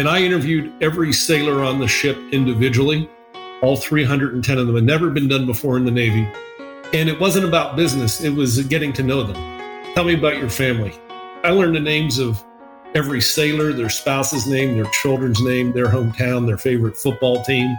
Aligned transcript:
And 0.00 0.08
I 0.08 0.22
interviewed 0.22 0.72
every 0.82 1.12
sailor 1.12 1.62
on 1.62 1.78
the 1.78 1.86
ship 1.86 2.16
individually. 2.32 3.06
All 3.60 3.76
310 3.76 4.56
of 4.56 4.66
them 4.66 4.74
had 4.74 4.84
never 4.84 5.10
been 5.10 5.28
done 5.28 5.44
before 5.44 5.76
in 5.76 5.84
the 5.84 5.90
Navy. 5.90 6.26
And 6.94 7.06
it 7.06 7.20
wasn't 7.20 7.44
about 7.44 7.76
business, 7.76 8.22
it 8.22 8.30
was 8.30 8.62
getting 8.62 8.94
to 8.94 9.02
know 9.02 9.22
them. 9.22 9.36
Tell 9.94 10.04
me 10.04 10.14
about 10.14 10.38
your 10.38 10.48
family. 10.48 10.98
I 11.44 11.50
learned 11.50 11.76
the 11.76 11.80
names 11.80 12.18
of 12.18 12.42
every 12.94 13.20
sailor, 13.20 13.74
their 13.74 13.90
spouse's 13.90 14.46
name, 14.46 14.74
their 14.74 14.90
children's 15.02 15.42
name, 15.42 15.72
their 15.72 15.88
hometown, 15.88 16.46
their 16.46 16.56
favorite 16.56 16.96
football 16.96 17.44
team. 17.44 17.76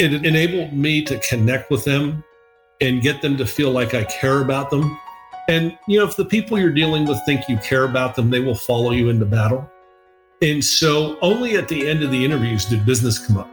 It 0.00 0.26
enabled 0.26 0.72
me 0.72 1.04
to 1.04 1.16
connect 1.20 1.70
with 1.70 1.84
them 1.84 2.24
and 2.80 3.02
get 3.02 3.22
them 3.22 3.36
to 3.36 3.46
feel 3.46 3.70
like 3.70 3.94
I 3.94 4.02
care 4.02 4.42
about 4.42 4.70
them. 4.70 4.98
And, 5.48 5.78
you 5.86 6.00
know, 6.00 6.08
if 6.08 6.16
the 6.16 6.24
people 6.24 6.58
you're 6.58 6.72
dealing 6.72 7.06
with 7.06 7.24
think 7.24 7.48
you 7.48 7.56
care 7.58 7.84
about 7.84 8.16
them, 8.16 8.30
they 8.30 8.40
will 8.40 8.56
follow 8.56 8.90
you 8.90 9.10
into 9.10 9.26
battle. 9.26 9.70
And 10.42 10.62
so 10.62 11.18
only 11.22 11.56
at 11.56 11.66
the 11.66 11.88
end 11.88 12.02
of 12.02 12.10
the 12.10 12.22
interviews 12.22 12.66
did 12.66 12.84
business 12.84 13.18
come 13.18 13.38
up. 13.38 13.48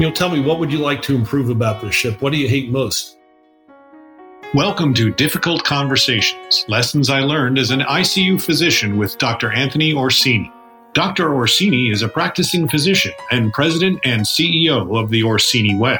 You 0.00 0.08
know, 0.08 0.10
tell 0.10 0.30
me, 0.30 0.40
what 0.40 0.58
would 0.58 0.72
you 0.72 0.78
like 0.78 1.02
to 1.02 1.14
improve 1.14 1.50
about 1.50 1.82
this 1.82 1.94
ship? 1.94 2.22
What 2.22 2.32
do 2.32 2.38
you 2.38 2.48
hate 2.48 2.70
most? 2.70 3.18
Welcome 4.54 4.94
to 4.94 5.10
Difficult 5.10 5.64
Conversations 5.64 6.64
Lessons 6.66 7.10
I 7.10 7.20
Learned 7.20 7.58
as 7.58 7.70
an 7.70 7.80
ICU 7.80 8.40
physician 8.40 8.96
with 8.96 9.18
Dr. 9.18 9.52
Anthony 9.52 9.92
Orsini. 9.92 10.50
Dr. 10.94 11.34
Orsini 11.34 11.90
is 11.90 12.00
a 12.00 12.08
practicing 12.08 12.70
physician 12.70 13.12
and 13.30 13.52
president 13.52 14.00
and 14.02 14.22
CEO 14.22 14.98
of 14.98 15.10
the 15.10 15.24
Orsini 15.24 15.76
Way. 15.76 15.98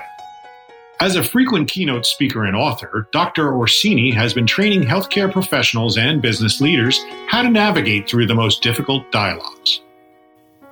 As 1.01 1.17
a 1.17 1.23
frequent 1.23 1.69
keynote 1.69 2.07
speaker 2.07 2.47
and 2.47 2.57
author, 2.57 3.11
Dr. 3.13 3.55
Orsini 3.55 4.11
has 4.13 4.33
been 4.33 4.47
training 4.47 4.85
healthcare 4.85 5.31
professionals 5.31 5.99
and 5.99 6.23
business 6.23 6.63
leaders 6.63 7.05
how 7.27 7.43
to 7.43 7.51
navigate 7.51 8.09
through 8.09 8.27
the 8.27 8.35
most 8.35 8.63
difficult 8.63 9.13
dialogues. 9.13 9.83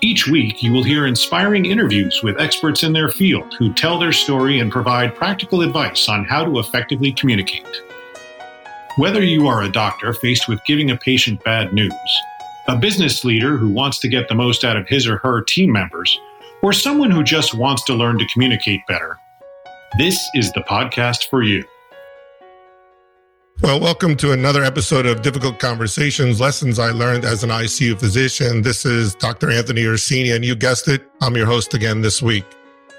Each 0.04 0.26
week, 0.26 0.64
you 0.64 0.72
will 0.72 0.82
hear 0.82 1.06
inspiring 1.06 1.64
interviews 1.64 2.22
with 2.24 2.40
experts 2.40 2.82
in 2.82 2.92
their 2.92 3.08
field 3.08 3.54
who 3.56 3.72
tell 3.72 4.00
their 4.00 4.10
story 4.10 4.58
and 4.58 4.70
provide 4.70 5.14
practical 5.14 5.62
advice 5.62 6.08
on 6.08 6.24
how 6.24 6.44
to 6.44 6.58
effectively 6.58 7.12
communicate. 7.12 7.64
Whether 8.96 9.22
you 9.22 9.46
are 9.46 9.62
a 9.62 9.70
doctor 9.70 10.12
faced 10.12 10.48
with 10.48 10.64
giving 10.64 10.90
a 10.90 10.96
patient 10.96 11.44
bad 11.44 11.72
news, 11.72 11.92
a 12.66 12.76
business 12.76 13.24
leader 13.24 13.56
who 13.56 13.68
wants 13.68 14.00
to 14.00 14.08
get 14.08 14.26
the 14.26 14.34
most 14.34 14.64
out 14.64 14.76
of 14.76 14.88
his 14.88 15.06
or 15.06 15.18
her 15.18 15.40
team 15.40 15.70
members, 15.70 16.18
or 16.64 16.72
someone 16.72 17.12
who 17.12 17.22
just 17.22 17.54
wants 17.54 17.84
to 17.84 17.94
learn 17.94 18.18
to 18.18 18.26
communicate 18.32 18.84
better, 18.88 19.20
this 19.98 20.18
is 20.34 20.50
the 20.50 20.62
podcast 20.62 21.28
for 21.30 21.44
you. 21.44 21.62
Well, 23.62 23.78
welcome 23.78 24.16
to 24.16 24.32
another 24.32 24.64
episode 24.64 25.06
of 25.06 25.22
Difficult 25.22 25.60
Conversations 25.60 26.40
Lessons 26.40 26.80
I 26.80 26.90
Learned 26.90 27.24
as 27.24 27.44
an 27.44 27.50
ICU 27.50 27.96
Physician. 27.96 28.62
This 28.62 28.84
is 28.84 29.14
Dr. 29.14 29.52
Anthony 29.52 29.86
Orsini, 29.86 30.32
and 30.32 30.44
you 30.44 30.56
guessed 30.56 30.88
it, 30.88 31.08
I'm 31.20 31.36
your 31.36 31.46
host 31.46 31.72
again 31.72 32.00
this 32.00 32.20
week. 32.20 32.44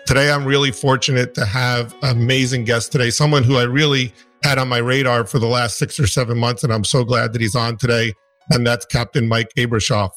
Today, 0.07 0.31
I'm 0.31 0.45
really 0.45 0.71
fortunate 0.71 1.33
to 1.33 1.45
have 1.45 1.93
an 2.01 2.11
amazing 2.15 2.63
guest 2.63 2.93
today, 2.93 3.09
someone 3.09 3.43
who 3.43 3.57
I 3.57 3.63
really 3.63 4.13
had 4.41 4.57
on 4.57 4.69
my 4.69 4.77
radar 4.77 5.25
for 5.25 5.37
the 5.37 5.47
last 5.47 5.77
six 5.77 5.99
or 5.99 6.07
seven 6.07 6.37
months, 6.37 6.63
and 6.63 6.71
I'm 6.71 6.85
so 6.85 7.03
glad 7.03 7.33
that 7.33 7.41
he's 7.41 7.57
on 7.57 7.75
today, 7.75 8.13
and 8.49 8.65
that's 8.65 8.85
Captain 8.85 9.27
Mike 9.27 9.51
Abrashoff. 9.57 10.11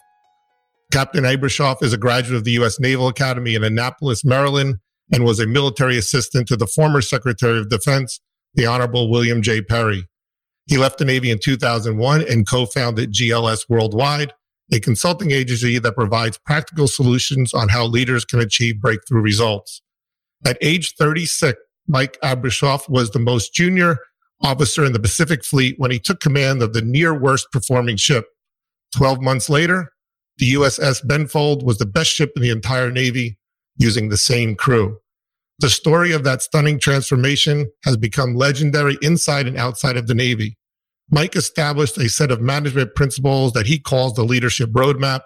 Captain 0.93 1.25
Abrashoff 1.25 1.83
is 1.83 1.93
a 1.93 1.99
graduate 1.99 2.37
of 2.37 2.45
the 2.45 2.53
U.S. 2.53 2.79
Naval 2.79 3.09
Academy 3.09 3.57
in 3.57 3.65
Annapolis, 3.65 4.25
Maryland, 4.25 4.77
and 5.13 5.25
was 5.25 5.41
a 5.41 5.47
military 5.47 5.99
assistant 5.99 6.47
to 6.47 6.57
the 6.57 6.69
former 6.69 7.01
Secretary 7.03 7.59
of 7.59 7.69
Defense, 7.69 8.21
the 8.55 8.67
Honorable 8.67 9.11
William 9.11 9.43
J. 9.43 9.61
Perry. 9.61 10.07
He 10.67 10.79
left 10.79 10.99
the 10.99 11.05
Navy 11.05 11.31
in 11.31 11.39
2001 11.39 12.25
and 12.29 12.49
co-founded 12.49 13.13
GLS 13.13 13.67
Worldwide, 13.69 14.33
a 14.73 14.81
consulting 14.81 15.31
agency 15.31 15.79
that 15.79 15.95
provides 15.95 16.39
practical 16.39 16.89
solutions 16.89 17.55
on 17.55 17.69
how 17.69 17.85
leaders 17.85 18.25
can 18.25 18.41
achieve 18.41 18.81
breakthrough 18.81 19.23
results. 19.23 19.81
At 20.45 20.59
age 20.61 20.95
36, 20.97 21.59
Mike 21.87 22.19
Abrashoff 22.23 22.89
was 22.89 23.11
the 23.11 23.21
most 23.21 23.55
junior 23.55 23.99
officer 24.43 24.85
in 24.85 24.93
the 24.93 25.01
Pacific 25.01 25.45
Fleet 25.45 25.77
when 25.79 25.91
he 25.91 26.01
took 26.01 26.21
command 26.21 26.63
of 26.63 26.73
the 26.73 26.83
near 26.83 27.19
worst 27.19 27.47
performing 27.53 27.97
ship. 27.97 28.27
12 28.97 29.23
months 29.23 29.49
later, 29.49 29.93
the 30.39 30.55
USS 30.55 31.05
Benfold 31.07 31.63
was 31.63 31.79
the 31.79 31.87
best 31.87 32.11
ship 32.11 32.33
in 32.37 32.43
the 32.43 32.51
entire 32.51 32.91
Navy 32.91 33.39
using 33.77 34.09
the 34.09 34.17
same 34.17 34.55
crew. 34.57 34.99
The 35.59 35.71
story 35.71 36.13
of 36.13 36.23
that 36.25 36.43
stunning 36.43 36.79
transformation 36.79 37.71
has 37.85 37.97
become 37.97 38.37
legendary 38.37 38.99
inside 39.01 39.47
and 39.47 39.57
outside 39.57 39.97
of 39.97 40.07
the 40.07 40.15
Navy. 40.15 40.59
Mike 41.11 41.35
established 41.35 41.97
a 41.97 42.09
set 42.09 42.31
of 42.31 42.43
management 42.43 42.95
principles 42.95 43.53
that 43.53 43.67
he 43.67 43.79
calls 43.79 44.15
the 44.15 44.25
leadership 44.25 44.71
roadmap. 44.71 45.23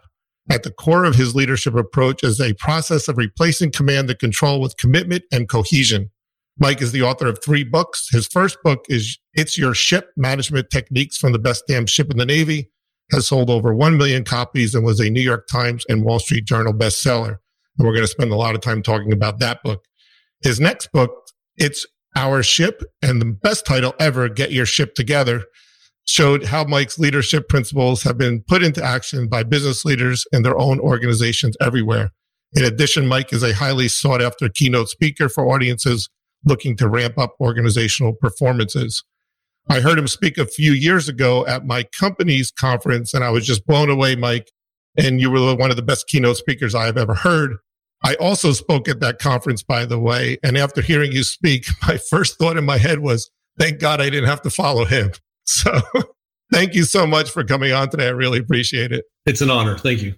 At 0.50 0.62
the 0.62 0.70
core 0.70 1.04
of 1.04 1.16
his 1.16 1.34
leadership 1.34 1.74
approach 1.74 2.22
is 2.22 2.40
a 2.40 2.54
process 2.54 3.08
of 3.08 3.16
replacing 3.16 3.72
command 3.72 4.08
and 4.08 4.18
control 4.18 4.60
with 4.60 4.76
commitment 4.76 5.24
and 5.32 5.48
cohesion. 5.48 6.10
Mike 6.58 6.82
is 6.82 6.92
the 6.92 7.02
author 7.02 7.26
of 7.26 7.42
three 7.42 7.64
books. 7.64 8.08
His 8.10 8.26
first 8.26 8.58
book 8.62 8.84
is 8.88 9.18
It's 9.34 9.56
Your 9.56 9.74
Ship 9.74 10.10
Management 10.16 10.70
Techniques 10.70 11.16
from 11.16 11.32
the 11.32 11.38
Best 11.38 11.64
Damn 11.66 11.86
Ship 11.86 12.10
in 12.10 12.18
the 12.18 12.26
Navy, 12.26 12.70
has 13.10 13.26
sold 13.26 13.50
over 13.50 13.74
1 13.74 13.96
million 13.96 14.24
copies 14.24 14.74
and 14.74 14.84
was 14.84 15.00
a 15.00 15.10
New 15.10 15.22
York 15.22 15.48
Times 15.48 15.84
and 15.88 16.04
Wall 16.04 16.18
Street 16.18 16.44
Journal 16.44 16.74
bestseller. 16.74 17.38
And 17.78 17.86
we're 17.86 17.94
going 17.94 18.04
to 18.04 18.08
spend 18.08 18.30
a 18.30 18.36
lot 18.36 18.54
of 18.54 18.60
time 18.60 18.82
talking 18.82 19.12
about 19.12 19.38
that 19.40 19.62
book. 19.64 19.82
His 20.42 20.58
next 20.58 20.90
book, 20.92 21.10
It's 21.56 21.86
Our 22.16 22.42
Ship, 22.42 22.82
and 23.02 23.20
the 23.20 23.26
best 23.26 23.66
title 23.66 23.94
ever, 24.00 24.28
Get 24.28 24.52
Your 24.52 24.66
Ship 24.66 24.94
Together, 24.94 25.44
showed 26.06 26.46
how 26.46 26.64
Mike's 26.64 26.98
leadership 26.98 27.48
principles 27.48 28.02
have 28.02 28.16
been 28.16 28.42
put 28.48 28.62
into 28.62 28.82
action 28.82 29.28
by 29.28 29.42
business 29.42 29.84
leaders 29.84 30.24
in 30.32 30.42
their 30.42 30.58
own 30.58 30.80
organizations 30.80 31.56
everywhere. 31.60 32.10
In 32.54 32.64
addition, 32.64 33.06
Mike 33.06 33.32
is 33.32 33.42
a 33.42 33.54
highly 33.54 33.88
sought 33.88 34.22
after 34.22 34.48
keynote 34.48 34.88
speaker 34.88 35.28
for 35.28 35.46
audiences 35.46 36.08
looking 36.44 36.74
to 36.78 36.88
ramp 36.88 37.18
up 37.18 37.34
organizational 37.38 38.14
performances. 38.14 39.04
I 39.68 39.80
heard 39.80 39.98
him 39.98 40.08
speak 40.08 40.38
a 40.38 40.46
few 40.46 40.72
years 40.72 41.08
ago 41.08 41.46
at 41.46 41.66
my 41.66 41.84
company's 41.84 42.50
conference, 42.50 43.12
and 43.14 43.22
I 43.22 43.30
was 43.30 43.46
just 43.46 43.66
blown 43.66 43.90
away, 43.90 44.16
Mike. 44.16 44.50
And 44.96 45.20
you 45.20 45.30
were 45.30 45.54
one 45.54 45.70
of 45.70 45.76
the 45.76 45.82
best 45.82 46.08
keynote 46.08 46.38
speakers 46.38 46.74
I 46.74 46.86
have 46.86 46.96
ever 46.96 47.14
heard. 47.14 47.56
I 48.02 48.14
also 48.14 48.52
spoke 48.52 48.88
at 48.88 49.00
that 49.00 49.18
conference, 49.18 49.62
by 49.62 49.84
the 49.84 49.98
way. 49.98 50.38
And 50.42 50.56
after 50.56 50.80
hearing 50.80 51.12
you 51.12 51.22
speak, 51.22 51.66
my 51.86 51.98
first 51.98 52.38
thought 52.38 52.56
in 52.56 52.64
my 52.64 52.78
head 52.78 53.00
was, 53.00 53.30
thank 53.58 53.80
God 53.80 54.00
I 54.00 54.10
didn't 54.10 54.28
have 54.28 54.42
to 54.42 54.50
follow 54.50 54.84
him. 54.84 55.12
So 55.52 55.80
thank 56.52 56.74
you 56.74 56.84
so 56.84 57.08
much 57.08 57.28
for 57.28 57.42
coming 57.42 57.72
on 57.72 57.88
today. 57.88 58.06
I 58.06 58.10
really 58.10 58.38
appreciate 58.38 58.92
it. 58.92 59.04
It's 59.26 59.40
an 59.40 59.50
honor. 59.50 59.76
Thank 59.76 60.00
you. 60.00 60.14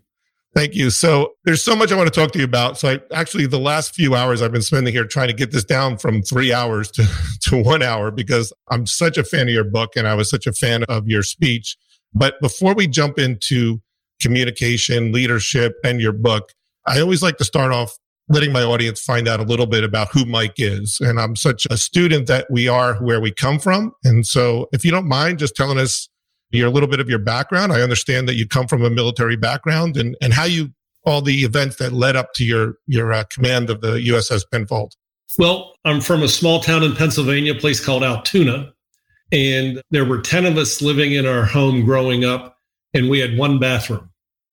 Thank 0.55 0.75
you. 0.75 0.91
So 0.91 1.33
there's 1.45 1.63
so 1.63 1.75
much 1.75 1.91
I 1.91 1.97
want 1.97 2.13
to 2.13 2.21
talk 2.21 2.33
to 2.33 2.39
you 2.39 2.45
about. 2.45 2.77
So 2.79 2.91
I 2.91 3.01
actually, 3.15 3.47
the 3.47 3.59
last 3.59 3.95
few 3.95 4.15
hours 4.15 4.43
I've 4.43 4.53
been 4.53 4.61
spending 4.61 4.93
here 4.93 5.07
trying 5.07 5.29
to 5.29 5.35
get 5.35 5.51
this 5.51 5.65
down 5.65 5.97
from 5.97 6.21
three 6.21 6.53
hours 6.53 6.91
to, 6.93 7.07
to 7.49 7.63
one 7.63 7.83
hour 7.83 8.11
because 8.11 8.53
I'm 8.71 8.87
such 8.87 9.17
a 9.17 9.25
fan 9.25 9.49
of 9.49 9.55
your 9.55 9.65
book 9.65 9.93
and 9.97 10.07
I 10.07 10.15
was 10.15 10.29
such 10.29 10.47
a 10.47 10.53
fan 10.53 10.85
of 10.85 11.09
your 11.09 11.23
speech. 11.23 11.79
But 12.13 12.39
before 12.43 12.75
we 12.75 12.87
jump 12.87 13.19
into 13.19 13.81
communication, 14.21 15.13
leadership, 15.13 15.73
and 15.83 15.99
your 15.99 16.13
book, 16.13 16.53
I 16.87 17.01
always 17.01 17.23
like 17.23 17.37
to 17.39 17.45
start 17.45 17.73
off 17.73 17.97
letting 18.29 18.53
my 18.53 18.63
audience 18.63 19.01
find 19.01 19.29
out 19.29 19.41
a 19.41 19.45
little 19.45 19.67
bit 19.67 19.85
about 19.85 20.09
who 20.13 20.25
Mike 20.25 20.55
is. 20.57 20.99
And 21.01 21.21
I'm 21.21 21.37
such 21.37 21.67
a 21.71 21.77
student 21.77 22.27
that 22.29 22.51
we 22.51 22.69
are 22.69 22.95
where 22.97 23.21
we 23.21 23.33
come 23.33 23.59
from. 23.59 23.93
And 24.05 24.27
so 24.27 24.69
if 24.73 24.85
you 24.85 24.91
don't 24.91 25.07
mind 25.07 25.39
just 25.39 25.57
telling 25.57 25.79
us 25.79 26.09
your 26.51 26.71
little 26.71 26.89
bit 26.89 27.01
of 27.01 27.09
your 27.09 27.19
background, 27.19 27.73
I 27.73 27.81
understand 27.81 28.29
that 28.29 28.35
you 28.35 28.47
come 28.47 28.69
from 28.69 28.85
a 28.85 28.91
military 28.91 29.37
background 29.37 29.97
and, 29.97 30.17
and 30.21 30.33
how 30.33 30.45
you, 30.45 30.71
all 31.05 31.21
the 31.21 31.45
events 31.45 31.77
that 31.77 31.93
led 31.93 32.15
up 32.15 32.33
to 32.35 32.45
your, 32.45 32.75
your 32.87 33.13
uh, 33.13 33.25
command 33.25 33.71
of 33.71 33.81
the 33.81 33.95
USS 33.95 34.45
Benfold. 34.53 34.93
Well, 35.39 35.75
I'm 35.85 36.01
from 36.01 36.23
a 36.23 36.29
small 36.29 36.61
town 36.61 36.83
in 36.83 36.95
Pennsylvania, 36.95 37.55
a 37.55 37.59
place 37.59 37.85
called 37.85 38.05
Altoona. 38.05 38.73
And 39.33 39.83
there 39.91 40.05
were 40.05 40.21
10 40.21 40.45
of 40.45 40.59
us 40.59 40.83
living 40.83 41.13
in 41.13 41.27
our 41.27 41.45
home 41.45 41.85
growing 41.85 42.25
up, 42.25 42.59
and 42.93 43.09
we 43.09 43.19
had 43.19 43.37
one 43.39 43.59
bathroom. 43.59 44.12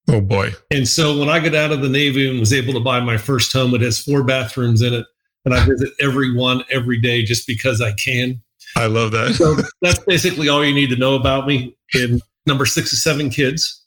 Oh 0.09 0.21
boy. 0.21 0.53
And 0.71 0.87
so 0.87 1.19
when 1.19 1.29
I 1.29 1.39
got 1.39 1.53
out 1.53 1.71
of 1.71 1.81
the 1.81 1.89
Navy 1.89 2.27
and 2.27 2.39
was 2.39 2.51
able 2.51 2.73
to 2.73 2.79
buy 2.79 2.99
my 2.99 3.17
first 3.17 3.53
home, 3.53 3.75
it 3.75 3.81
has 3.81 3.99
four 3.99 4.23
bathrooms 4.23 4.81
in 4.81 4.93
it. 4.93 5.05
And 5.45 5.53
I 5.53 5.63
visit 5.65 5.93
every 6.01 6.35
one 6.35 6.63
every 6.71 6.99
day 6.99 7.23
just 7.23 7.45
because 7.45 7.79
I 7.79 7.93
can. 7.93 8.41
I 8.75 8.87
love 8.87 9.11
that. 9.11 9.35
so 9.35 9.55
that's 9.81 10.03
basically 10.05 10.49
all 10.49 10.65
you 10.65 10.73
need 10.73 10.89
to 10.89 10.95
know 10.95 11.13
about 11.13 11.45
me. 11.45 11.75
And 11.93 12.21
number 12.47 12.65
six 12.65 12.91
or 12.91 12.95
seven 12.95 13.29
kids. 13.29 13.83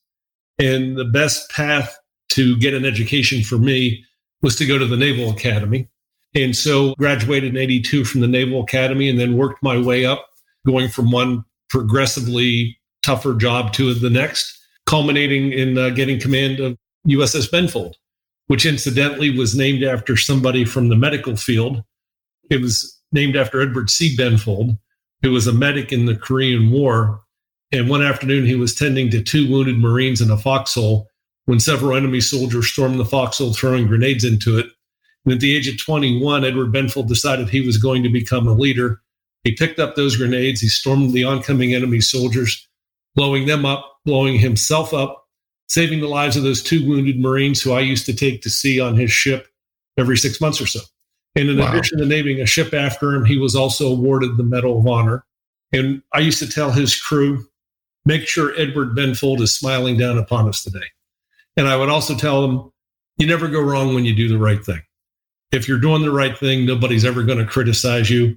And 0.58 0.96
the 0.96 1.04
best 1.04 1.50
path 1.50 1.98
to 2.30 2.56
get 2.58 2.72
an 2.72 2.84
education 2.84 3.42
for 3.42 3.58
me 3.58 4.04
was 4.42 4.54
to 4.56 4.66
go 4.66 4.78
to 4.78 4.86
the 4.86 4.96
Naval 4.96 5.30
Academy. 5.30 5.88
And 6.34 6.56
so 6.56 6.94
graduated 6.94 7.50
in 7.50 7.60
82 7.60 8.04
from 8.04 8.20
the 8.20 8.28
Naval 8.28 8.62
Academy 8.62 9.10
and 9.10 9.18
then 9.18 9.36
worked 9.36 9.62
my 9.62 9.76
way 9.76 10.06
up, 10.06 10.26
going 10.64 10.88
from 10.88 11.10
one 11.10 11.44
progressively 11.68 12.78
tougher 13.02 13.34
job 13.34 13.72
to 13.72 13.92
the 13.92 14.08
next 14.08 14.61
culminating 14.92 15.50
in 15.52 15.78
uh, 15.78 15.88
getting 15.88 16.20
command 16.20 16.60
of 16.60 16.76
USS 17.08 17.48
Benfold, 17.50 17.94
which 18.48 18.66
incidentally 18.66 19.34
was 19.34 19.56
named 19.56 19.82
after 19.82 20.18
somebody 20.18 20.66
from 20.66 20.90
the 20.90 20.96
medical 20.96 21.34
field. 21.34 21.82
It 22.50 22.60
was 22.60 23.00
named 23.10 23.34
after 23.34 23.62
Edward 23.62 23.88
C. 23.88 24.14
Benfold, 24.14 24.78
who 25.22 25.30
was 25.30 25.46
a 25.46 25.52
medic 25.52 25.92
in 25.92 26.04
the 26.04 26.14
Korean 26.14 26.70
War. 26.70 27.22
And 27.72 27.88
one 27.88 28.02
afternoon, 28.02 28.44
he 28.44 28.54
was 28.54 28.74
tending 28.74 29.08
to 29.12 29.22
two 29.22 29.50
wounded 29.50 29.78
Marines 29.78 30.20
in 30.20 30.30
a 30.30 30.36
foxhole 30.36 31.08
when 31.46 31.58
several 31.58 31.96
enemy 31.96 32.20
soldiers 32.20 32.70
stormed 32.70 33.00
the 33.00 33.06
foxhole 33.06 33.54
throwing 33.54 33.86
grenades 33.86 34.24
into 34.24 34.58
it. 34.58 34.66
And 35.24 35.32
at 35.32 35.40
the 35.40 35.56
age 35.56 35.68
of 35.68 35.82
21, 35.82 36.44
Edward 36.44 36.70
Benfold 36.70 37.08
decided 37.08 37.48
he 37.48 37.64
was 37.64 37.78
going 37.78 38.02
to 38.02 38.10
become 38.10 38.46
a 38.46 38.52
leader. 38.52 39.00
He 39.42 39.56
picked 39.56 39.78
up 39.78 39.96
those 39.96 40.18
grenades. 40.18 40.60
He 40.60 40.68
stormed 40.68 41.14
the 41.14 41.24
oncoming 41.24 41.72
enemy 41.72 42.02
soldiers, 42.02 42.68
blowing 43.14 43.46
them 43.46 43.64
up, 43.64 43.88
blowing 44.04 44.38
himself 44.38 44.92
up, 44.92 45.26
saving 45.68 46.00
the 46.00 46.08
lives 46.08 46.36
of 46.36 46.42
those 46.42 46.62
two 46.62 46.86
wounded 46.88 47.18
Marines 47.18 47.62
who 47.62 47.72
I 47.72 47.80
used 47.80 48.06
to 48.06 48.14
take 48.14 48.42
to 48.42 48.50
sea 48.50 48.80
on 48.80 48.96
his 48.96 49.10
ship 49.10 49.48
every 49.96 50.16
six 50.16 50.40
months 50.40 50.60
or 50.60 50.66
so. 50.66 50.80
And 51.34 51.48
in 51.48 51.58
wow. 51.58 51.72
addition 51.72 51.98
to 51.98 52.06
naming 52.06 52.40
a 52.40 52.46
ship 52.46 52.74
after 52.74 53.14
him, 53.14 53.24
he 53.24 53.38
was 53.38 53.54
also 53.54 53.88
awarded 53.88 54.36
the 54.36 54.42
Medal 54.42 54.78
of 54.78 54.86
Honor. 54.86 55.24
And 55.72 56.02
I 56.12 56.18
used 56.18 56.38
to 56.40 56.48
tell 56.48 56.70
his 56.70 57.00
crew, 57.00 57.46
make 58.04 58.28
sure 58.28 58.58
Edward 58.58 58.94
Benfold 58.94 59.40
is 59.40 59.54
smiling 59.54 59.96
down 59.96 60.18
upon 60.18 60.48
us 60.48 60.62
today. 60.62 60.84
And 61.56 61.68
I 61.68 61.76
would 61.76 61.88
also 61.88 62.14
tell 62.14 62.42
them, 62.42 62.72
you 63.16 63.26
never 63.26 63.48
go 63.48 63.60
wrong 63.60 63.94
when 63.94 64.04
you 64.04 64.14
do 64.14 64.28
the 64.28 64.38
right 64.38 64.62
thing. 64.64 64.82
If 65.52 65.68
you're 65.68 65.78
doing 65.78 66.02
the 66.02 66.10
right 66.10 66.36
thing, 66.36 66.66
nobody's 66.66 67.04
ever 67.04 67.22
going 67.22 67.38
to 67.38 67.46
criticize 67.46 68.10
you. 68.10 68.36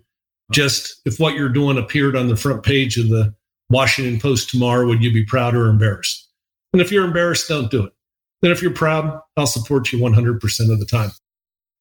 Just 0.51 1.01
if 1.05 1.19
what 1.19 1.33
you're 1.33 1.49
doing 1.49 1.77
appeared 1.77 2.15
on 2.15 2.27
the 2.27 2.35
front 2.35 2.63
page 2.63 2.97
of 2.97 3.09
the 3.09 3.33
Washington 3.69 4.19
Post 4.19 4.49
tomorrow, 4.49 4.85
would 4.87 5.03
you 5.03 5.11
be 5.11 5.25
proud 5.25 5.55
or 5.55 5.67
embarrassed? 5.67 6.27
And 6.73 6.81
if 6.81 6.91
you're 6.91 7.05
embarrassed, 7.05 7.47
don't 7.47 7.71
do 7.71 7.85
it. 7.85 7.93
Then 8.41 8.51
if 8.51 8.61
you're 8.61 8.71
proud, 8.71 9.19
I'll 9.37 9.47
support 9.47 9.91
you 9.91 9.99
100% 9.99 10.71
of 10.71 10.79
the 10.79 10.85
time. 10.85 11.11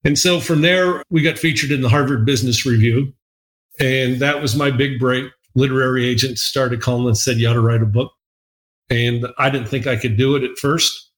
And 0.05 0.19
so 0.19 0.39
from 0.39 0.63
there, 0.63 1.03
we 1.11 1.23
got 1.23 1.39
featured 1.39 1.71
in 1.71 1.81
the 1.81 1.89
Harvard 1.89 2.25
Business 2.25 2.65
Review. 2.65 3.13
And 3.81 4.21
that 4.21 4.41
was 4.41 4.55
my 4.55 4.71
big 4.71 4.99
break. 4.99 5.31
Literary 5.55 6.07
agents 6.07 6.43
started 6.43 6.81
calling 6.81 7.07
and 7.07 7.19
said, 7.19 7.39
You 7.39 7.49
ought 7.49 7.55
to 7.55 7.61
write 7.61 7.83
a 7.83 7.87
book. 7.87 8.13
And 8.91 9.27
I 9.39 9.51
didn't 9.51 9.69
think 9.69 9.87
I 9.87 9.97
could 9.97 10.17
do 10.17 10.37
it 10.37 10.45
at 10.45 10.59
first. 10.59 11.11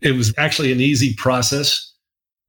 It 0.00 0.12
was 0.12 0.32
actually 0.38 0.72
an 0.72 0.80
easy 0.80 1.14
process. 1.14 1.92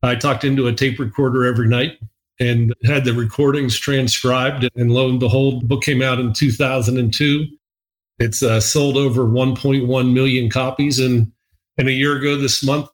I 0.03 0.15
talked 0.15 0.43
into 0.43 0.67
a 0.67 0.73
tape 0.73 0.99
recorder 0.99 1.45
every 1.45 1.67
night 1.67 1.97
and 2.39 2.73
had 2.85 3.03
the 3.03 3.13
recordings 3.13 3.77
transcribed. 3.77 4.69
And 4.75 4.91
lo 4.91 5.09
and 5.09 5.19
behold, 5.19 5.61
the 5.61 5.65
book 5.65 5.83
came 5.83 6.01
out 6.01 6.19
in 6.19 6.33
2002. 6.33 7.47
It's 8.19 8.43
uh, 8.43 8.59
sold 8.59 8.97
over 8.97 9.23
1.1 9.23 10.13
million 10.13 10.49
copies. 10.49 10.99
And, 10.99 11.31
and 11.77 11.87
a 11.87 11.93
year 11.93 12.17
ago 12.17 12.35
this 12.35 12.63
month, 12.63 12.89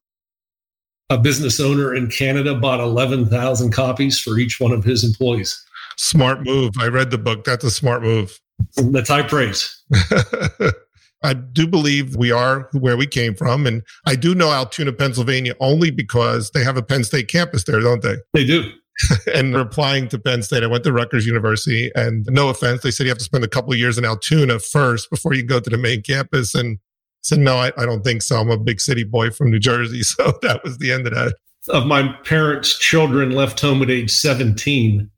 a 1.10 1.18
business 1.18 1.60
owner 1.60 1.94
in 1.94 2.10
Canada 2.10 2.56
bought 2.56 2.80
11,000 2.80 3.72
copies 3.72 4.19
for 4.19 4.38
each 4.38 4.60
one 4.60 4.72
of 4.72 4.83
his 4.83 5.04
employees. 5.04 5.63
Smart 5.98 6.44
move. 6.44 6.74
I 6.80 6.88
read 6.88 7.12
the 7.12 7.18
book. 7.18 7.44
That's 7.44 7.63
a 7.63 7.72
smart 7.72 8.01
move. 8.01 8.39
That's 8.75 9.10
high 9.10 9.24
praise. 9.24 9.83
I 11.24 11.33
do 11.33 11.66
believe 11.66 12.16
we 12.16 12.31
are 12.31 12.69
where 12.74 12.98
we 12.98 13.07
came 13.07 13.33
from. 13.33 13.66
And 13.66 13.81
I 14.06 14.16
do 14.16 14.36
know 14.36 14.51
Altoona, 14.51 14.94
Pennsylvania, 14.94 15.56
only 15.60 15.89
because 15.89 16.51
they 16.51 16.63
have 16.63 16.77
a 16.77 16.83
Penn 16.83 17.04
State 17.04 17.27
campus 17.27 17.63
there, 17.63 17.80
don't 17.80 18.01
they? 18.01 18.18
They 18.33 18.45
do. 18.45 18.72
and 19.33 19.56
replying 19.56 20.07
to 20.09 20.19
Penn 20.19 20.44
State, 20.44 20.63
I 20.63 20.68
went 20.68 20.83
to 20.86 20.94
Rutgers 20.94 21.25
University. 21.25 21.92
And 21.95 22.25
no 22.27 22.50
offense, 22.50 22.81
they 22.81 22.92
said 22.92 23.06
you 23.06 23.09
have 23.09 23.18
to 23.18 23.24
spend 23.24 23.44
a 23.44 23.50
couple 23.50 23.74
of 23.74 23.80
years 23.80 23.97
in 23.97 24.06
Altoona 24.06 24.59
first 24.59 25.09
before 25.09 25.33
you 25.33 25.44
go 25.44 25.59
to 25.59 25.69
the 25.69 25.77
main 25.77 26.01
campus. 26.01 26.56
And 26.56 26.80
said, 27.21 27.39
no, 27.39 27.57
I, 27.57 27.71
I 27.77 27.86
don't 27.86 28.03
think 28.03 28.21
so. 28.21 28.38
I'm 28.38 28.51
a 28.51 28.57
big 28.57 28.80
city 28.80 29.03
boy 29.03 29.31
from 29.31 29.50
New 29.50 29.59
Jersey. 29.59 30.01
So 30.15 30.38
that 30.44 30.63
was 30.63 30.77
the 30.77 30.92
end 30.92 31.07
of 31.07 31.13
that. 31.13 31.36
Of 31.69 31.88
my 31.88 32.07
parents' 32.24 32.77
children 32.77 33.31
left 33.31 33.59
home 33.59 33.81
at 33.81 33.89
age 33.89 34.12
17 34.12 35.09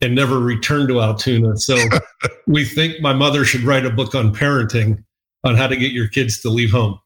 and 0.00 0.14
never 0.14 0.40
returned 0.40 0.88
to 0.88 1.00
Altoona. 1.00 1.56
So 1.58 1.76
we 2.46 2.64
think 2.64 3.00
my 3.00 3.12
mother 3.12 3.44
should 3.44 3.62
write 3.62 3.84
a 3.84 3.90
book 3.90 4.14
on 4.14 4.34
parenting 4.34 5.04
on 5.44 5.54
how 5.54 5.66
to 5.66 5.76
get 5.76 5.92
your 5.92 6.08
kids 6.08 6.40
to 6.40 6.48
leave 6.48 6.72
home. 6.72 6.98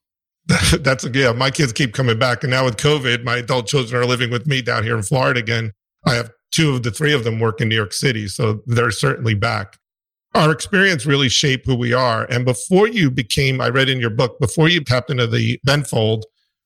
That's 0.80 1.04
a, 1.04 1.10
yeah. 1.10 1.32
My 1.32 1.50
kids 1.50 1.72
keep 1.72 1.92
coming 1.92 2.18
back, 2.18 2.44
and 2.44 2.52
now 2.52 2.64
with 2.64 2.76
COVID, 2.76 3.24
my 3.24 3.38
adult 3.38 3.66
children 3.66 4.00
are 4.00 4.06
living 4.06 4.30
with 4.30 4.46
me 4.46 4.62
down 4.62 4.84
here 4.84 4.96
in 4.96 5.02
Florida 5.02 5.40
again. 5.40 5.72
I 6.06 6.14
have 6.14 6.30
two 6.52 6.70
of 6.70 6.82
the 6.82 6.90
three 6.90 7.12
of 7.12 7.24
them 7.24 7.40
work 7.40 7.60
in 7.60 7.68
New 7.68 7.74
York 7.74 7.92
City, 7.92 8.28
so 8.28 8.62
they're 8.66 8.90
certainly 8.90 9.34
back. 9.34 9.78
Our 10.34 10.52
experience 10.52 11.06
really 11.06 11.28
shaped 11.28 11.66
who 11.66 11.74
we 11.74 11.92
are. 11.92 12.24
And 12.30 12.44
before 12.44 12.88
you 12.88 13.10
became, 13.10 13.60
I 13.60 13.68
read 13.68 13.88
in 13.88 14.00
your 14.00 14.10
book, 14.10 14.38
before 14.38 14.68
you 14.68 14.82
tapped 14.82 15.10
into 15.10 15.26
the 15.26 15.58
Benfold, 15.66 16.22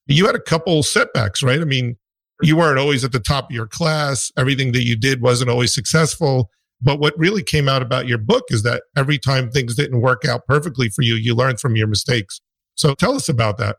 you 0.07 0.27
had 0.27 0.35
a 0.35 0.41
couple 0.41 0.83
setbacks, 0.83 1.43
right? 1.43 1.61
I 1.61 1.65
mean, 1.65 1.97
you 2.43 2.57
weren't 2.57 2.79
always 2.79 3.05
at 3.05 3.13
the 3.13 3.21
top 3.21 3.51
of 3.51 3.55
your 3.55 3.67
class. 3.67 4.33
Everything 4.37 4.73
that 4.73 4.83
you 4.83 4.97
did 4.97 5.23
wasn't 5.23 5.51
always 5.51 5.73
successful. 5.73 6.51
But 6.83 6.99
what 6.99 7.19
really 7.19 7.43
came 7.43 7.69
out 7.69 7.83
about 7.83 8.09
your 8.09 8.19
book 8.19 8.45
is 8.49 8.63
that 8.63 8.85
every 8.97 9.19
time 9.19 9.51
things 9.51 9.75
didn't 9.75 10.01
work 10.01 10.25
out 10.25 10.47
perfectly 10.47 10.89
for 10.89 11.03
you, 11.03 11.15
you 11.15 11.35
learned 11.35 11.61
from 11.61 11.77
your 11.77 11.87
mistakes. 11.87 12.41
So 12.75 12.95
tell 12.95 13.15
us 13.15 13.29
about 13.29 13.59
that. 13.59 13.77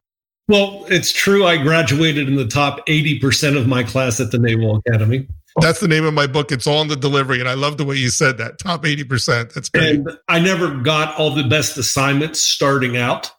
Well, 0.48 0.86
it's 0.90 1.12
true. 1.12 1.46
I 1.46 1.58
graduated 1.58 2.28
in 2.28 2.36
the 2.36 2.48
top 2.48 2.86
80% 2.88 3.58
of 3.58 3.68
my 3.68 3.84
class 3.84 4.20
at 4.20 4.32
the 4.32 4.38
Naval 4.38 4.82
Academy. 4.86 5.28
That's 5.60 5.80
the 5.80 5.88
name 5.88 6.06
of 6.06 6.14
my 6.14 6.28
book. 6.28 6.52
It's 6.52 6.68
all 6.68 6.82
in 6.82 6.88
the 6.88 6.96
delivery. 6.96 7.40
And 7.40 7.50
I 7.50 7.56
love 7.56 7.78
the 7.78 7.84
way 7.84 7.96
you 7.96 8.10
said 8.10 8.38
that 8.38 8.58
top 8.58 8.84
80%. 8.84 9.54
That's 9.54 9.70
great. 9.70 9.96
And 9.96 10.18
I 10.28 10.40
never 10.40 10.76
got 10.76 11.18
all 11.18 11.34
the 11.34 11.44
best 11.44 11.78
assignments 11.78 12.42
starting 12.42 12.98
out, 12.98 13.32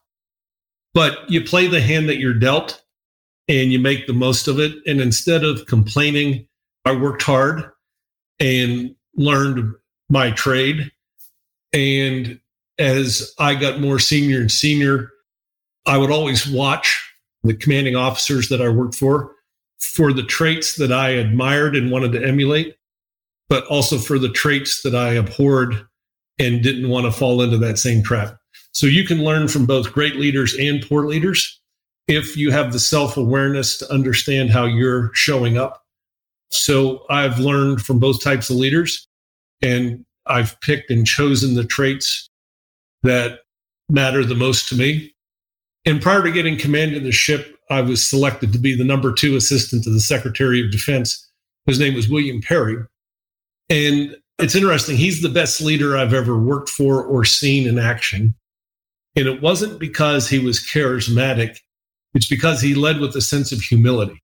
but 0.95 1.31
you 1.31 1.43
play 1.43 1.69
the 1.69 1.81
hand 1.81 2.09
that 2.09 2.19
you're 2.19 2.35
dealt 2.35 2.83
and 3.49 3.73
you 3.73 3.79
make 3.79 4.07
the 4.07 4.13
most 4.13 4.47
of 4.49 4.61
it. 4.61 4.75
And 4.87 5.01
instead 5.01 5.45
of 5.45 5.67
complaining, 5.67 6.47
I 6.85 6.93
worked 6.93 7.23
hard 7.23 7.71
and 8.39 8.95
learned 9.17 9.75
my 10.11 10.31
trade. 10.33 10.91
And 11.73 12.41
as 12.79 13.35
I 13.39 13.55
got 13.55 13.81
more 13.81 13.99
senior 13.99 14.41
and 14.41 14.51
senior, 14.51 15.11
I 15.87 15.97
would 15.97 16.11
always 16.11 16.47
watch 16.47 17.11
the 17.43 17.55
commanding 17.55 17.97
officers 17.97 18.49
that 18.51 18.61
I 18.61 18.69
worked 18.69 18.95
for 18.95 19.35
for 19.83 20.13
the 20.13 20.23
traits 20.23 20.77
that 20.77 20.93
I 20.93 21.11
admired 21.11 21.75
and 21.75 21.91
wanted 21.91 22.13
to 22.13 22.25
emulate, 22.25 22.77
but 23.49 23.67
also 23.67 23.99
for 23.99 24.19
the 24.19 24.31
traits 24.31 24.83
that 24.83 24.95
I 24.95 25.15
abhorred 25.15 25.87
and 26.39 26.63
didn't 26.63 26.89
want 26.89 27.05
to 27.07 27.13
fall 27.13 27.43
into 27.43 27.59
that 27.59 27.79
same 27.79 28.03
trap. 28.03 28.39
So 28.73 28.87
you 28.87 29.05
can 29.05 29.23
learn 29.23 29.49
from 29.49 29.67
both 29.67 29.93
great 29.93 30.17
leaders 30.17 30.55
and 30.55 30.87
poor 30.89 31.07
leaders 31.07 31.61
if 32.09 32.37
you 32.37 32.51
have 32.53 32.73
the 32.73 32.79
self 32.79 33.17
awareness 33.17 33.77
to 33.79 33.93
understand 33.93 34.51
how 34.51 34.65
you're 34.65 35.11
showing 35.15 35.59
up. 35.59 35.83
So 36.51 37.05
I've 37.11 37.39
learned 37.39 37.83
from 37.83 37.99
both 37.99 38.23
types 38.23 38.51
of 38.51 38.57
leaders 38.57 39.07
and 39.63 40.05
I've 40.27 40.59
picked 40.61 40.91
and 40.91 41.07
chosen 41.07 41.55
the 41.55 41.65
traits 41.65 42.29
that 43.03 43.41
matter 43.89 44.25
the 44.25 44.35
most 44.35 44.69
to 44.69 44.77
me. 44.77 45.15
And 45.85 46.01
prior 46.01 46.23
to 46.23 46.31
getting 46.31 46.57
command 46.57 46.95
of 46.95 47.03
the 47.03 47.13
ship, 47.13 47.57
I 47.73 47.81
was 47.81 48.09
selected 48.09 48.53
to 48.53 48.59
be 48.59 48.77
the 48.77 48.85
number 48.85 49.13
two 49.13 49.37
assistant 49.37 49.85
to 49.85 49.91
the 49.91 50.01
Secretary 50.01 50.65
of 50.65 50.71
Defense. 50.71 51.29
His 51.67 51.79
name 51.79 51.95
was 51.95 52.09
William 52.09 52.41
Perry. 52.41 52.77
And 53.69 54.17
it's 54.39 54.55
interesting. 54.55 54.97
He's 54.97 55.23
the 55.23 55.29
best 55.29 55.61
leader 55.61 55.97
I've 55.97 56.15
ever 56.15 56.39
worked 56.39 56.69
for 56.69 57.03
or 57.03 57.25
seen 57.25 57.69
in 57.69 57.79
action. 57.79 58.35
And 59.15 59.27
it 59.27 59.43
wasn't 59.43 59.79
because 59.79 60.29
he 60.29 60.39
was 60.39 60.61
charismatic, 60.61 61.59
it's 62.15 62.29
because 62.29 62.61
he 62.61 62.75
led 62.75 63.01
with 63.01 63.15
a 63.17 63.21
sense 63.21 63.53
of 63.53 63.61
humility. 63.61 64.23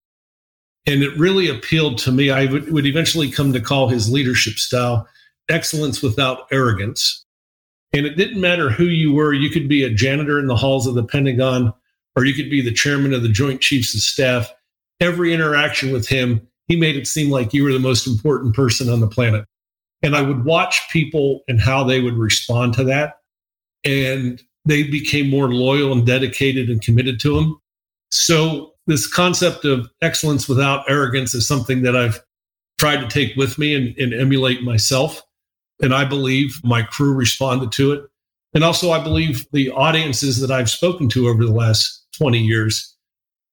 And 0.86 1.02
it 1.02 1.18
really 1.18 1.48
appealed 1.48 1.98
to 1.98 2.12
me. 2.12 2.30
I 2.30 2.46
would, 2.46 2.72
would 2.72 2.86
eventually 2.86 3.30
come 3.30 3.52
to 3.52 3.60
call 3.60 3.88
his 3.88 4.10
leadership 4.10 4.54
style 4.54 5.06
excellence 5.48 6.02
without 6.02 6.46
arrogance. 6.50 7.24
And 7.92 8.06
it 8.06 8.16
didn't 8.16 8.40
matter 8.40 8.70
who 8.70 8.84
you 8.84 9.12
were. 9.12 9.32
You 9.32 9.50
could 9.50 9.68
be 9.68 9.82
a 9.82 9.90
janitor 9.90 10.38
in 10.38 10.46
the 10.46 10.56
halls 10.56 10.86
of 10.86 10.94
the 10.94 11.04
Pentagon, 11.04 11.72
or 12.18 12.24
you 12.24 12.34
could 12.34 12.50
be 12.50 12.60
the 12.60 12.72
chairman 12.72 13.14
of 13.14 13.22
the 13.22 13.28
Joint 13.28 13.60
Chiefs 13.60 13.94
of 13.94 14.00
Staff. 14.00 14.52
Every 14.98 15.32
interaction 15.32 15.92
with 15.92 16.08
him, 16.08 16.44
he 16.66 16.74
made 16.74 16.96
it 16.96 17.06
seem 17.06 17.30
like 17.30 17.54
you 17.54 17.62
were 17.62 17.72
the 17.72 17.78
most 17.78 18.08
important 18.08 18.56
person 18.56 18.88
on 18.88 18.98
the 18.98 19.06
planet. 19.06 19.44
And 20.02 20.16
I 20.16 20.22
would 20.22 20.44
watch 20.44 20.80
people 20.90 21.42
and 21.46 21.60
how 21.60 21.84
they 21.84 22.00
would 22.00 22.18
respond 22.18 22.74
to 22.74 22.82
that. 22.84 23.18
And 23.84 24.42
they 24.64 24.82
became 24.82 25.30
more 25.30 25.54
loyal 25.54 25.92
and 25.92 26.04
dedicated 26.04 26.68
and 26.68 26.82
committed 26.82 27.20
to 27.20 27.38
him. 27.38 27.56
So, 28.10 28.72
this 28.88 29.06
concept 29.06 29.64
of 29.64 29.88
excellence 30.02 30.48
without 30.48 30.90
arrogance 30.90 31.34
is 31.34 31.46
something 31.46 31.82
that 31.82 31.94
I've 31.94 32.20
tried 32.80 32.96
to 32.96 33.06
take 33.06 33.36
with 33.36 33.58
me 33.58 33.76
and, 33.76 33.96
and 33.96 34.12
emulate 34.12 34.64
myself. 34.64 35.22
And 35.80 35.94
I 35.94 36.04
believe 36.04 36.58
my 36.64 36.82
crew 36.82 37.12
responded 37.12 37.70
to 37.72 37.92
it. 37.92 38.02
And 38.54 38.64
also, 38.64 38.90
I 38.90 39.04
believe 39.04 39.46
the 39.52 39.70
audiences 39.70 40.40
that 40.40 40.50
I've 40.50 40.70
spoken 40.70 41.08
to 41.10 41.28
over 41.28 41.44
the 41.44 41.52
last 41.52 42.07
20 42.18 42.38
years 42.38 42.94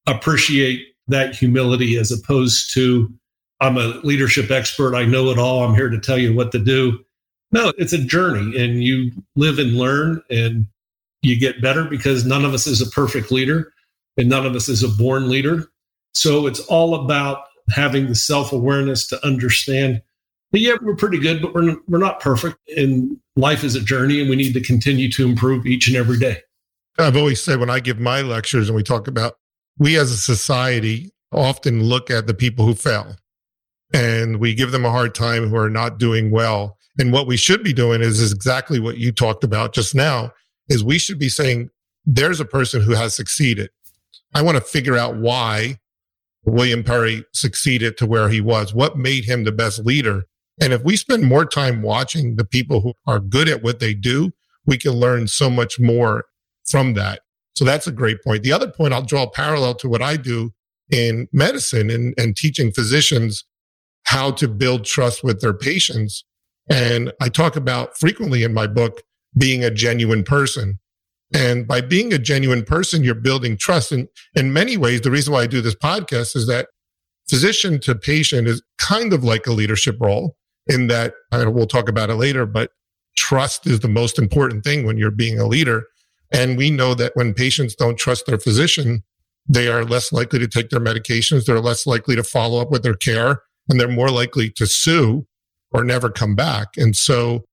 appreciate 0.06 0.82
that 1.08 1.34
humility 1.34 1.96
as 1.96 2.10
opposed 2.10 2.72
to, 2.74 3.12
I'm 3.60 3.76
a 3.76 4.00
leadership 4.04 4.50
expert. 4.50 4.94
I 4.94 5.04
know 5.04 5.30
it 5.30 5.38
all. 5.38 5.64
I'm 5.64 5.74
here 5.74 5.88
to 5.88 6.00
tell 6.00 6.18
you 6.18 6.34
what 6.34 6.52
to 6.52 6.58
do. 6.58 6.98
No, 7.52 7.72
it's 7.78 7.92
a 7.92 7.98
journey 7.98 8.60
and 8.60 8.82
you 8.82 9.12
live 9.36 9.58
and 9.58 9.76
learn 9.76 10.20
and 10.30 10.66
you 11.22 11.38
get 11.38 11.62
better 11.62 11.84
because 11.84 12.26
none 12.26 12.44
of 12.44 12.54
us 12.54 12.66
is 12.66 12.80
a 12.80 12.90
perfect 12.90 13.30
leader 13.30 13.72
and 14.16 14.28
none 14.28 14.44
of 14.44 14.54
us 14.54 14.68
is 14.68 14.82
a 14.82 14.88
born 14.88 15.28
leader. 15.28 15.66
So 16.12 16.46
it's 16.46 16.60
all 16.60 16.94
about 16.94 17.44
having 17.70 18.08
the 18.08 18.14
self 18.14 18.52
awareness 18.52 19.06
to 19.08 19.26
understand 19.26 20.02
but 20.52 20.60
yeah, 20.60 20.76
we're 20.80 20.96
pretty 20.96 21.18
good, 21.18 21.42
but 21.42 21.54
we're, 21.54 21.76
we're 21.88 21.98
not 21.98 22.20
perfect. 22.20 22.56
And 22.76 23.18
life 23.36 23.64
is 23.64 23.74
a 23.74 23.80
journey 23.80 24.20
and 24.20 24.30
we 24.30 24.36
need 24.36 24.54
to 24.54 24.60
continue 24.60 25.10
to 25.12 25.26
improve 25.26 25.66
each 25.66 25.88
and 25.88 25.96
every 25.96 26.18
day. 26.18 26.38
I've 26.98 27.16
always 27.16 27.42
said 27.42 27.60
when 27.60 27.70
I 27.70 27.80
give 27.80 28.00
my 28.00 28.22
lectures 28.22 28.68
and 28.68 28.76
we 28.76 28.82
talk 28.82 29.06
about 29.06 29.34
we 29.78 29.98
as 29.98 30.10
a 30.10 30.16
society 30.16 31.10
often 31.32 31.84
look 31.84 32.10
at 32.10 32.26
the 32.26 32.34
people 32.34 32.64
who 32.64 32.74
fail 32.74 33.16
and 33.92 34.38
we 34.38 34.54
give 34.54 34.72
them 34.72 34.84
a 34.84 34.90
hard 34.90 35.14
time 35.14 35.48
who 35.48 35.56
are 35.56 35.70
not 35.70 35.98
doing 35.98 36.30
well. 36.30 36.78
And 36.98 37.12
what 37.12 37.26
we 37.26 37.36
should 37.36 37.62
be 37.62 37.74
doing 37.74 38.00
is, 38.00 38.20
is 38.20 38.32
exactly 38.32 38.80
what 38.80 38.96
you 38.96 39.12
talked 39.12 39.44
about 39.44 39.74
just 39.74 39.94
now 39.94 40.32
is 40.68 40.82
we 40.82 40.98
should 40.98 41.18
be 41.18 41.28
saying, 41.28 41.68
there's 42.06 42.40
a 42.40 42.46
person 42.46 42.80
who 42.80 42.92
has 42.92 43.14
succeeded. 43.14 43.70
I 44.34 44.42
want 44.42 44.56
to 44.56 44.64
figure 44.64 44.96
out 44.96 45.16
why 45.16 45.78
William 46.44 46.82
Perry 46.82 47.24
succeeded 47.34 47.96
to 47.98 48.06
where 48.06 48.28
he 48.28 48.40
was. 48.40 48.72
What 48.72 48.96
made 48.96 49.24
him 49.24 49.44
the 49.44 49.52
best 49.52 49.84
leader? 49.84 50.24
And 50.60 50.72
if 50.72 50.82
we 50.82 50.96
spend 50.96 51.24
more 51.24 51.44
time 51.44 51.82
watching 51.82 52.36
the 52.36 52.44
people 52.44 52.80
who 52.80 52.94
are 53.06 53.20
good 53.20 53.48
at 53.48 53.62
what 53.62 53.80
they 53.80 53.92
do, 53.92 54.32
we 54.64 54.78
can 54.78 54.92
learn 54.92 55.28
so 55.28 55.50
much 55.50 55.78
more 55.78 56.24
from 56.68 56.94
that. 56.94 57.20
So 57.54 57.64
that's 57.64 57.86
a 57.86 57.92
great 57.92 58.22
point. 58.22 58.42
The 58.42 58.52
other 58.52 58.70
point 58.70 58.92
I'll 58.92 59.02
draw 59.02 59.28
parallel 59.28 59.74
to 59.76 59.88
what 59.88 60.02
I 60.02 60.16
do 60.16 60.52
in 60.90 61.28
medicine 61.32 61.90
and, 61.90 62.14
and 62.18 62.36
teaching 62.36 62.70
physicians 62.70 63.44
how 64.04 64.30
to 64.32 64.46
build 64.46 64.84
trust 64.84 65.24
with 65.24 65.40
their 65.40 65.54
patients. 65.54 66.24
And 66.70 67.12
I 67.20 67.28
talk 67.28 67.56
about 67.56 67.96
frequently 67.98 68.42
in 68.42 68.54
my 68.54 68.66
book 68.66 69.02
being 69.38 69.64
a 69.64 69.70
genuine 69.70 70.22
person. 70.22 70.78
And 71.34 71.66
by 71.66 71.80
being 71.80 72.12
a 72.12 72.18
genuine 72.18 72.64
person, 72.64 73.02
you're 73.02 73.14
building 73.14 73.56
trust. 73.56 73.90
And 73.90 74.08
in 74.34 74.52
many 74.52 74.76
ways, 74.76 75.00
the 75.00 75.10
reason 75.10 75.32
why 75.32 75.42
I 75.42 75.46
do 75.46 75.60
this 75.60 75.74
podcast 75.74 76.36
is 76.36 76.46
that 76.46 76.68
physician 77.28 77.80
to 77.80 77.94
patient 77.94 78.46
is 78.46 78.62
kind 78.78 79.12
of 79.12 79.24
like 79.24 79.46
a 79.46 79.52
leadership 79.52 79.96
role 80.00 80.36
in 80.68 80.86
that 80.88 81.14
we'll 81.32 81.66
talk 81.66 81.88
about 81.88 82.10
it 82.10 82.14
later, 82.14 82.46
but 82.46 82.70
trust 83.16 83.66
is 83.66 83.80
the 83.80 83.88
most 83.88 84.18
important 84.18 84.62
thing 84.62 84.86
when 84.86 84.96
you're 84.96 85.10
being 85.10 85.38
a 85.38 85.46
leader. 85.46 85.84
And 86.32 86.56
we 86.56 86.70
know 86.70 86.94
that 86.94 87.12
when 87.14 87.34
patients 87.34 87.74
don't 87.74 87.98
trust 87.98 88.26
their 88.26 88.38
physician, 88.38 89.02
they 89.48 89.68
are 89.68 89.84
less 89.84 90.12
likely 90.12 90.38
to 90.40 90.48
take 90.48 90.70
their 90.70 90.80
medications. 90.80 91.44
They're 91.44 91.60
less 91.60 91.86
likely 91.86 92.16
to 92.16 92.24
follow 92.24 92.60
up 92.60 92.70
with 92.70 92.82
their 92.82 92.94
care 92.94 93.42
and 93.68 93.80
they're 93.80 93.88
more 93.88 94.10
likely 94.10 94.50
to 94.50 94.66
sue 94.66 95.26
or 95.72 95.84
never 95.84 96.10
come 96.10 96.34
back. 96.34 96.68
And 96.76 96.96
so 96.96 97.44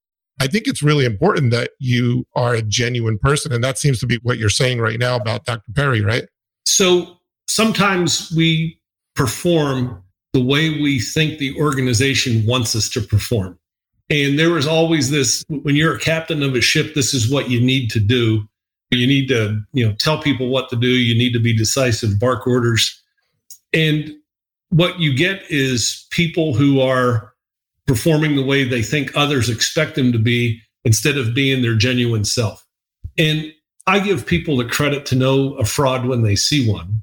I 0.42 0.48
think 0.48 0.68
it's 0.68 0.82
really 0.82 1.06
important 1.06 1.52
that 1.52 1.72
you 1.80 2.26
are 2.36 2.54
a 2.54 2.62
genuine 2.62 3.20
person. 3.20 3.52
And 3.52 3.64
that 3.64 3.78
seems 3.78 4.00
to 4.00 4.08
be 4.08 4.20
what 4.24 4.38
you're 4.38 4.50
saying 4.50 4.80
right 4.80 5.00
now 5.00 5.16
about 5.16 5.46
Dr. 5.46 5.72
Perry, 5.76 6.02
right? 6.02 6.26
So 6.66 7.18
sometimes 7.48 8.32
we 8.36 8.80
perform 9.16 10.04
the 10.34 10.44
way 10.44 10.70
we 10.70 11.00
think 11.00 11.38
the 11.38 11.56
organization 11.60 12.44
wants 12.48 12.76
us 12.76 12.90
to 12.90 13.02
perform. 13.02 13.60
And 14.10 14.38
there 14.38 14.58
is 14.58 14.68
always 14.68 15.12
this 15.12 15.44
when 15.48 15.76
you're 15.76 15.96
a 15.96 16.00
captain 16.00 16.44
of 16.44 16.56
a 16.56 16.62
ship, 16.62 16.96
this 16.96 17.14
is 17.14 17.32
what 17.32 17.50
you 17.50 17.62
need 17.62 17.90
to 17.92 18.00
do. 18.00 18.44
You 18.96 19.08
need 19.08 19.28
to, 19.30 19.62
you 19.74 19.88
know, 19.88 19.96
tell 20.00 20.22
people 20.22 20.50
what 20.50 20.70
to 20.70 20.76
do. 20.76 20.88
You 20.88 21.18
need 21.18 21.34
to 21.34 21.40
be 21.40 21.56
decisive, 21.56 22.20
bark 22.20 22.46
orders. 22.48 23.02
And 23.74 24.12
what 24.70 25.00
you 25.00 25.16
get 25.16 25.44
is 25.50 26.06
people 26.10 26.54
who 26.54 26.80
are 26.80 27.34
performing 27.86 28.36
the 28.36 28.44
way 28.44 28.64
they 28.64 28.82
think 28.82 29.16
others 29.16 29.50
expect 29.50 29.96
them 29.96 30.12
to 30.12 30.20
be 30.20 30.62
instead 30.86 31.18
of 31.18 31.34
being 31.34 31.62
their 31.62 31.76
genuine 31.76 32.26
self. 32.26 32.66
And 33.18 33.54
I 33.86 34.00
give 34.00 34.26
people 34.26 34.58
the 34.58 34.66
credit 34.66 35.06
to 35.08 35.16
know 35.16 35.56
a 35.56 35.66
fraud 35.66 36.06
when 36.06 36.24
they 36.24 36.36
see 36.36 36.70
one. 36.70 37.02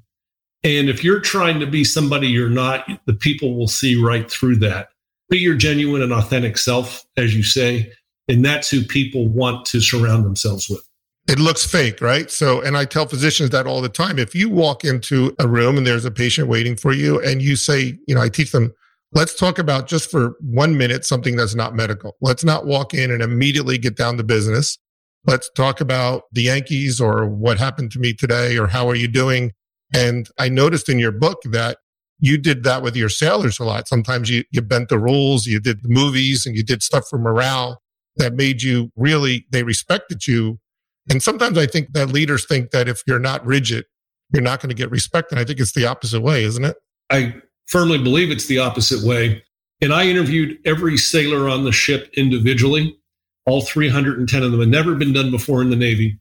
And 0.63 0.89
if 0.89 1.03
you're 1.05 1.21
trying 1.21 1.61
to 1.61 1.67
be 1.67 1.85
somebody 1.85 2.29
you're 2.29 2.51
not, 2.51 2.87
the 3.07 3.15
people 3.15 3.57
will 3.57 3.69
see 3.69 4.01
right 4.01 4.31
through 4.31 4.57
that. 4.57 4.89
Be 5.29 5.39
your 5.39 5.55
genuine 5.55 6.03
and 6.03 6.13
authentic 6.13 6.59
self, 6.59 7.05
as 7.17 7.35
you 7.35 7.43
say. 7.43 7.93
And 8.29 8.45
that's 8.45 8.69
who 8.69 8.83
people 8.83 9.27
want 9.29 9.65
to 9.67 9.81
surround 9.81 10.25
themselves 10.25 10.69
with. 10.69 10.83
It 11.31 11.39
looks 11.39 11.65
fake, 11.65 12.01
right? 12.01 12.29
So, 12.29 12.61
and 12.61 12.77
I 12.77 12.85
tell 12.85 13.07
physicians 13.07 13.51
that 13.51 13.65
all 13.65 13.81
the 13.81 13.89
time. 13.89 14.19
If 14.19 14.35
you 14.35 14.51
walk 14.51 14.85
into 14.85 15.33
a 15.39 15.47
room 15.47 15.79
and 15.79 15.87
there's 15.87 16.05
a 16.05 16.11
patient 16.11 16.49
waiting 16.49 16.75
for 16.75 16.93
you 16.93 17.21
and 17.21 17.41
you 17.41 17.55
say, 17.55 17.97
you 18.09 18.17
know, 18.17 18.21
I 18.21 18.29
teach 18.29 18.51
them, 18.51 18.73
let's 19.13 19.37
talk 19.37 19.61
about 19.61 19.87
just 19.87 20.11
for 20.11 20.35
one 20.41 20.77
minute 20.77 21.05
something 21.05 21.37
that's 21.37 21.55
not 21.55 21.77
medical. 21.77 22.17
Let's 22.21 22.43
not 22.43 22.67
walk 22.67 22.95
in 22.95 23.13
and 23.13 23.23
immediately 23.23 23.79
get 23.79 23.97
down 23.97 24.17
to 24.17 24.25
business. 24.25 24.77
Let's 25.25 25.49
talk 25.53 25.81
about 25.81 26.25
the 26.33 26.43
Yankees 26.43 27.01
or 27.01 27.29
what 27.29 27.59
happened 27.59 27.93
to 27.93 28.01
me 28.01 28.13
today 28.13 28.59
or 28.59 28.67
how 28.67 28.89
are 28.89 28.97
you 28.97 29.07
doing? 29.07 29.53
And 29.95 30.29
I 30.37 30.49
noticed 30.49 30.89
in 30.89 30.99
your 30.99 31.13
book 31.13 31.43
that 31.45 31.79
you 32.19 32.39
did 32.39 32.65
that 32.65 32.83
with 32.83 32.97
your 32.97 33.09
sailors 33.09 33.61
a 33.61 33.65
lot. 33.65 33.87
Sometimes 33.87 34.31
you, 34.31 34.43
you 34.51 34.63
bent 34.63 34.89
the 34.89 34.99
rules, 34.99 35.47
you 35.47 35.61
did 35.61 35.85
the 35.85 35.91
movies 35.91 36.45
and 36.45 36.57
you 36.57 36.65
did 36.65 36.83
stuff 36.83 37.05
for 37.09 37.21
morale 37.21 37.81
that 38.17 38.35
made 38.35 38.65
you 38.65 38.91
really, 38.97 39.47
they 39.53 39.63
respected 39.63 40.27
you. 40.27 40.59
And 41.09 41.23
sometimes 41.23 41.57
I 41.57 41.66
think 41.66 41.92
that 41.92 42.09
leaders 42.09 42.47
think 42.47 42.71
that 42.71 42.88
if 42.88 43.02
you're 43.07 43.19
not 43.19 43.45
rigid, 43.45 43.85
you're 44.33 44.42
not 44.42 44.61
going 44.61 44.69
to 44.69 44.75
get 44.75 44.90
respect. 44.90 45.30
And 45.30 45.40
I 45.40 45.45
think 45.45 45.61
it's 45.61 45.73
the 45.73 45.87
opposite 45.87 46.21
way, 46.21 46.45
isn't 46.45 46.64
it? 46.64 46.76
I 47.11 47.35
firmly 47.66 47.99
believe 47.99 48.30
it's 48.30 48.47
the 48.47 48.59
opposite 48.59 49.07
way. 49.07 49.42
And 49.80 49.92
I 49.95 50.07
interviewed 50.07 50.59
every 50.66 50.97
sailor 50.97 51.49
on 51.49 51.64
the 51.64 51.73
ship 51.73 52.11
individually. 52.16 52.97
All 53.47 53.62
310 53.62 54.42
of 54.42 54.50
them 54.50 54.61
had 54.61 54.69
never 54.69 54.95
been 54.95 55.12
done 55.12 55.30
before 55.30 55.62
in 55.62 55.71
the 55.71 55.76
Navy. 55.76 56.19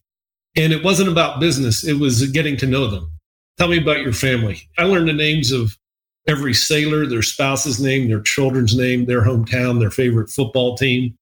And 0.56 0.74
it 0.74 0.84
wasn't 0.84 1.10
about 1.10 1.40
business, 1.40 1.86
it 1.86 2.00
was 2.00 2.32
getting 2.32 2.58
to 2.58 2.66
know 2.66 2.88
them. 2.88 3.12
Tell 3.58 3.68
me 3.68 3.78
about 3.78 4.02
your 4.02 4.14
family. 4.14 4.62
I 4.78 4.86
learned 4.86 5.10
the 5.10 5.14
names 5.14 5.52
of 5.52 5.78
every 6.28 6.54
sailor, 6.54 7.06
their 7.06 7.22
spouse's 7.22 7.80
name, 7.80 8.08
their 8.08 8.22
children's 8.22 8.76
name, 8.76 9.06
their 9.06 9.22
hometown, 9.22 9.80
their 9.80 9.92
favorite 9.92 10.30
football 10.30 10.78
team. 10.78 11.18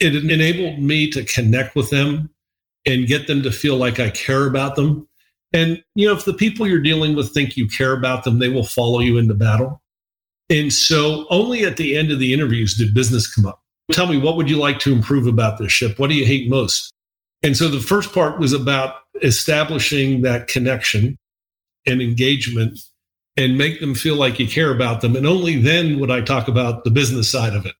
It 0.00 0.16
enabled 0.16 0.80
me 0.80 1.08
to 1.10 1.24
connect 1.24 1.76
with 1.76 1.90
them 1.90 2.31
and 2.86 3.06
get 3.06 3.26
them 3.26 3.42
to 3.42 3.52
feel 3.52 3.76
like 3.76 4.00
I 4.00 4.10
care 4.10 4.46
about 4.46 4.76
them 4.76 5.06
and, 5.52 5.82
you 5.94 6.06
know, 6.06 6.14
if 6.14 6.24
the 6.24 6.32
people 6.32 6.66
you're 6.66 6.80
dealing 6.80 7.14
with 7.14 7.32
think 7.32 7.56
you 7.56 7.68
care 7.68 7.92
about 7.92 8.24
them, 8.24 8.38
they 8.38 8.48
will 8.48 8.64
follow 8.64 9.00
you 9.00 9.18
into 9.18 9.34
battle. 9.34 9.82
And 10.48 10.72
so 10.72 11.26
only 11.30 11.64
at 11.64 11.76
the 11.76 11.96
end 11.96 12.10
of 12.10 12.18
the 12.18 12.32
interviews 12.32 12.76
did 12.76 12.94
business 12.94 13.32
come 13.32 13.46
up. 13.46 13.60
Tell 13.90 14.06
me, 14.06 14.16
what 14.16 14.36
would 14.36 14.48
you 14.48 14.56
like 14.56 14.78
to 14.80 14.92
improve 14.92 15.26
about 15.26 15.58
this 15.58 15.72
ship? 15.72 15.98
What 15.98 16.08
do 16.08 16.16
you 16.16 16.24
hate 16.24 16.48
most? 16.48 16.92
And 17.42 17.56
so 17.56 17.68
the 17.68 17.80
first 17.80 18.14
part 18.14 18.38
was 18.38 18.52
about 18.52 18.96
establishing 19.22 20.22
that 20.22 20.48
connection 20.48 21.18
and 21.86 22.00
engagement 22.00 22.78
and 23.36 23.58
make 23.58 23.80
them 23.80 23.94
feel 23.94 24.16
like 24.16 24.38
you 24.38 24.46
care 24.46 24.72
about 24.74 25.00
them. 25.00 25.16
And 25.16 25.26
only 25.26 25.60
then 25.60 25.98
would 26.00 26.10
I 26.10 26.20
talk 26.20 26.48
about 26.48 26.84
the 26.84 26.90
business 26.90 27.30
side 27.30 27.54
of 27.54 27.66
it. 27.66 27.74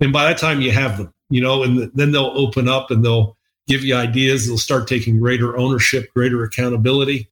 And 0.00 0.12
by 0.12 0.24
that 0.24 0.38
time, 0.38 0.60
you 0.60 0.70
have 0.70 0.98
them, 0.98 1.12
you 1.30 1.40
know, 1.40 1.62
and 1.62 1.90
then 1.94 2.12
they'll 2.12 2.32
open 2.36 2.68
up 2.68 2.90
and 2.90 3.04
they'll 3.04 3.37
give 3.68 3.84
you 3.84 3.94
ideas. 3.94 4.46
They'll 4.46 4.58
start 4.58 4.88
taking 4.88 5.20
greater 5.20 5.56
ownership, 5.56 6.12
greater 6.14 6.42
accountability. 6.42 7.30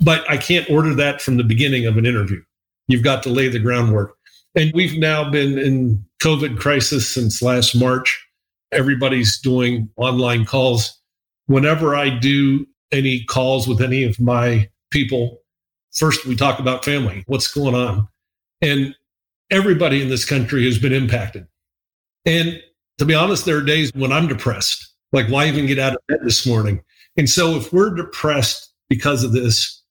But 0.00 0.28
I 0.30 0.36
can't 0.36 0.68
order 0.70 0.94
that 0.94 1.20
from 1.20 1.36
the 1.36 1.44
beginning 1.44 1.86
of 1.86 1.96
an 1.96 2.06
interview. 2.06 2.42
You've 2.88 3.02
got 3.02 3.22
to 3.24 3.30
lay 3.30 3.48
the 3.48 3.58
groundwork. 3.58 4.14
And 4.54 4.70
we've 4.74 4.98
now 4.98 5.28
been 5.28 5.58
in 5.58 6.04
COVID 6.22 6.58
crisis 6.58 7.08
since 7.08 7.42
last 7.42 7.74
March. 7.74 8.24
Everybody's 8.72 9.40
doing 9.40 9.88
online 9.96 10.44
calls. 10.44 11.00
Whenever 11.46 11.96
I 11.96 12.10
do 12.10 12.66
any 12.92 13.24
calls 13.24 13.66
with 13.66 13.80
any 13.80 14.04
of 14.04 14.20
my 14.20 14.68
people, 14.90 15.40
first 15.92 16.26
we 16.26 16.36
talk 16.36 16.58
about 16.58 16.84
family, 16.84 17.24
what's 17.26 17.48
going 17.48 17.74
on. 17.74 18.08
And 18.60 18.94
everybody 19.50 20.02
in 20.02 20.08
this 20.08 20.24
country 20.24 20.64
has 20.64 20.78
been 20.78 20.92
impacted. 20.92 21.46
And 22.24 22.62
to 22.98 23.04
be 23.04 23.14
honest, 23.14 23.44
there 23.44 23.56
are 23.56 23.62
days 23.62 23.92
when 23.94 24.12
I'm 24.12 24.28
depressed 24.28 24.93
like, 25.14 25.28
why 25.28 25.46
even 25.46 25.66
get 25.66 25.78
out 25.78 25.94
of 25.94 26.06
bed 26.08 26.18
this 26.22 26.44
morning? 26.46 26.82
And 27.16 27.30
so, 27.30 27.54
if 27.56 27.72
we're 27.72 27.94
depressed 27.94 28.72
because 28.88 29.22
of 29.22 29.32
this, 29.32 29.82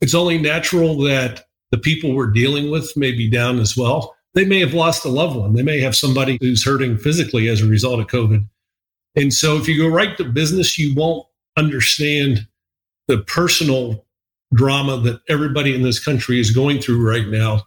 it's 0.00 0.14
only 0.14 0.38
natural 0.38 0.96
that 1.02 1.46
the 1.70 1.78
people 1.78 2.14
we're 2.14 2.30
dealing 2.30 2.70
with 2.70 2.96
may 2.96 3.12
be 3.12 3.30
down 3.30 3.60
as 3.60 3.76
well. 3.76 4.16
They 4.34 4.44
may 4.44 4.58
have 4.60 4.74
lost 4.74 5.04
a 5.04 5.08
loved 5.08 5.36
one. 5.36 5.52
They 5.52 5.62
may 5.62 5.80
have 5.80 5.94
somebody 5.94 6.38
who's 6.40 6.64
hurting 6.64 6.96
physically 6.96 7.48
as 7.48 7.60
a 7.60 7.66
result 7.66 8.00
of 8.00 8.06
COVID. 8.06 8.48
And 9.16 9.34
so, 9.34 9.56
if 9.56 9.68
you 9.68 9.76
go 9.76 9.94
right 9.94 10.16
to 10.16 10.24
business, 10.24 10.78
you 10.78 10.94
won't 10.94 11.26
understand 11.56 12.46
the 13.06 13.18
personal 13.18 14.06
drama 14.54 14.96
that 15.00 15.20
everybody 15.28 15.74
in 15.74 15.82
this 15.82 16.02
country 16.02 16.40
is 16.40 16.50
going 16.50 16.80
through 16.80 17.06
right 17.06 17.28
now. 17.28 17.62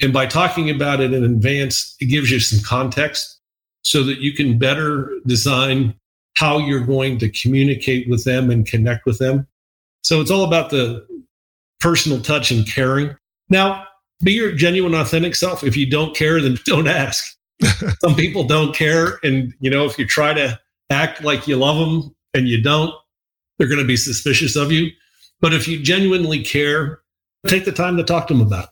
And 0.00 0.12
by 0.12 0.26
talking 0.26 0.70
about 0.70 1.00
it 1.00 1.12
in 1.12 1.24
advance, 1.24 1.96
it 2.00 2.06
gives 2.06 2.30
you 2.30 2.38
some 2.38 2.62
context 2.64 3.40
so 3.82 4.02
that 4.04 4.18
you 4.18 4.32
can 4.32 4.58
better 4.58 5.10
design 5.26 5.94
how 6.36 6.58
you're 6.58 6.84
going 6.84 7.18
to 7.18 7.28
communicate 7.28 8.08
with 8.08 8.24
them 8.24 8.50
and 8.50 8.66
connect 8.66 9.06
with 9.06 9.18
them. 9.18 9.46
So 10.02 10.20
it's 10.20 10.30
all 10.30 10.44
about 10.44 10.70
the 10.70 11.06
personal 11.80 12.20
touch 12.20 12.50
and 12.50 12.66
caring. 12.66 13.16
Now, 13.48 13.86
be 14.22 14.32
your 14.32 14.52
genuine, 14.52 14.94
authentic 14.94 15.34
self. 15.34 15.64
If 15.64 15.76
you 15.76 15.88
don't 15.88 16.14
care, 16.14 16.40
then 16.40 16.58
don't 16.64 16.88
ask. 16.88 17.36
Some 18.00 18.14
people 18.14 18.44
don't 18.44 18.74
care. 18.74 19.18
And, 19.22 19.54
you 19.60 19.70
know, 19.70 19.84
if 19.84 19.98
you 19.98 20.06
try 20.06 20.34
to 20.34 20.58
act 20.90 21.22
like 21.22 21.46
you 21.46 21.56
love 21.56 21.78
them 21.78 22.14
and 22.34 22.48
you 22.48 22.62
don't, 22.62 22.92
they're 23.58 23.68
going 23.68 23.80
to 23.80 23.86
be 23.86 23.96
suspicious 23.96 24.56
of 24.56 24.72
you. 24.72 24.90
But 25.40 25.54
if 25.54 25.68
you 25.68 25.80
genuinely 25.80 26.42
care, 26.42 27.00
take 27.46 27.64
the 27.64 27.72
time 27.72 27.96
to 27.96 28.04
talk 28.04 28.26
to 28.28 28.34
them 28.34 28.46
about 28.46 28.64
it. 28.64 28.70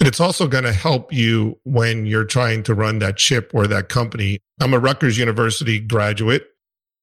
And 0.00 0.08
it's 0.08 0.20
also 0.20 0.46
going 0.46 0.64
to 0.64 0.72
help 0.72 1.12
you 1.12 1.58
when 1.64 2.06
you're 2.06 2.24
trying 2.24 2.62
to 2.64 2.74
run 2.74 3.00
that 3.00 3.18
ship 3.18 3.50
or 3.54 3.66
that 3.66 3.88
company. 3.88 4.38
I'm 4.60 4.74
a 4.74 4.78
Rutgers 4.78 5.18
University 5.18 5.80
graduate 5.80 6.46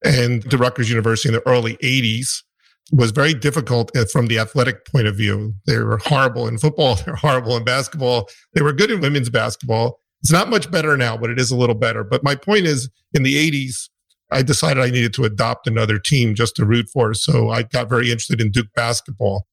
and 0.05 0.49
to 0.49 0.57
Rutgers 0.57 0.89
University 0.89 1.29
in 1.29 1.33
the 1.33 1.47
early 1.47 1.77
80s. 1.77 2.43
was 2.91 3.11
very 3.11 3.33
difficult 3.33 3.95
uh, 3.97 4.05
from 4.05 4.27
the 4.27 4.37
athletic 4.37 4.85
point 4.85 5.07
of 5.07 5.17
view. 5.17 5.55
They 5.65 5.77
were 5.79 5.97
horrible 5.97 6.47
in 6.47 6.57
football. 6.57 6.95
They're 7.05 7.15
horrible 7.15 7.57
in 7.57 7.63
basketball. 7.63 8.29
They 8.53 8.61
were 8.61 8.73
good 8.73 8.91
in 8.91 9.01
women's 9.01 9.29
basketball. 9.29 9.99
It's 10.21 10.31
not 10.31 10.49
much 10.49 10.71
better 10.71 10.95
now, 10.95 11.17
but 11.17 11.29
it 11.29 11.39
is 11.39 11.51
a 11.51 11.55
little 11.55 11.75
better. 11.75 12.03
But 12.03 12.23
my 12.23 12.35
point 12.35 12.65
is, 12.65 12.89
in 13.13 13.23
the 13.23 13.51
80s, 13.51 13.89
I 14.31 14.41
decided 14.41 14.81
I 14.81 14.89
needed 14.89 15.13
to 15.15 15.23
adopt 15.23 15.67
another 15.67 15.99
team 15.99 16.35
just 16.35 16.55
to 16.55 16.65
root 16.65 16.87
for. 16.91 17.13
So 17.13 17.49
I 17.49 17.63
got 17.63 17.89
very 17.89 18.05
interested 18.05 18.41
in 18.41 18.51
Duke 18.51 18.73
basketball. 18.75 19.45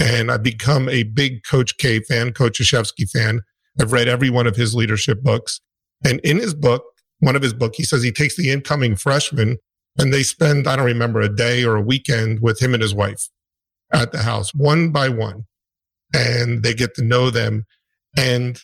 And 0.00 0.30
I've 0.30 0.42
become 0.42 0.88
a 0.88 1.04
big 1.04 1.44
Coach 1.44 1.76
K 1.78 2.00
fan, 2.00 2.32
Coach 2.32 2.58
Krzyzewski 2.58 3.08
fan. 3.08 3.42
I've 3.80 3.92
read 3.92 4.08
every 4.08 4.30
one 4.30 4.46
of 4.46 4.56
his 4.56 4.74
leadership 4.74 5.22
books. 5.22 5.60
And 6.04 6.20
in 6.20 6.38
his 6.38 6.54
book, 6.54 6.84
one 7.20 7.36
of 7.36 7.42
his 7.42 7.52
book, 7.52 7.74
he 7.76 7.84
says 7.84 8.02
he 8.02 8.10
takes 8.10 8.36
the 8.36 8.50
incoming 8.50 8.96
freshman 8.96 9.58
and 9.98 10.12
they 10.12 10.22
spend, 10.22 10.66
I 10.66 10.76
don't 10.76 10.86
remember, 10.86 11.20
a 11.20 11.34
day 11.34 11.64
or 11.64 11.76
a 11.76 11.82
weekend 11.82 12.40
with 12.40 12.60
him 12.60 12.74
and 12.74 12.82
his 12.82 12.94
wife 12.94 13.28
at 13.92 14.12
the 14.12 14.22
house, 14.22 14.54
one 14.54 14.90
by 14.90 15.08
one. 15.08 15.46
And 16.12 16.62
they 16.62 16.74
get 16.74 16.94
to 16.94 17.02
know 17.02 17.30
them. 17.30 17.64
And 18.16 18.60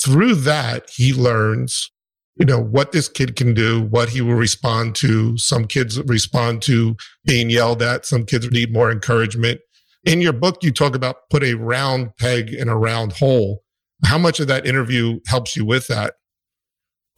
through 0.00 0.36
that, 0.36 0.90
he 0.90 1.12
learns, 1.12 1.90
you 2.36 2.46
know, 2.46 2.60
what 2.60 2.92
this 2.92 3.08
kid 3.08 3.36
can 3.36 3.54
do, 3.54 3.82
what 3.82 4.08
he 4.10 4.20
will 4.20 4.34
respond 4.34 4.94
to. 4.96 5.36
Some 5.38 5.66
kids 5.66 6.00
respond 6.02 6.62
to 6.62 6.96
being 7.24 7.50
yelled 7.50 7.82
at. 7.82 8.06
Some 8.06 8.24
kids 8.24 8.50
need 8.50 8.72
more 8.72 8.90
encouragement. 8.90 9.60
In 10.04 10.20
your 10.20 10.32
book, 10.32 10.62
you 10.62 10.70
talk 10.70 10.94
about 10.94 11.16
put 11.30 11.42
a 11.42 11.54
round 11.54 12.16
peg 12.18 12.52
in 12.52 12.68
a 12.68 12.76
round 12.76 13.12
hole. 13.12 13.62
How 14.04 14.18
much 14.18 14.40
of 14.40 14.48
that 14.48 14.66
interview 14.66 15.20
helps 15.26 15.56
you 15.56 15.64
with 15.64 15.86
that? 15.86 16.14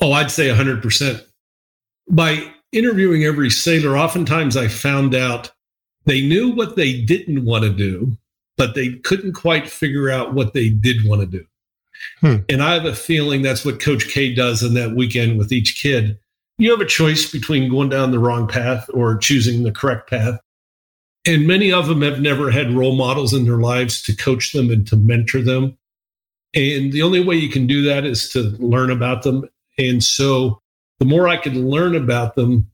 Oh, 0.00 0.12
I'd 0.12 0.30
say 0.30 0.48
100%. 0.48 1.24
By 2.10 2.52
interviewing 2.72 3.24
every 3.24 3.50
sailor, 3.50 3.96
oftentimes 3.96 4.56
I 4.56 4.68
found 4.68 5.14
out 5.14 5.52
they 6.04 6.20
knew 6.20 6.54
what 6.54 6.76
they 6.76 7.00
didn't 7.00 7.44
want 7.44 7.64
to 7.64 7.70
do, 7.70 8.16
but 8.56 8.74
they 8.74 8.94
couldn't 8.94 9.32
quite 9.32 9.68
figure 9.68 10.08
out 10.08 10.34
what 10.34 10.54
they 10.54 10.70
did 10.70 11.06
want 11.06 11.20
to 11.22 11.26
do. 11.26 11.46
Hmm. 12.20 12.36
And 12.48 12.62
I 12.62 12.74
have 12.74 12.84
a 12.84 12.94
feeling 12.94 13.42
that's 13.42 13.64
what 13.64 13.80
Coach 13.80 14.08
K 14.08 14.34
does 14.34 14.62
in 14.62 14.74
that 14.74 14.94
weekend 14.94 15.38
with 15.38 15.52
each 15.52 15.80
kid. 15.80 16.18
You 16.58 16.70
have 16.70 16.80
a 16.80 16.86
choice 16.86 17.30
between 17.30 17.70
going 17.70 17.88
down 17.88 18.10
the 18.10 18.18
wrong 18.18 18.46
path 18.46 18.88
or 18.94 19.18
choosing 19.18 19.62
the 19.62 19.72
correct 19.72 20.08
path. 20.08 20.40
And 21.26 21.46
many 21.46 21.72
of 21.72 21.88
them 21.88 22.02
have 22.02 22.20
never 22.20 22.50
had 22.50 22.72
role 22.72 22.94
models 22.94 23.34
in 23.34 23.44
their 23.44 23.58
lives 23.58 24.00
to 24.02 24.14
coach 24.14 24.52
them 24.52 24.70
and 24.70 24.86
to 24.86 24.96
mentor 24.96 25.42
them. 25.42 25.76
And 26.54 26.92
the 26.92 27.02
only 27.02 27.22
way 27.22 27.34
you 27.34 27.50
can 27.50 27.66
do 27.66 27.82
that 27.82 28.04
is 28.04 28.28
to 28.30 28.42
learn 28.58 28.90
about 28.90 29.24
them. 29.24 29.48
And 29.76 30.02
so 30.02 30.62
the 30.98 31.06
more 31.06 31.28
I 31.28 31.36
could 31.36 31.56
learn 31.56 31.94
about 31.94 32.34
them, 32.34 32.70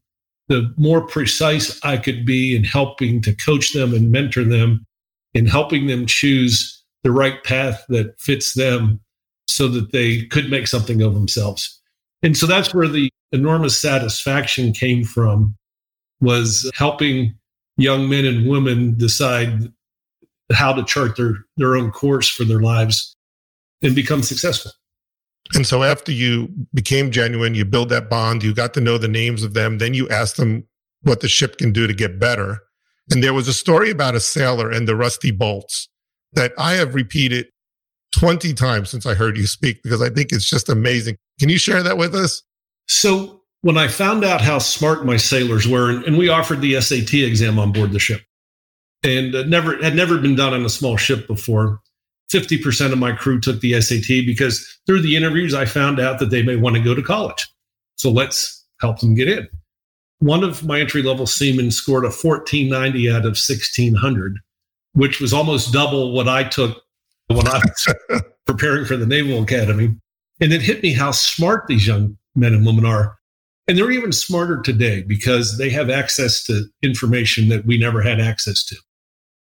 the 0.49 0.73
more 0.77 1.07
precise 1.07 1.79
I 1.85 1.97
could 1.97 2.25
be 2.25 2.55
in 2.55 2.65
helping 2.65 3.21
to 3.23 3.35
coach 3.35 3.73
them 3.73 3.95
and 3.95 4.11
mentor 4.11 4.45
them 4.45 4.87
in 5.35 5.47
helping 5.47 5.87
them 5.87 6.07
choose 6.07 6.83
the 7.03 7.11
right 7.11 7.43
path 7.43 7.85
that 7.89 8.19
fits 8.21 8.55
them 8.55 9.01
so 9.49 9.69
that 9.69 9.93
they 9.93 10.23
could 10.27 10.51
make 10.51 10.67
something 10.67 11.03
of 11.03 11.15
themselves. 11.15 11.81
And 12.23 12.37
so 12.37 12.47
that's 12.47 12.73
where 12.75 12.89
the 12.89 13.11
enormous 13.33 13.81
satisfaction 13.81 14.73
came 14.73 15.05
from 15.05 15.57
was 16.21 16.71
helping 16.75 17.35
young 17.77 18.09
men 18.09 18.25
and 18.25 18.49
women 18.49 18.97
decide 18.97 19.73
how 20.53 20.73
to 20.73 20.85
chart 20.85 21.17
their, 21.17 21.35
their 21.57 21.77
own 21.77 21.91
course 21.91 22.29
for 22.29 22.45
their 22.45 22.61
lives 22.61 23.17
and 23.83 23.95
become 23.95 24.23
successful. 24.23 24.71
And 25.55 25.67
so 25.67 25.83
after 25.83 26.13
you 26.13 26.49
became 26.73 27.11
genuine, 27.11 27.55
you 27.55 27.65
build 27.65 27.91
that 27.91 28.09
bond, 28.09 28.43
you 28.43 28.55
got 28.55 28.75
to 28.75 28.81
know 28.81 28.99
the 28.99 29.09
names 29.09 29.43
of 29.43 29.55
them, 29.55 29.79
then 29.79 29.95
you 29.95 30.09
ask 30.09 30.37
them 30.37 30.67
what 31.03 31.21
the 31.21 31.29
ship 31.29 31.59
can 31.59 31.73
do 31.73 31.87
to 31.87 31.93
get 31.93 32.19
better. 32.19 32.61
And 33.11 33.23
there 33.23 33.35
was 33.35 33.49
a 33.49 33.53
story 33.53 33.91
about 33.91 34.15
a 34.15 34.21
sailor 34.21 34.71
and 34.71 34.89
the 34.89 34.97
rusty 34.97 35.31
bolts 35.31 35.89
that 36.33 36.53
I 36.57 36.75
have 36.75 36.95
repeated 36.95 37.49
20 38.19 38.55
times 38.55 38.91
since 38.91 39.07
I 39.07 39.15
heard 39.15 39.37
you 39.37 39.47
speak 39.47 39.83
because 39.83 40.01
I 40.01 40.09
think 40.09 40.33
it's 40.33 40.49
just 40.49 40.69
amazing. 40.69 41.17
Can 41.39 41.49
you 41.49 41.59
share 41.59 41.83
that 41.83 41.99
with 41.99 42.15
us? 42.15 42.43
So, 42.89 43.41
when 43.63 43.79
I 43.79 43.87
found 43.87 44.25
out 44.25 44.41
how 44.41 44.59
smart 44.59 45.07
my 45.07 45.17
sailors 45.17 45.69
were, 45.69 45.91
and, 45.91 46.19
we 46.19 46.29
offered 46.29 46.61
the 46.61 46.81
SAT 46.81 47.15
exam 47.15 47.61
on 47.61 47.71
board 47.71 47.93
the 47.93 48.01
ship, 48.01 48.21
and 49.05 49.35
uh, 49.35 49.45
never 49.45 49.81
had 49.81 49.95
never 49.95 50.19
been 50.19 50.35
done 50.35 50.53
on 50.53 50.65
a 50.65 50.69
small 50.69 50.97
ship 50.97 51.29
before. 51.29 51.81
50% 52.33 52.93
of 52.93 52.99
my 52.99 53.13
crew 53.13 53.41
took 53.41 53.61
the 53.61 53.81
SAT 53.81 54.27
because 54.27 54.67
through 54.87 55.03
the 55.03 55.17
interviews, 55.17 55.55
I 55.55 55.65
found 55.65 56.01
out 56.01 56.19
that 56.19 56.31
they 56.31 56.43
may 56.43 56.57
want 56.57 56.77
to 56.77 56.83
go 56.83 56.95
to 56.95 57.03
college. 57.03 57.47
So 57.97 58.11
let's 58.11 58.65
help 58.81 59.01
them 59.01 59.15
get 59.15 59.29
in. 59.29 59.49
One 60.19 60.45
of 60.45 60.65
my 60.65 60.81
entry 60.81 61.03
level 61.03 61.27
seamen 61.27 61.71
scored 61.71 62.05
a 62.05 62.09
1490 62.09 63.11
out 63.11 63.19
of 63.19 63.37
1600, 63.37 64.39
which 64.93 65.21
was 65.21 65.33
almost 65.33 65.73
double 65.73 66.13
what 66.13 66.29
I 66.29 66.45
took 66.45 66.83
when 67.29 67.47
I 67.49 67.61
was 67.61 68.23
preparing 68.47 68.85
for 68.85 68.97
the 68.97 69.07
Naval 69.07 69.43
Academy. 69.43 69.97
And 70.41 70.53
it 70.53 70.63
hit 70.63 70.83
me 70.83 70.93
how 70.93 71.11
smart 71.11 71.67
these 71.67 71.87
young 71.87 72.17
men 72.35 72.55
and 72.55 72.67
women 72.67 72.85
are. 72.85 73.17
And 73.69 73.79
they're 73.79 73.91
even 73.91 74.13
smarter 74.13 74.61
today 74.61 75.03
because 75.03 75.59
they 75.59 75.71
have 75.71 75.89
access 75.89 76.45
to 76.45 76.65
information 76.83 77.49
that 77.49 77.65
we 77.65 77.79
never 77.79 78.03
had 78.03 78.21
access 78.21 78.65
to. 78.65 78.77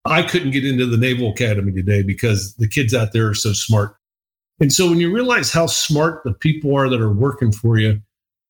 I 0.06 0.24
couldn't 0.24 0.52
get 0.52 0.66
into 0.66 0.86
the 0.86 0.98
Naval 0.98 1.32
Academy 1.32 1.72
today 1.72 2.02
because 2.02 2.56
the 2.56 2.68
kids 2.68 2.94
out 2.94 3.14
there 3.14 3.28
are 3.30 3.36
so 3.36 3.54
smart. 3.54 3.96
And 4.60 4.72
so 4.72 4.90
when 4.90 5.00
you 5.00 5.14
realize 5.14 5.52
how 5.52 5.68
smart 5.68 6.24
the 6.24 6.34
people 6.34 6.76
are 6.76 6.90
that 6.90 7.02
are 7.02 7.12
working 7.12 7.52
for 7.52 7.78
you, 7.78 8.02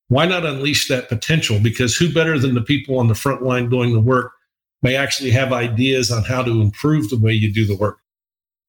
why 0.07 0.25
not 0.25 0.45
unleash 0.45 0.87
that 0.89 1.09
potential? 1.09 1.59
Because 1.59 1.95
who 1.95 2.13
better 2.13 2.37
than 2.37 2.53
the 2.53 2.61
people 2.61 2.99
on 2.99 3.07
the 3.07 3.15
front 3.15 3.43
line 3.43 3.69
doing 3.69 3.93
the 3.93 4.01
work 4.01 4.33
may 4.81 4.95
actually 4.95 5.31
have 5.31 5.53
ideas 5.53 6.11
on 6.11 6.23
how 6.23 6.43
to 6.43 6.61
improve 6.61 7.09
the 7.09 7.17
way 7.17 7.31
you 7.31 7.53
do 7.53 7.65
the 7.65 7.77
work. 7.77 7.99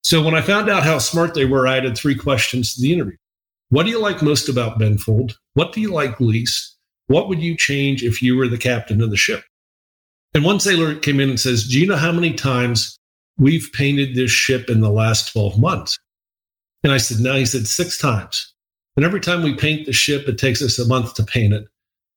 So 0.02 0.22
when 0.22 0.34
I 0.34 0.40
found 0.40 0.68
out 0.68 0.82
how 0.82 0.98
smart 0.98 1.34
they 1.34 1.44
were, 1.44 1.66
I 1.66 1.78
added 1.78 1.96
three 1.96 2.14
questions 2.14 2.74
to 2.74 2.80
the 2.80 2.92
interview. 2.92 3.16
What 3.70 3.84
do 3.84 3.90
you 3.90 3.98
like 3.98 4.22
most 4.22 4.48
about 4.48 4.78
Benfold? 4.78 5.34
What 5.54 5.72
do 5.72 5.80
you 5.80 5.92
like 5.92 6.20
least? 6.20 6.76
What 7.06 7.28
would 7.28 7.40
you 7.40 7.56
change 7.56 8.02
if 8.02 8.20
you 8.20 8.36
were 8.36 8.48
the 8.48 8.58
captain 8.58 9.00
of 9.00 9.10
the 9.10 9.16
ship? 9.16 9.44
And 10.34 10.44
one 10.44 10.60
sailor 10.60 10.94
came 10.94 11.20
in 11.20 11.28
and 11.28 11.40
says, 11.40 11.68
Do 11.68 11.78
you 11.78 11.86
know 11.86 11.96
how 11.96 12.12
many 12.12 12.32
times 12.32 12.98
we've 13.38 13.68
painted 13.72 14.14
this 14.14 14.30
ship 14.30 14.70
in 14.70 14.80
the 14.80 14.90
last 14.90 15.32
12 15.32 15.58
months? 15.58 15.98
And 16.82 16.92
I 16.92 16.98
said, 16.98 17.20
No. 17.20 17.34
He 17.34 17.46
said, 17.46 17.66
Six 17.66 17.98
times. 17.98 18.52
And 18.96 19.04
every 19.04 19.20
time 19.20 19.42
we 19.42 19.54
paint 19.54 19.86
the 19.86 19.92
ship, 19.92 20.28
it 20.28 20.38
takes 20.38 20.62
us 20.62 20.78
a 20.78 20.86
month 20.86 21.14
to 21.14 21.24
paint 21.24 21.54
it. 21.54 21.64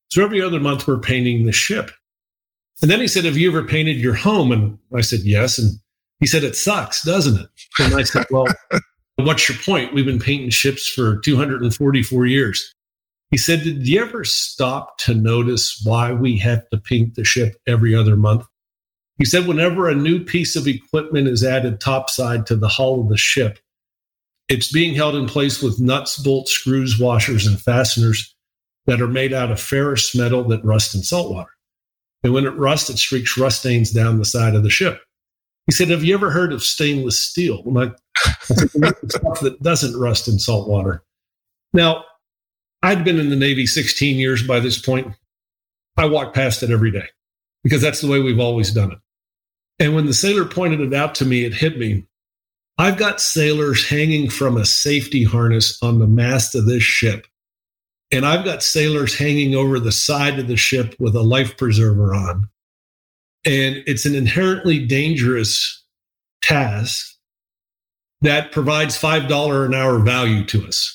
So 0.10 0.24
every 0.24 0.42
other 0.42 0.60
month, 0.60 0.88
we're 0.88 1.00
painting 1.00 1.46
the 1.46 1.52
ship. 1.52 1.92
And 2.82 2.92
then 2.92 3.00
he 3.00 3.08
said, 3.08 3.26
Have 3.26 3.38
you 3.38 3.50
ever 3.50 3.64
painted 3.64 3.98
your 3.98 4.16
home? 4.16 4.52
And 4.52 4.78
I 4.94 5.02
said, 5.02 5.22
Yes. 5.22 5.58
And 5.58 5.80
he 6.20 6.28
said, 6.28 6.44
It 6.44 6.56
sucks, 6.56 7.04
doesn't 7.04 7.40
it? 7.40 7.50
And 7.80 7.96
I 7.96 8.04
said, 8.04 8.26
Well, 8.32 8.48
what's 9.18 9.50
your 9.50 9.58
point? 9.60 9.94
We've 9.94 10.06
been 10.06 10.20
painting 10.20 10.50
ships 10.50 10.88
for 10.88 11.18
244 11.20 12.26
years. 12.26 12.74
He 13.32 13.38
said, 13.38 13.64
Did 13.64 13.88
you 13.88 14.02
ever 14.02 14.24
stop 14.24 14.98
to 15.00 15.14
notice 15.14 15.82
why 15.84 16.14
we 16.14 16.38
have 16.38 16.68
to 16.70 16.78
paint 16.78 17.16
the 17.16 17.24
ship 17.24 17.56
every 17.68 17.96
other 17.96 18.16
month? 18.16 18.46
He 19.18 19.26
said, 19.26 19.48
Whenever 19.48 19.90
a 19.90 19.96
new 19.96 20.24
piece 20.24 20.56
of 20.56 20.68
equipment 20.68 21.28
is 21.28 21.44
added 21.44 21.80
topside 21.80 22.46
to 22.48 22.56
the 22.56 22.68
hull 22.68 23.02
of 23.02 23.10
the 23.10 23.18
ship, 23.18 23.60
it's 24.48 24.72
being 24.72 24.94
held 24.94 25.16
in 25.16 25.28
place 25.28 25.62
with 25.62 25.80
nuts, 25.80 26.18
bolts, 26.18 26.52
screws, 26.52 27.00
washers, 27.00 27.48
and 27.48 27.60
fasteners 27.60 28.36
that 28.86 29.02
are 29.02 29.08
made 29.08 29.34
out 29.34 29.52
of 29.52 29.60
ferrous 29.60 30.16
metal 30.16 30.44
that 30.44 30.64
rust 30.64 30.94
in 30.94 31.02
salt 31.02 31.32
water. 31.32 31.50
And 32.24 32.34
when 32.34 32.46
it 32.46 32.58
rusts, 32.58 32.90
it 32.90 32.98
streaks 32.98 33.38
rust 33.38 33.60
stains 33.60 33.92
down 33.92 34.18
the 34.18 34.26
side 34.26 34.56
of 34.56 34.64
the 34.64 34.70
ship. 34.70 35.02
He 35.66 35.72
said, 35.72 35.90
Have 35.90 36.04
you 36.04 36.14
ever 36.14 36.30
heard 36.30 36.54
of 36.54 36.64
stainless 36.64 37.20
steel? 37.20 37.64
Like, 37.66 37.96
stuff 38.18 39.40
that 39.42 39.58
doesn't 39.62 40.00
rust 40.00 40.28
in 40.28 40.38
salt 40.40 40.70
water. 40.70 41.04
Now, 41.74 42.04
I'd 42.86 43.04
been 43.04 43.18
in 43.18 43.32
the 43.32 43.36
Navy 43.36 43.66
16 43.66 44.20
years 44.20 44.46
by 44.46 44.60
this 44.60 44.80
point. 44.80 45.16
I 45.98 46.06
walk 46.06 46.36
past 46.36 46.62
it 46.62 46.70
every 46.70 46.92
day 46.92 47.08
because 47.64 47.82
that's 47.82 48.00
the 48.00 48.08
way 48.08 48.20
we've 48.20 48.40
always 48.40 48.72
done 48.72 48.92
it. 48.92 49.00
And 49.80 49.96
when 49.96 50.06
the 50.06 50.14
sailor 50.14 50.46
pointed 50.46 50.82
it 50.82 50.94
out 50.94 51.16
to 51.16 51.26
me, 51.26 51.46
it 51.46 51.56
hit 51.56 51.80
me. 51.80 52.06
I've 52.78 52.98
got 52.98 53.20
sailors 53.20 53.90
hanging 53.90 54.30
from 54.30 54.56
a 54.56 54.66
safety 54.66 55.24
harness 55.24 55.82
on 55.82 55.98
the 55.98 56.06
mast 56.06 56.54
of 56.54 56.68
this 56.68 56.84
ship. 56.84 57.26
And 58.12 58.24
I've 58.24 58.46
got 58.46 58.62
sailors 58.62 59.18
hanging 59.18 59.56
over 59.56 59.80
the 59.80 59.92
side 59.92 60.38
of 60.38 60.48
the 60.48 60.56
ship 60.56 60.94
with 61.00 61.16
a 61.16 61.24
life 61.24 61.58
preserver 61.58 62.14
on. 62.14 62.50
And 63.46 63.78
it's 63.88 64.06
an 64.06 64.14
inherently 64.14 64.86
dangerous 64.86 65.84
task 66.44 67.16
that 68.22 68.52
provides 68.52 68.96
$5 68.96 69.66
an 69.66 69.74
hour 69.74 69.98
value 69.98 70.46
to 70.46 70.68
us. 70.68 70.95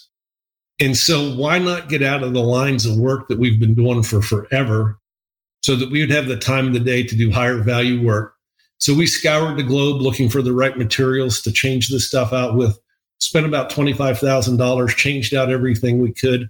And 0.80 0.96
so, 0.96 1.34
why 1.34 1.58
not 1.58 1.90
get 1.90 2.02
out 2.02 2.22
of 2.22 2.32
the 2.32 2.42
lines 2.42 2.86
of 2.86 2.96
work 2.96 3.28
that 3.28 3.38
we've 3.38 3.60
been 3.60 3.74
doing 3.74 4.02
for 4.02 4.22
forever 4.22 4.98
so 5.62 5.76
that 5.76 5.90
we 5.90 6.00
would 6.00 6.10
have 6.10 6.26
the 6.26 6.38
time 6.38 6.68
of 6.68 6.72
the 6.72 6.80
day 6.80 7.02
to 7.02 7.14
do 7.14 7.30
higher 7.30 7.58
value 7.58 8.04
work? 8.04 8.34
So, 8.78 8.94
we 8.94 9.06
scoured 9.06 9.58
the 9.58 9.62
globe 9.62 10.00
looking 10.00 10.30
for 10.30 10.40
the 10.40 10.54
right 10.54 10.76
materials 10.76 11.42
to 11.42 11.52
change 11.52 11.90
this 11.90 12.08
stuff 12.08 12.32
out 12.32 12.56
with, 12.56 12.78
spent 13.18 13.44
about 13.44 13.70
$25,000, 13.70 14.96
changed 14.96 15.34
out 15.34 15.50
everything 15.50 15.98
we 15.98 16.14
could, 16.14 16.48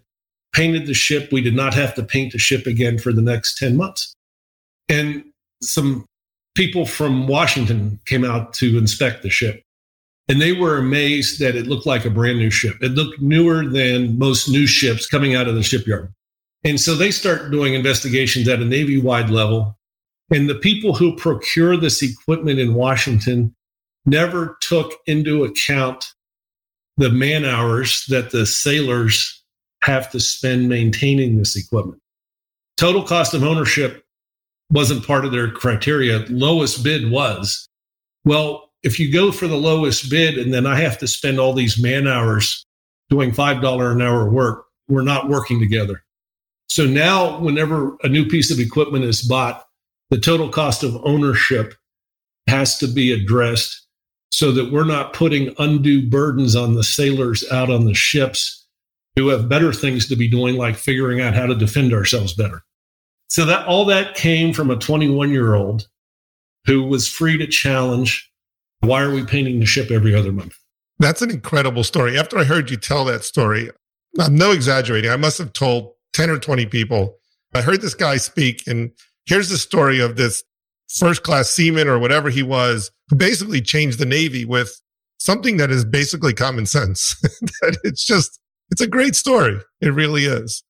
painted 0.53 0.87
the 0.87 0.95
ship. 0.95 1.33
We 1.33 1.41
did 1.41 1.57
not 1.57 1.75
have 1.75 1.95
to 1.97 2.05
paint 2.05 2.33
the 2.33 2.39
ship 2.39 2.67
again 2.67 2.99
for 2.99 3.13
the 3.13 3.23
next 3.23 3.59
10 3.59 3.77
months. 3.77 4.15
And 4.89 5.25
some 5.61 6.07
people 6.55 6.87
from 6.87 7.27
Washington 7.27 7.99
came 8.07 8.25
out 8.25 8.53
to 8.55 8.79
inspect 8.79 9.23
the 9.23 9.31
ship. 9.31 9.65
And 10.31 10.41
they 10.41 10.53
were 10.53 10.77
amazed 10.77 11.41
that 11.41 11.57
it 11.57 11.67
looked 11.67 11.87
like 11.87 12.05
a 12.05 12.11
brand 12.11 12.39
new 12.39 12.53
ship. 12.53 12.77
It 12.81 12.93
looked 12.93 13.21
newer 13.21 13.67
than 13.67 14.17
most 14.17 14.49
new 14.49 14.65
ships 14.65 15.09
coming 15.09 15.35
out 15.35 15.49
of 15.49 15.57
the 15.57 15.63
shipyard. 15.65 16.15
And 16.63 16.81
so 16.81 16.95
they 16.95 17.11
start 17.11 17.51
doing 17.51 17.75
investigations 17.75 18.47
at 18.47 18.63
a 18.63 18.65
Navy 18.65 18.97
wide 18.97 19.29
level. 19.29 19.77
And 20.33 20.49
the 20.49 20.55
people 20.55 20.95
who 20.95 21.17
procure 21.17 21.77
this 21.77 22.01
equipment 22.01 22.61
in 22.61 22.75
Washington 22.75 23.57
never 24.07 24.57
took 24.61 24.93
into 25.05 25.43
account 25.43 26.07
the 26.97 27.11
man 27.11 27.45
hours 27.45 28.05
that 28.09 28.31
the 28.31 28.47
sailors 28.47 29.43
have 29.83 30.13
to 30.13 30.21
spend 30.21 30.69
maintaining 30.69 31.39
this 31.39 31.57
equipment. 31.57 32.01
Total 32.77 33.03
cost 33.03 33.35
of 33.35 33.43
ownership 33.43 34.05
wasn't 34.71 35.05
part 35.05 35.25
of 35.25 35.33
their 35.33 35.51
criteria. 35.51 36.25
Lowest 36.29 36.85
bid 36.85 37.11
was. 37.11 37.67
Well, 38.25 38.70
if 38.83 38.99
you 38.99 39.13
go 39.13 39.33
for 39.33 39.47
the 39.47 39.57
lowest 39.57 40.11
bid 40.11 40.39
and 40.39 40.53
then 40.53 40.67
I 40.67 40.81
have 40.81 40.99
to 40.99 41.07
spend 41.07 41.39
all 41.39 41.53
these 41.53 41.81
man 41.81 42.07
hours 42.07 42.65
doing 43.09 43.33
$5 43.33 43.93
an 43.93 44.03
hour 44.03 44.31
work, 44.31 44.67
we're 44.89 45.03
not 45.03 45.29
working 45.29 45.61
together. 45.61 46.03
So 46.69 46.87
now, 46.87 47.39
whenever 47.41 47.97
a 48.03 48.09
new 48.09 48.25
piece 48.27 48.51
of 48.51 48.61
equipment 48.61 49.05
is 49.05 49.23
bought, 49.23 49.65
the 50.11 50.19
total 50.19 50.49
cost 50.49 50.83
of 50.83 50.97
ownership 51.05 51.75
has 52.47 52.79
to 52.79 52.87
be 52.87 53.13
addressed 53.13 53.87
so 54.31 54.53
that 54.53 54.71
we're 54.71 54.85
not 54.85 55.13
putting 55.13 55.55
undue 55.59 56.09
burdens 56.09 56.55
on 56.55 56.75
the 56.75 56.85
sailors 56.85 57.45
out 57.51 57.71
on 57.71 57.85
the 57.85 57.95
ships 57.95 58.67
who 59.17 59.29
have 59.29 59.49
better 59.49 59.73
things 59.73 60.09
to 60.09 60.17
be 60.17 60.29
doing, 60.29 60.57
like 60.57 60.77
figuring 60.77 61.21
out 61.21 61.35
how 61.35 61.47
to 61.47 61.55
defend 61.55 61.93
ourselves 61.93 62.35
better. 62.35 62.63
So 63.29 63.45
that 63.45 63.67
all 63.67 63.85
that 63.87 64.15
came 64.15 64.53
from 64.53 64.71
a 64.71 64.77
21 64.77 65.31
year 65.31 65.55
old 65.55 65.89
who 66.67 66.85
was 66.85 67.09
free 67.09 67.37
to 67.39 67.47
challenge. 67.47 68.30
Why 68.81 69.03
are 69.03 69.13
we 69.13 69.25
painting 69.25 69.61
the 69.61 69.67
ship 69.67 69.91
every 69.91 70.15
other 70.15 70.33
month? 70.33 70.55
That's 70.99 71.23
an 71.23 71.31
incredible 71.31 71.85
story. 71.85 72.19
After 72.19 72.39
I 72.39 72.45
heard 72.45 72.71
you 72.71 72.77
tell 72.77 73.05
that 73.07 73.25
story, 73.25 73.71
I'm 74.19 74.35
no 74.35 74.53
exaggerating. 74.53 75.11
I 75.11 75.17
must 75.17 75.39
have 75.39 75.53
told 75.53 75.93
10 76.15 76.31
or 76.31 76.39
20 76.39 76.67
people. 76.67 77.17
I 77.55 77.63
heard 77.63 77.81
this 77.81 77.95
guy 77.95 78.17
speak, 78.17 78.63
and 78.67 78.91
here's 79.27 79.49
the 79.49 79.59
story 79.59 80.01
of 80.01 80.17
this 80.17 80.43
first 80.89 81.23
class 81.23 81.51
seaman 81.51 81.89
or 81.89 81.99
whatever 81.99 82.31
he 82.31 82.43
was, 82.43 82.91
who 83.09 83.17
basically 83.17 83.61
changed 83.61 83.99
the 83.99 84.07
Navy 84.07 84.45
with 84.45 84.81
something 85.19 85.57
that 85.59 85.71
is 85.71 85.85
basically 85.85 86.33
common 86.33 86.67
sense. 86.67 87.15
that 87.23 87.79
it's 87.85 88.05
just, 88.05 88.41
it's 88.71 88.81
a 88.81 88.87
great 88.87 89.15
story. 89.15 89.59
It 89.81 89.95
really 89.95 90.25
is. 90.25 90.63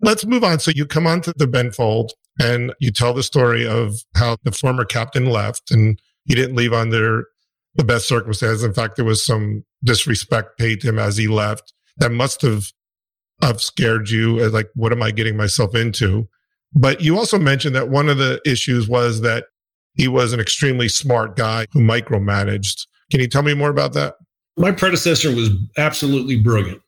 Let's 0.00 0.24
move 0.24 0.44
on. 0.44 0.60
So 0.60 0.70
you 0.74 0.86
come 0.86 1.06
onto 1.06 1.32
the 1.36 1.46
Benfold 1.46 2.10
and 2.40 2.72
you 2.80 2.90
tell 2.90 3.14
the 3.14 3.22
story 3.22 3.66
of 3.66 3.96
how 4.14 4.36
the 4.44 4.52
former 4.52 4.84
captain 4.84 5.26
left 5.26 5.70
and 5.70 6.00
he 6.24 6.34
didn't 6.34 6.56
leave 6.56 6.72
under 6.72 7.24
the 7.74 7.84
best 7.84 8.08
circumstances. 8.08 8.64
In 8.64 8.74
fact, 8.74 8.96
there 8.96 9.04
was 9.04 9.24
some 9.24 9.64
disrespect 9.84 10.58
paid 10.58 10.80
to 10.80 10.88
him 10.88 10.98
as 10.98 11.16
he 11.16 11.28
left 11.28 11.72
that 11.98 12.10
must 12.10 12.42
have, 12.42 12.72
have 13.42 13.60
scared 13.60 14.10
you 14.10 14.40
as 14.40 14.52
like, 14.52 14.68
what 14.74 14.92
am 14.92 15.02
I 15.02 15.10
getting 15.10 15.36
myself 15.36 15.74
into? 15.74 16.28
But 16.74 17.00
you 17.00 17.16
also 17.16 17.38
mentioned 17.38 17.74
that 17.74 17.88
one 17.88 18.08
of 18.08 18.18
the 18.18 18.40
issues 18.44 18.88
was 18.88 19.20
that 19.22 19.46
he 19.94 20.08
was 20.08 20.32
an 20.32 20.40
extremely 20.40 20.88
smart 20.88 21.36
guy 21.36 21.66
who 21.72 21.80
micromanaged. 21.80 22.86
Can 23.10 23.20
you 23.20 23.28
tell 23.28 23.42
me 23.42 23.54
more 23.54 23.70
about 23.70 23.94
that? 23.94 24.14
My 24.56 24.72
predecessor 24.72 25.34
was 25.34 25.50
absolutely 25.76 26.38
brilliant 26.38 26.82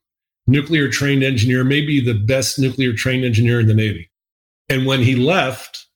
nuclear 0.47 0.89
trained 0.89 1.23
engineer, 1.23 1.65
maybe 1.65 2.01
the 2.01 2.15
best 2.15 2.59
nuclear 2.59 2.93
trained 2.93 3.25
engineer 3.25 3.61
in 3.61 3.67
the 3.67 3.75
Navy. 3.75 4.11
And 4.69 4.87
when 4.87 5.01
he 5.01 5.15
left, 5.15 5.87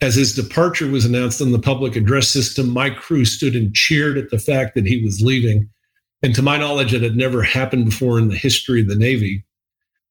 as 0.00 0.14
his 0.14 0.34
departure 0.34 0.88
was 0.88 1.04
announced 1.04 1.40
on 1.40 1.52
the 1.52 1.58
public 1.58 1.96
address 1.96 2.28
system, 2.28 2.70
my 2.70 2.90
crew 2.90 3.24
stood 3.24 3.54
and 3.54 3.74
cheered 3.74 4.18
at 4.18 4.30
the 4.30 4.38
fact 4.38 4.74
that 4.74 4.86
he 4.86 5.02
was 5.02 5.20
leaving. 5.20 5.68
And 6.22 6.34
to 6.34 6.42
my 6.42 6.56
knowledge, 6.56 6.94
it 6.94 7.02
had 7.02 7.16
never 7.16 7.42
happened 7.42 7.86
before 7.86 8.18
in 8.18 8.28
the 8.28 8.36
history 8.36 8.80
of 8.80 8.88
the 8.88 8.96
Navy. 8.96 9.44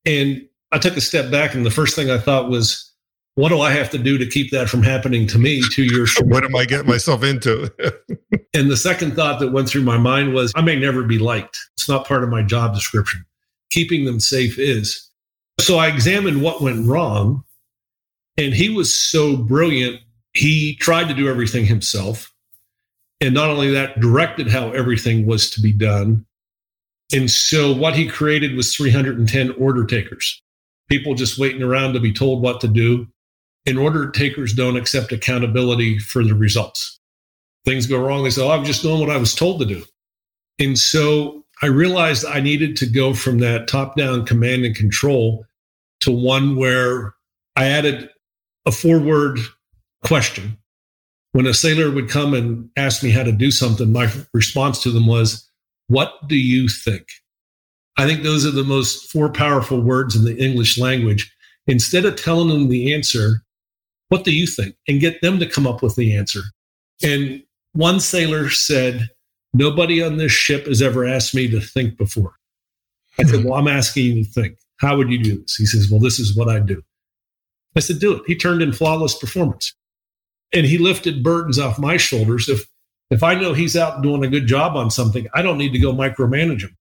And 0.05 0.47
I 0.71 0.79
took 0.79 0.97
a 0.97 1.01
step 1.01 1.31
back, 1.31 1.53
and 1.53 1.65
the 1.65 1.71
first 1.71 1.95
thing 1.95 2.09
I 2.09 2.17
thought 2.17 2.49
was, 2.49 2.91
what 3.35 3.49
do 3.49 3.61
I 3.61 3.71
have 3.71 3.89
to 3.91 3.97
do 3.97 4.17
to 4.17 4.25
keep 4.27 4.51
that 4.51 4.69
from 4.69 4.83
happening 4.83 5.25
to 5.27 5.39
me 5.39 5.63
two 5.71 5.83
years 5.83 6.11
from 6.11 6.29
What 6.29 6.43
am 6.43 6.55
I 6.55 6.65
getting 6.65 6.87
myself 6.87 7.23
into? 7.23 7.71
and 8.53 8.69
the 8.69 8.77
second 8.77 9.15
thought 9.15 9.39
that 9.39 9.51
went 9.51 9.69
through 9.69 9.81
my 9.81 9.97
mind 9.97 10.33
was, 10.33 10.51
I 10.55 10.61
may 10.61 10.75
never 10.75 11.03
be 11.03 11.17
liked. 11.17 11.57
It's 11.75 11.89
not 11.89 12.07
part 12.07 12.23
of 12.23 12.29
my 12.29 12.43
job 12.43 12.75
description 12.75 13.25
keeping 13.73 14.05
them 14.05 14.19
safe 14.19 14.59
is. 14.59 15.09
So 15.59 15.77
I 15.77 15.87
examined 15.87 16.41
what 16.41 16.61
went 16.61 16.87
wrong. 16.87 17.43
And 18.37 18.53
he 18.53 18.69
was 18.69 18.93
so 18.93 19.37
brilliant, 19.37 20.01
he 20.33 20.75
tried 20.75 21.07
to 21.07 21.13
do 21.13 21.29
everything 21.29 21.65
himself. 21.65 22.33
And 23.21 23.33
not 23.33 23.49
only 23.49 23.71
that, 23.71 23.99
directed 23.99 24.49
how 24.49 24.71
everything 24.71 25.25
was 25.25 25.49
to 25.51 25.61
be 25.61 25.71
done. 25.71 26.25
And 27.13 27.29
so 27.29 27.73
what 27.73 27.95
he 27.95 28.07
created 28.07 28.55
was 28.55 28.75
310 28.75 29.51
order 29.51 29.85
takers, 29.85 30.41
people 30.89 31.13
just 31.13 31.37
waiting 31.37 31.61
around 31.61 31.93
to 31.93 31.99
be 31.99 32.11
told 32.11 32.41
what 32.41 32.59
to 32.61 32.67
do. 32.67 33.07
And 33.65 33.77
order 33.77 34.09
takers 34.11 34.53
don't 34.53 34.75
accept 34.75 35.13
accountability 35.13 35.99
for 35.99 36.23
the 36.23 36.35
results. 36.35 36.99
Things 37.65 37.85
go 37.85 38.03
wrong. 38.03 38.23
They 38.23 38.29
say, 38.29 38.43
Oh, 38.43 38.49
I'm 38.49 38.65
just 38.65 38.81
doing 38.81 38.99
what 38.99 39.09
I 39.09 39.17
was 39.17 39.35
told 39.35 39.61
to 39.61 39.65
do. 39.65 39.85
And 40.59 40.77
so 40.77 41.45
I 41.61 41.67
realized 41.67 42.25
I 42.25 42.41
needed 42.41 42.75
to 42.77 42.85
go 42.85 43.13
from 43.13 43.39
that 43.39 43.69
top 43.69 43.95
down 43.95 44.25
command 44.25 44.65
and 44.65 44.75
control 44.75 45.45
to 46.01 46.11
one 46.11 46.57
where 46.57 47.13
I 47.55 47.67
added 47.67 48.09
a 48.65 48.71
forward 48.71 49.39
question. 50.03 50.57
When 51.31 51.47
a 51.47 51.53
sailor 51.53 51.89
would 51.89 52.09
come 52.09 52.33
and 52.33 52.69
ask 52.77 53.03
me 53.03 53.09
how 53.09 53.23
to 53.23 53.31
do 53.31 53.49
something, 53.49 53.91
my 53.91 54.11
response 54.33 54.81
to 54.83 54.91
them 54.91 55.07
was, 55.07 55.49
What 55.87 56.27
do 56.27 56.35
you 56.35 56.67
think? 56.67 57.07
I 57.97 58.05
think 58.05 58.23
those 58.23 58.45
are 58.45 58.51
the 58.51 58.63
most 58.63 59.11
four 59.11 59.29
powerful 59.29 59.81
words 59.81 60.15
in 60.15 60.25
the 60.25 60.37
English 60.37 60.77
language. 60.77 61.31
Instead 61.67 62.05
of 62.05 62.15
telling 62.15 62.49
them 62.49 62.69
the 62.69 62.93
answer, 62.93 63.43
what 64.09 64.23
do 64.23 64.33
you 64.33 64.45
think? 64.45 64.75
And 64.87 64.99
get 64.99 65.21
them 65.21 65.39
to 65.39 65.49
come 65.49 65.65
up 65.65 65.81
with 65.81 65.95
the 65.95 66.15
answer. 66.15 66.41
And 67.01 67.41
one 67.73 67.99
sailor 67.99 68.49
said, 68.49 69.09
Nobody 69.55 70.01
on 70.01 70.17
this 70.17 70.31
ship 70.31 70.65
has 70.65 70.81
ever 70.81 71.05
asked 71.05 71.35
me 71.35 71.47
to 71.49 71.59
think 71.61 71.97
before. 71.97 72.33
I 73.19 73.23
said, 73.23 73.43
Well, 73.43 73.53
I'm 73.53 73.67
asking 73.67 74.05
you 74.05 74.23
to 74.23 74.29
think. 74.29 74.57
How 74.77 74.97
would 74.97 75.09
you 75.09 75.23
do 75.23 75.39
this? 75.41 75.55
He 75.55 75.65
says, 75.65 75.89
Well, 75.89 75.99
this 75.99 76.19
is 76.19 76.35
what 76.35 76.49
I 76.49 76.59
do. 76.59 76.81
I 77.75 77.79
said, 77.79 77.99
Do 77.99 78.15
it. 78.15 78.23
He 78.27 78.35
turned 78.35 78.61
in 78.61 78.73
flawless 78.73 79.17
performance. 79.17 79.73
And 80.51 80.65
he 80.65 80.77
lifted 80.77 81.23
burdens 81.23 81.57
off 81.57 81.79
my 81.79 81.97
shoulders. 81.97 82.47
If 82.47 82.65
if 83.09 83.21
I 83.21 83.35
know 83.35 83.53
he's 83.53 83.75
out 83.75 84.01
doing 84.01 84.23
a 84.23 84.29
good 84.29 84.47
job 84.47 84.75
on 84.75 84.89
something, 84.89 85.27
I 85.33 85.41
don't 85.41 85.57
need 85.57 85.73
to 85.73 85.79
go 85.79 85.93
micromanage 85.93 86.61
him. 86.61 86.75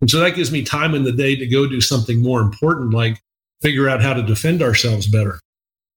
And 0.00 0.10
so 0.10 0.18
that 0.20 0.34
gives 0.34 0.50
me 0.50 0.62
time 0.62 0.94
in 0.94 1.04
the 1.04 1.12
day 1.12 1.36
to 1.36 1.46
go 1.46 1.68
do 1.68 1.80
something 1.80 2.22
more 2.22 2.40
important, 2.40 2.92
like 2.92 3.22
figure 3.62 3.88
out 3.88 4.02
how 4.02 4.12
to 4.12 4.22
defend 4.22 4.62
ourselves 4.62 5.06
better. 5.06 5.38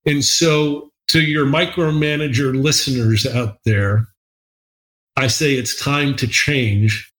And 0.06 0.24
so 0.24 0.92
to 1.10 1.22
your 1.22 1.46
micromanager 1.46 2.56
listeners 2.62 3.26
out 3.26 3.58
there, 3.66 4.08
I 5.18 5.28
say 5.28 5.54
it's 5.56 5.80
time 5.80 6.16
to 6.18 6.28
change. 6.28 7.12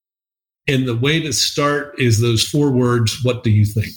And 0.66 0.87
the 0.87 0.97
way 0.97 1.21
to 1.21 1.33
start 1.33 1.99
is 1.99 2.21
those 2.21 2.47
four 2.47 2.71
words 2.71 3.23
What 3.25 3.43
do 3.43 3.51
you 3.51 3.64
think? 3.64 3.88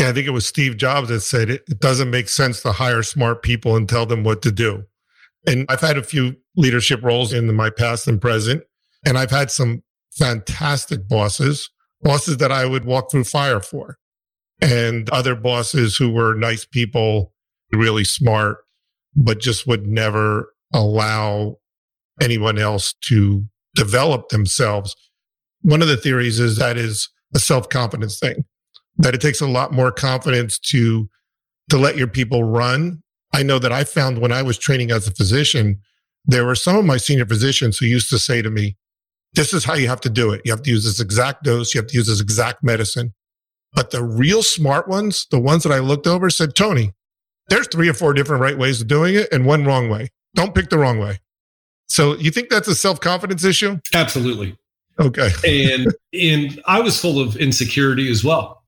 Yeah, 0.00 0.08
I 0.08 0.12
think 0.14 0.26
it 0.26 0.30
was 0.30 0.46
Steve 0.46 0.78
Jobs 0.78 1.10
that 1.10 1.20
said 1.20 1.50
it, 1.50 1.62
it 1.68 1.78
doesn't 1.78 2.08
make 2.08 2.30
sense 2.30 2.62
to 2.62 2.72
hire 2.72 3.02
smart 3.02 3.42
people 3.42 3.76
and 3.76 3.86
tell 3.86 4.06
them 4.06 4.24
what 4.24 4.40
to 4.40 4.50
do. 4.50 4.84
And 5.46 5.66
I've 5.68 5.82
had 5.82 5.98
a 5.98 6.02
few 6.02 6.36
leadership 6.56 7.02
roles 7.02 7.34
in 7.34 7.54
my 7.54 7.68
past 7.68 8.08
and 8.08 8.18
present, 8.18 8.62
and 9.04 9.18
I've 9.18 9.30
had 9.30 9.50
some 9.50 9.82
fantastic 10.12 11.06
bosses, 11.06 11.68
bosses 12.00 12.38
that 12.38 12.50
I 12.50 12.64
would 12.64 12.86
walk 12.86 13.10
through 13.10 13.24
fire 13.24 13.60
for, 13.60 13.98
and 14.62 15.10
other 15.10 15.34
bosses 15.34 15.98
who 15.98 16.10
were 16.10 16.34
nice 16.34 16.64
people, 16.64 17.34
really 17.70 18.04
smart, 18.04 18.56
but 19.14 19.38
just 19.38 19.66
would 19.66 19.86
never 19.86 20.54
allow 20.72 21.58
anyone 22.22 22.56
else 22.56 22.94
to 23.08 23.44
develop 23.74 24.30
themselves. 24.30 24.96
One 25.60 25.82
of 25.82 25.88
the 25.88 25.98
theories 25.98 26.40
is 26.40 26.56
that 26.56 26.78
is 26.78 27.10
a 27.34 27.38
self 27.38 27.68
confidence 27.68 28.18
thing, 28.18 28.44
that 29.00 29.14
it 29.14 29.20
takes 29.20 29.40
a 29.40 29.46
lot 29.46 29.72
more 29.72 29.90
confidence 29.90 30.58
to, 30.58 31.08
to 31.70 31.78
let 31.78 31.96
your 31.96 32.06
people 32.06 32.44
run. 32.44 33.02
I 33.32 33.42
know 33.42 33.58
that 33.58 33.72
I 33.72 33.84
found 33.84 34.18
when 34.18 34.32
I 34.32 34.42
was 34.42 34.58
training 34.58 34.90
as 34.90 35.06
a 35.06 35.12
physician, 35.12 35.80
there 36.24 36.44
were 36.44 36.54
some 36.54 36.76
of 36.76 36.84
my 36.84 36.96
senior 36.96 37.26
physicians 37.26 37.78
who 37.78 37.86
used 37.86 38.10
to 38.10 38.18
say 38.18 38.42
to 38.42 38.50
me, 38.50 38.76
this 39.32 39.54
is 39.54 39.64
how 39.64 39.74
you 39.74 39.88
have 39.88 40.00
to 40.02 40.10
do 40.10 40.32
it. 40.32 40.42
You 40.44 40.52
have 40.52 40.62
to 40.62 40.70
use 40.70 40.84
this 40.84 41.00
exact 41.00 41.44
dose. 41.44 41.74
You 41.74 41.80
have 41.80 41.88
to 41.88 41.96
use 41.96 42.08
this 42.08 42.20
exact 42.20 42.62
medicine. 42.62 43.14
But 43.72 43.90
the 43.90 44.02
real 44.02 44.42
smart 44.42 44.88
ones, 44.88 45.26
the 45.30 45.38
ones 45.38 45.62
that 45.62 45.72
I 45.72 45.78
looked 45.78 46.06
over 46.06 46.28
said, 46.28 46.56
Tony, 46.56 46.92
there's 47.48 47.68
three 47.68 47.88
or 47.88 47.94
four 47.94 48.12
different 48.12 48.42
right 48.42 48.58
ways 48.58 48.80
of 48.80 48.88
doing 48.88 49.14
it 49.14 49.28
and 49.32 49.46
one 49.46 49.64
wrong 49.64 49.88
way. 49.88 50.08
Don't 50.34 50.54
pick 50.54 50.70
the 50.70 50.78
wrong 50.78 50.98
way. 50.98 51.20
So 51.86 52.16
you 52.16 52.30
think 52.30 52.50
that's 52.50 52.68
a 52.68 52.74
self 52.74 53.00
confidence 53.00 53.44
issue? 53.44 53.78
Absolutely. 53.94 54.56
Okay. 55.00 55.30
and 55.74 55.94
and 56.12 56.60
I 56.66 56.80
was 56.80 57.00
full 57.00 57.20
of 57.20 57.36
insecurity 57.36 58.10
as 58.10 58.24
well. 58.24 58.59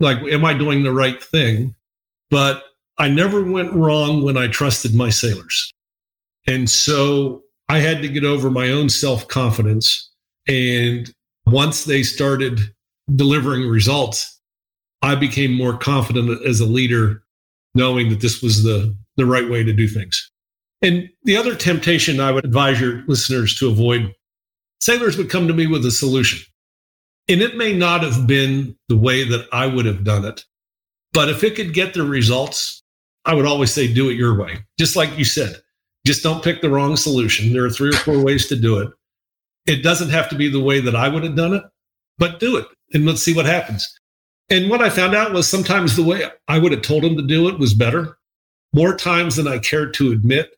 Like, 0.00 0.18
am 0.24 0.44
I 0.44 0.54
doing 0.54 0.82
the 0.82 0.92
right 0.92 1.22
thing? 1.22 1.74
But 2.30 2.62
I 2.98 3.08
never 3.08 3.42
went 3.42 3.72
wrong 3.72 4.22
when 4.22 4.36
I 4.36 4.48
trusted 4.48 4.94
my 4.94 5.10
sailors. 5.10 5.72
And 6.46 6.68
so 6.70 7.42
I 7.68 7.78
had 7.78 8.02
to 8.02 8.08
get 8.08 8.24
over 8.24 8.50
my 8.50 8.70
own 8.70 8.88
self 8.88 9.26
confidence. 9.28 10.10
And 10.48 11.12
once 11.46 11.84
they 11.84 12.02
started 12.02 12.60
delivering 13.14 13.68
results, 13.68 14.40
I 15.02 15.14
became 15.14 15.52
more 15.52 15.76
confident 15.76 16.44
as 16.46 16.60
a 16.60 16.66
leader, 16.66 17.22
knowing 17.74 18.08
that 18.10 18.20
this 18.20 18.42
was 18.42 18.62
the, 18.62 18.96
the 19.16 19.26
right 19.26 19.48
way 19.48 19.62
to 19.62 19.72
do 19.72 19.88
things. 19.88 20.30
And 20.82 21.08
the 21.24 21.36
other 21.36 21.54
temptation 21.54 22.20
I 22.20 22.32
would 22.32 22.44
advise 22.44 22.80
your 22.80 23.02
listeners 23.06 23.58
to 23.58 23.68
avoid 23.68 24.12
sailors 24.80 25.16
would 25.16 25.30
come 25.30 25.48
to 25.48 25.54
me 25.54 25.66
with 25.66 25.84
a 25.86 25.90
solution. 25.90 26.40
And 27.28 27.42
it 27.42 27.56
may 27.56 27.72
not 27.72 28.02
have 28.02 28.26
been 28.26 28.76
the 28.88 28.96
way 28.96 29.24
that 29.24 29.48
I 29.52 29.66
would 29.66 29.86
have 29.86 30.04
done 30.04 30.24
it, 30.24 30.44
but 31.12 31.28
if 31.28 31.42
it 31.42 31.56
could 31.56 31.74
get 31.74 31.94
the 31.94 32.04
results, 32.04 32.82
I 33.24 33.34
would 33.34 33.46
always 33.46 33.72
say, 33.72 33.92
do 33.92 34.08
it 34.08 34.14
your 34.14 34.38
way. 34.38 34.58
Just 34.78 34.94
like 34.94 35.18
you 35.18 35.24
said, 35.24 35.56
just 36.06 36.22
don't 36.22 36.44
pick 36.44 36.60
the 36.60 36.70
wrong 36.70 36.96
solution. 36.96 37.52
There 37.52 37.64
are 37.64 37.70
three 37.70 37.88
or 37.88 37.98
four 37.98 38.22
ways 38.22 38.46
to 38.48 38.56
do 38.56 38.78
it. 38.78 38.90
It 39.66 39.82
doesn't 39.82 40.10
have 40.10 40.28
to 40.28 40.36
be 40.36 40.48
the 40.48 40.62
way 40.62 40.78
that 40.78 40.94
I 40.94 41.08
would 41.08 41.24
have 41.24 41.34
done 41.34 41.54
it, 41.54 41.64
but 42.18 42.38
do 42.38 42.56
it 42.56 42.66
and 42.92 43.04
let's 43.04 43.22
see 43.22 43.34
what 43.34 43.46
happens. 43.46 43.86
And 44.48 44.70
what 44.70 44.80
I 44.80 44.90
found 44.90 45.14
out 45.14 45.32
was 45.32 45.48
sometimes 45.48 45.96
the 45.96 46.04
way 46.04 46.22
I 46.46 46.58
would 46.58 46.72
have 46.72 46.82
told 46.82 47.02
them 47.02 47.16
to 47.16 47.22
do 47.22 47.48
it 47.48 47.58
was 47.58 47.74
better. 47.74 48.16
More 48.72 48.96
times 48.96 49.36
than 49.36 49.48
I 49.48 49.58
cared 49.58 49.94
to 49.94 50.12
admit, 50.12 50.50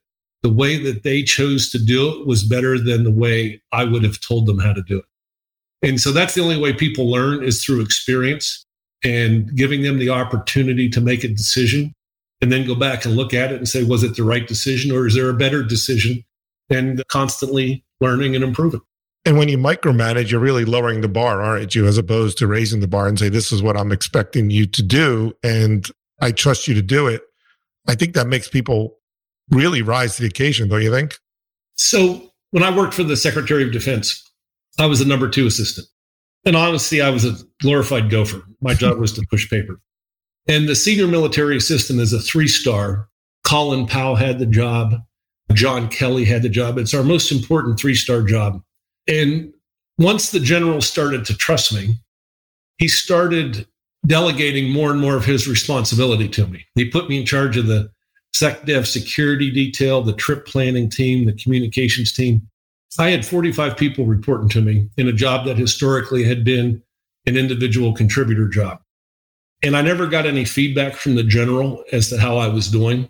the 0.42 0.52
way 0.52 0.76
that 0.82 1.02
they 1.02 1.22
chose 1.22 1.70
to 1.70 1.78
do 1.78 2.20
it 2.20 2.26
was 2.26 2.44
better 2.44 2.78
than 2.78 3.04
the 3.04 3.10
way 3.10 3.62
I 3.72 3.84
would 3.84 4.04
have 4.04 4.20
told 4.20 4.46
them 4.46 4.58
how 4.58 4.72
to 4.72 4.82
do 4.82 4.98
it. 4.98 5.04
And 5.82 6.00
so 6.00 6.12
that's 6.12 6.34
the 6.34 6.42
only 6.42 6.58
way 6.58 6.72
people 6.72 7.10
learn 7.10 7.44
is 7.44 7.64
through 7.64 7.80
experience 7.80 8.64
and 9.04 9.54
giving 9.56 9.82
them 9.82 9.98
the 9.98 10.10
opportunity 10.10 10.88
to 10.90 11.00
make 11.00 11.22
a 11.22 11.28
decision 11.28 11.94
and 12.40 12.50
then 12.50 12.66
go 12.66 12.74
back 12.74 13.04
and 13.04 13.16
look 13.16 13.32
at 13.32 13.52
it 13.52 13.56
and 13.56 13.68
say, 13.68 13.84
was 13.84 14.02
it 14.02 14.16
the 14.16 14.24
right 14.24 14.46
decision 14.46 14.90
or 14.90 15.06
is 15.06 15.14
there 15.14 15.28
a 15.28 15.34
better 15.34 15.62
decision? 15.62 16.24
And 16.70 17.02
constantly 17.08 17.84
learning 18.00 18.34
and 18.34 18.44
improving. 18.44 18.80
And 19.24 19.38
when 19.38 19.48
you 19.48 19.58
micromanage, 19.58 20.30
you're 20.30 20.40
really 20.40 20.64
lowering 20.64 21.00
the 21.00 21.08
bar, 21.08 21.42
aren't 21.42 21.74
you? 21.74 21.86
As 21.86 21.98
opposed 21.98 22.38
to 22.38 22.46
raising 22.46 22.80
the 22.80 22.88
bar 22.88 23.08
and 23.08 23.18
say, 23.18 23.28
this 23.28 23.52
is 23.52 23.62
what 23.62 23.76
I'm 23.76 23.92
expecting 23.92 24.50
you 24.50 24.66
to 24.66 24.82
do. 24.82 25.32
And 25.42 25.88
I 26.20 26.32
trust 26.32 26.68
you 26.68 26.74
to 26.74 26.82
do 26.82 27.06
it. 27.06 27.22
I 27.86 27.94
think 27.94 28.14
that 28.14 28.26
makes 28.26 28.48
people 28.48 28.98
really 29.50 29.82
rise 29.82 30.16
to 30.16 30.22
the 30.22 30.28
occasion, 30.28 30.68
don't 30.68 30.82
you 30.82 30.90
think? 30.90 31.18
So 31.74 32.32
when 32.50 32.62
I 32.62 32.74
worked 32.74 32.94
for 32.94 33.02
the 33.02 33.16
Secretary 33.16 33.62
of 33.62 33.72
Defense, 33.72 34.27
I 34.78 34.86
was 34.86 35.00
a 35.00 35.06
number 35.06 35.28
two 35.28 35.46
assistant. 35.46 35.86
And 36.44 36.56
honestly, 36.56 37.00
I 37.00 37.10
was 37.10 37.24
a 37.24 37.34
glorified 37.60 38.10
gopher. 38.10 38.42
My 38.60 38.74
job 38.74 38.98
was 38.98 39.12
to 39.14 39.26
push 39.28 39.50
paper. 39.50 39.80
And 40.46 40.68
the 40.68 40.76
senior 40.76 41.06
military 41.06 41.56
assistant 41.56 42.00
is 42.00 42.12
a 42.12 42.20
three 42.20 42.48
star. 42.48 43.08
Colin 43.44 43.86
Powell 43.86 44.16
had 44.16 44.38
the 44.38 44.46
job. 44.46 44.94
John 45.52 45.88
Kelly 45.88 46.24
had 46.24 46.42
the 46.42 46.48
job. 46.48 46.78
It's 46.78 46.94
our 46.94 47.02
most 47.02 47.32
important 47.32 47.78
three 47.78 47.94
star 47.94 48.22
job. 48.22 48.62
And 49.06 49.52
once 49.98 50.30
the 50.30 50.40
general 50.40 50.80
started 50.80 51.24
to 51.26 51.36
trust 51.36 51.72
me, 51.72 51.96
he 52.78 52.88
started 52.88 53.66
delegating 54.06 54.70
more 54.70 54.90
and 54.90 55.00
more 55.00 55.16
of 55.16 55.24
his 55.24 55.48
responsibility 55.48 56.28
to 56.28 56.46
me. 56.46 56.64
He 56.76 56.88
put 56.88 57.08
me 57.08 57.18
in 57.18 57.26
charge 57.26 57.56
of 57.56 57.66
the 57.66 57.90
SecDef 58.34 58.86
security 58.86 59.50
detail, 59.50 60.02
the 60.02 60.12
trip 60.12 60.46
planning 60.46 60.88
team, 60.88 61.26
the 61.26 61.32
communications 61.32 62.12
team. 62.12 62.48
I 62.98 63.10
had 63.10 63.26
45 63.26 63.76
people 63.76 64.06
reporting 64.06 64.48
to 64.50 64.60
me 64.60 64.88
in 64.96 65.08
a 65.08 65.12
job 65.12 65.46
that 65.46 65.58
historically 65.58 66.24
had 66.24 66.44
been 66.44 66.82
an 67.26 67.36
individual 67.36 67.92
contributor 67.92 68.48
job. 68.48 68.80
And 69.62 69.76
I 69.76 69.82
never 69.82 70.06
got 70.06 70.26
any 70.26 70.44
feedback 70.44 70.94
from 70.94 71.16
the 71.16 71.24
general 71.24 71.84
as 71.92 72.08
to 72.10 72.18
how 72.18 72.38
I 72.38 72.48
was 72.48 72.68
doing. 72.68 73.08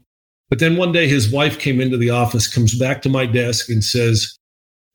But 0.49 0.59
then 0.61 0.77
one 0.77 0.93
day 0.93 1.07
his 1.07 1.31
wife 1.31 1.59
came 1.59 1.81
into 1.81 1.99
the 1.99 2.11
office, 2.11 2.53
comes 2.53 2.79
back 2.79 3.03
to 3.03 3.09
my 3.09 3.27
desk 3.27 3.69
and 3.69 3.85
says, 3.85 4.38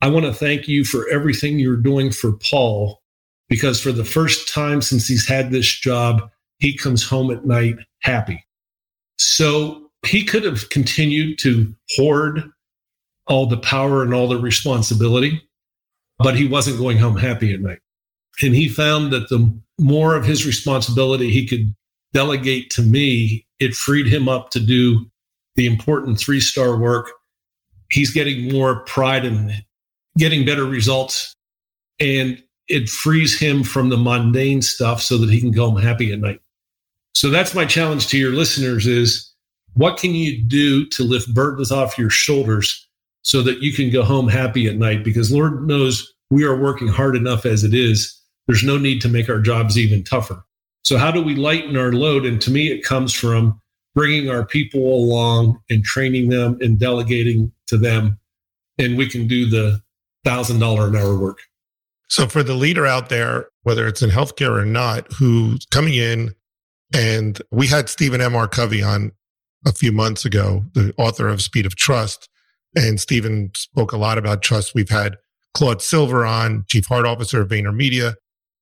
I 0.02 0.10
want 0.10 0.26
to 0.26 0.34
thank 0.34 0.68
you 0.68 0.84
for 0.84 1.08
everything 1.10 1.60
you're 1.60 1.78
doing 1.78 2.12
for 2.12 2.34
Paul, 2.34 3.02
because 3.50 3.80
for 3.80 3.92
the 3.92 4.04
first 4.04 4.52
time 4.52 4.82
since 4.82 5.08
he's 5.08 5.28
had 5.28 5.52
this 5.52 5.68
job, 5.68 6.30
he 6.58 6.76
comes 6.76 7.08
home 7.08 7.32
at 7.32 7.46
night 7.46 7.76
happy. 8.02 8.44
So 9.18 9.92
he 10.06 10.26
could 10.26 10.44
have 10.44 10.70
continued 10.70 11.38
to 11.40 11.74
hoard 11.96 12.52
all 13.28 13.46
the 13.46 13.58
power 13.58 14.04
and 14.04 14.14
all 14.14 14.28
the 14.28 14.38
responsibility, 14.38 15.42
but 16.20 16.36
he 16.36 16.48
wasn't 16.48 16.78
going 16.78 16.98
home 16.98 17.18
happy 17.18 17.54
at 17.54 17.62
night. 17.62 17.80
And 18.42 18.56
he 18.56 18.68
found 18.68 19.12
that 19.14 19.30
the 19.30 19.54
more 19.80 20.16
of 20.16 20.26
his 20.26 20.46
responsibility 20.46 21.30
he 21.30 21.48
could 21.48 21.74
delegate 22.14 22.70
to 22.72 22.82
me, 22.82 23.46
it 23.60 23.74
freed 23.74 24.08
him 24.08 24.28
up 24.28 24.50
to 24.52 24.60
do 24.60 25.06
the 25.56 25.66
important 25.66 26.20
three 26.20 26.40
star 26.40 26.78
work. 26.78 27.12
He's 27.92 28.12
getting 28.12 28.52
more 28.52 28.82
pride 28.82 29.26
and 29.26 29.64
getting 30.18 30.46
better 30.46 30.66
results. 30.66 31.36
And 32.00 32.42
it 32.68 32.90
frees 32.90 33.40
him 33.40 33.64
from 33.64 33.90
the 33.90 33.98
mundane 33.98 34.62
stuff 34.62 35.02
so 35.02 35.18
that 35.18 35.30
he 35.30 35.40
can 35.40 35.52
go 35.52 35.70
home 35.70 35.82
happy 35.82 36.12
at 36.12 36.20
night. 36.20 36.40
So 37.14 37.30
that's 37.30 37.54
my 37.54 37.66
challenge 37.66 38.08
to 38.08 38.18
your 38.18 38.32
listeners 38.32 38.88
is 38.88 39.32
what 39.74 39.98
can 39.98 40.12
you 40.12 40.42
do 40.44 40.86
to 40.88 41.04
lift 41.04 41.34
burdens 41.34 41.72
off 41.72 41.98
your 41.98 42.10
shoulders 42.10 42.88
so 43.24 43.42
that 43.42 43.62
you 43.62 43.74
can 43.74 43.90
go 43.90 44.04
home 44.04 44.28
happy 44.28 44.68
at 44.68 44.76
night? 44.76 45.04
Because 45.04 45.32
Lord 45.32 45.68
knows 45.68 46.14
we 46.30 46.44
are 46.44 46.60
working 46.60 46.88
hard 46.88 47.16
enough 47.16 47.46
as 47.46 47.64
it 47.64 47.74
is 47.74 48.20
there's 48.48 48.64
no 48.64 48.78
need 48.78 49.02
to 49.02 49.10
make 49.10 49.30
our 49.30 49.40
jobs 49.40 49.78
even 49.78 50.04
tougher. 50.04 50.44
So, 50.84 50.98
how 50.98 51.12
do 51.12 51.22
we 51.22 51.36
lighten 51.36 51.78
our 51.78 51.94
load? 51.94 52.26
And 52.26 52.42
to 52.42 52.52
me, 52.52 52.70
it 52.72 52.84
comes 52.84 53.14
from 53.14 53.60
bringing 53.96 54.30
our 54.30 54.46
people 54.46 54.82
along 54.82 55.60
and 55.70 55.84
training 55.84 56.30
them 56.30 56.58
and 56.60 56.80
delegating 56.80 57.52
to 57.68 57.78
them. 57.78 58.20
And 58.78 58.98
we 58.98 59.08
can 59.08 59.28
do 59.28 59.46
the 59.50 59.82
thousand 60.26 60.60
dollar 60.60 60.88
an 60.88 60.96
hour 60.96 61.18
work. 61.18 61.40
So, 62.10 62.28
for 62.28 62.44
the 62.44 62.54
leader 62.54 62.86
out 62.86 63.10
there, 63.10 63.48
whether 63.64 63.88
it's 63.88 64.02
in 64.02 64.10
healthcare 64.10 64.60
or 64.60 64.66
not, 64.66 65.12
who's 65.14 65.66
coming 65.68 65.94
in, 65.94 66.36
and 66.94 67.42
we 67.50 67.68
had 67.68 67.88
Stephen 67.88 68.20
M. 68.20 68.36
R. 68.36 68.48
Covey 68.48 68.84
on 68.84 69.14
a 69.66 69.72
few 69.72 69.94
months 69.94 70.26
ago, 70.26 70.66
the 70.74 70.94
author 70.98 71.30
of 71.30 71.42
Speed 71.42 71.66
of 71.66 71.76
Trust. 71.76 72.28
And 72.76 73.00
Stephen 73.00 73.52
spoke 73.56 73.92
a 73.92 73.98
lot 73.98 74.18
about 74.18 74.42
trust. 74.42 74.74
We've 74.74 74.90
had 74.90 75.18
Claude 75.54 75.82
Silver 75.82 76.26
on, 76.26 76.66
Chief 76.68 76.86
Heart 76.88 77.06
Officer 77.06 77.42
of 77.42 77.50
VaynerMedia 77.50 78.16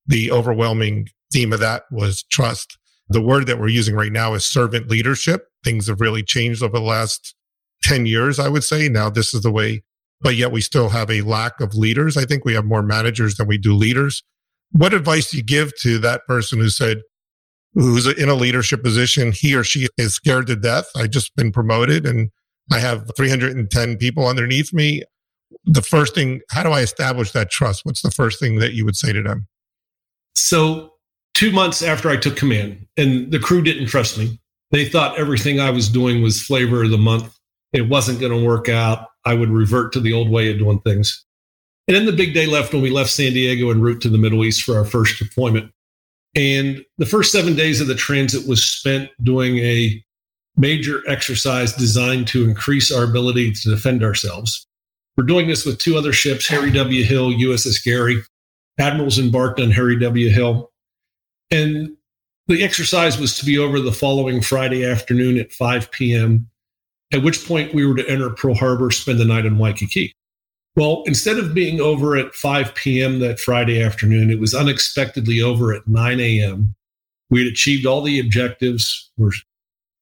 the 0.07 0.31
overwhelming 0.31 1.07
theme 1.31 1.53
of 1.53 1.59
that 1.59 1.83
was 1.91 2.23
trust. 2.23 2.77
The 3.09 3.21
word 3.21 3.47
that 3.47 3.59
we're 3.59 3.69
using 3.69 3.95
right 3.95 4.11
now 4.11 4.33
is 4.33 4.45
servant 4.45 4.89
leadership. 4.89 5.47
Things 5.63 5.87
have 5.87 6.01
really 6.01 6.23
changed 6.23 6.63
over 6.63 6.77
the 6.77 6.83
last 6.83 7.35
10 7.83 8.05
years, 8.05 8.39
I 8.39 8.49
would 8.49 8.63
say. 8.63 8.89
Now 8.89 9.09
this 9.09 9.33
is 9.33 9.41
the 9.41 9.51
way, 9.51 9.83
but 10.21 10.35
yet 10.35 10.51
we 10.51 10.61
still 10.61 10.89
have 10.89 11.09
a 11.09 11.21
lack 11.21 11.59
of 11.59 11.75
leaders. 11.75 12.17
I 12.17 12.25
think 12.25 12.45
we 12.45 12.53
have 12.53 12.65
more 12.65 12.83
managers 12.83 13.35
than 13.35 13.47
we 13.47 13.57
do 13.57 13.73
leaders. 13.73 14.23
What 14.71 14.93
advice 14.93 15.31
do 15.31 15.37
you 15.37 15.43
give 15.43 15.75
to 15.79 15.97
that 15.99 16.25
person 16.25 16.59
who 16.59 16.69
said, 16.69 17.01
who's 17.73 18.07
in 18.07 18.29
a 18.29 18.35
leadership 18.35 18.83
position, 18.83 19.31
he 19.31 19.55
or 19.55 19.63
she 19.63 19.87
is 19.97 20.13
scared 20.13 20.47
to 20.47 20.55
death. 20.55 20.87
I 20.95 21.07
just 21.07 21.35
been 21.35 21.51
promoted 21.51 22.05
and 22.05 22.29
I 22.71 22.79
have 22.79 23.09
310 23.15 23.97
people 23.97 24.27
underneath 24.27 24.73
me. 24.73 25.03
The 25.65 25.81
first 25.81 26.15
thing, 26.15 26.41
how 26.49 26.63
do 26.63 26.69
I 26.69 26.81
establish 26.81 27.31
that 27.31 27.51
trust? 27.51 27.85
What's 27.85 28.01
the 28.01 28.11
first 28.11 28.39
thing 28.39 28.59
that 28.59 28.73
you 28.73 28.85
would 28.85 28.95
say 28.95 29.11
to 29.11 29.21
them? 29.21 29.47
So, 30.35 30.93
two 31.33 31.51
months 31.51 31.81
after 31.81 32.09
I 32.09 32.17
took 32.17 32.37
command, 32.37 32.87
and 32.97 33.31
the 33.31 33.39
crew 33.39 33.61
didn't 33.61 33.87
trust 33.87 34.17
me, 34.17 34.39
they 34.71 34.87
thought 34.87 35.19
everything 35.19 35.59
I 35.59 35.69
was 35.69 35.89
doing 35.89 36.21
was 36.21 36.41
flavor 36.41 36.83
of 36.83 36.91
the 36.91 36.97
month. 36.97 37.37
It 37.73 37.89
wasn't 37.89 38.19
going 38.19 38.31
to 38.31 38.45
work 38.45 38.69
out. 38.69 39.07
I 39.25 39.33
would 39.33 39.49
revert 39.49 39.93
to 39.93 39.99
the 39.99 40.13
old 40.13 40.29
way 40.29 40.49
of 40.49 40.57
doing 40.57 40.79
things. 40.81 41.25
And 41.87 41.95
then 41.95 42.05
the 42.05 42.13
big 42.13 42.33
day 42.33 42.45
left 42.45 42.73
when 42.73 42.81
we 42.81 42.89
left 42.89 43.09
San 43.09 43.33
Diego 43.33 43.69
en 43.69 43.81
route 43.81 44.01
to 44.01 44.09
the 44.09 44.17
Middle 44.17 44.45
East 44.45 44.63
for 44.63 44.77
our 44.77 44.85
first 44.85 45.19
deployment. 45.19 45.71
And 46.35 46.83
the 46.97 47.05
first 47.05 47.31
seven 47.31 47.55
days 47.55 47.81
of 47.81 47.87
the 47.87 47.95
transit 47.95 48.47
was 48.47 48.63
spent 48.63 49.09
doing 49.21 49.57
a 49.57 50.01
major 50.61 51.01
exercise 51.07 51.73
designed 51.73 52.27
to 52.27 52.45
increase 52.47 52.91
our 52.91 53.03
ability 53.03 53.51
to 53.51 53.69
defend 53.69 54.03
ourselves. 54.03 54.67
We're 55.17 55.25
doing 55.25 55.47
this 55.47 55.65
with 55.65 55.79
two 55.79 55.97
other 55.97 56.13
ships, 56.13 56.47
Harry 56.47 56.71
W. 56.71 57.03
Hill, 57.03 57.31
USS 57.31 57.83
Gary, 57.83 58.23
admirals 58.79 59.19
embarked 59.19 59.59
on 59.59 59.71
Harry 59.71 59.99
W. 59.99 60.29
Hill. 60.29 60.71
And 61.49 61.97
the 62.47 62.63
exercise 62.63 63.19
was 63.19 63.37
to 63.39 63.45
be 63.45 63.57
over 63.57 63.79
the 63.79 63.91
following 63.91 64.41
Friday 64.41 64.85
afternoon 64.85 65.37
at 65.37 65.51
5 65.51 65.91
p.m., 65.91 66.47
at 67.11 67.23
which 67.23 67.45
point 67.45 67.73
we 67.73 67.85
were 67.85 67.95
to 67.95 68.09
enter 68.09 68.29
Pearl 68.29 68.53
Harbor, 68.53 68.91
spend 68.91 69.19
the 69.19 69.25
night 69.25 69.45
in 69.45 69.57
Waikiki. 69.57 70.13
Well, 70.75 71.03
instead 71.05 71.37
of 71.37 71.53
being 71.53 71.81
over 71.81 72.15
at 72.15 72.33
5 72.33 72.73
p.m. 72.75 73.19
that 73.19 73.39
Friday 73.39 73.83
afternoon, 73.83 74.29
it 74.29 74.39
was 74.39 74.53
unexpectedly 74.53 75.41
over 75.41 75.73
at 75.73 75.87
9 75.87 76.19
a.m. 76.21 76.73
We 77.29 77.43
had 77.43 77.51
achieved 77.51 77.85
all 77.85 78.01
the 78.01 78.19
objectives. 78.19 79.11
We're 79.17 79.31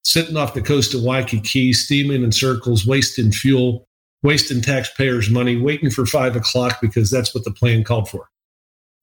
sitting 0.03 0.37
off 0.37 0.53
the 0.53 0.61
coast 0.61 0.93
of 0.93 1.03
Waikiki, 1.03 1.73
steaming 1.73 2.23
in 2.23 2.31
circles, 2.31 2.85
wasting 2.85 3.31
fuel, 3.31 3.85
wasting 4.23 4.61
taxpayers' 4.61 5.29
money, 5.29 5.57
waiting 5.57 5.89
for 5.89 6.05
five 6.05 6.35
o'clock 6.35 6.79
because 6.81 7.09
that's 7.09 7.33
what 7.33 7.43
the 7.43 7.51
plan 7.51 7.83
called 7.83 8.09
for. 8.09 8.29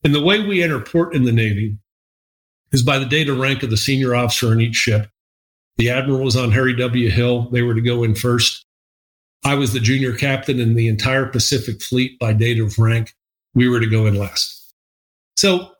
And 0.04 0.14
the 0.14 0.22
way 0.22 0.40
we 0.40 0.62
enter 0.62 0.80
port 0.80 1.14
in 1.14 1.24
the 1.24 1.32
Navy 1.32 1.76
is 2.72 2.82
by 2.82 2.98
the 2.98 3.06
data 3.06 3.34
rank 3.34 3.62
of 3.62 3.70
the 3.70 3.76
senior 3.76 4.14
officer 4.14 4.52
in 4.52 4.60
each 4.60 4.76
ship. 4.76 5.08
The 5.76 5.90
admiral 5.90 6.24
was 6.24 6.36
on 6.36 6.52
Harry 6.52 6.74
W. 6.74 7.10
Hill. 7.10 7.50
They 7.50 7.62
were 7.62 7.74
to 7.74 7.80
go 7.80 8.02
in 8.02 8.14
first. 8.14 8.64
I 9.44 9.54
was 9.54 9.72
the 9.72 9.80
junior 9.80 10.14
captain 10.14 10.58
in 10.58 10.74
the 10.74 10.88
entire 10.88 11.26
Pacific 11.26 11.82
Fleet 11.82 12.18
by 12.18 12.32
date 12.32 12.58
of 12.58 12.78
rank. 12.78 13.14
We 13.54 13.68
were 13.68 13.80
to 13.80 13.86
go 13.86 14.06
in 14.06 14.14
last. 14.14 14.74
So 15.36 15.70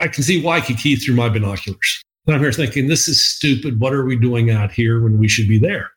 I 0.00 0.08
can 0.08 0.22
see 0.22 0.42
Waikiki 0.42 0.96
through 0.96 1.16
my 1.16 1.28
binoculars. 1.28 2.02
And 2.26 2.34
I'm 2.34 2.40
here 2.40 2.52
thinking, 2.52 2.88
this 2.88 3.08
is 3.08 3.22
stupid. 3.22 3.80
What 3.80 3.92
are 3.92 4.04
we 4.04 4.16
doing 4.16 4.50
out 4.50 4.72
here 4.72 5.00
when 5.02 5.18
we 5.18 5.28
should 5.28 5.48
be 5.48 5.58
there? 5.58 5.90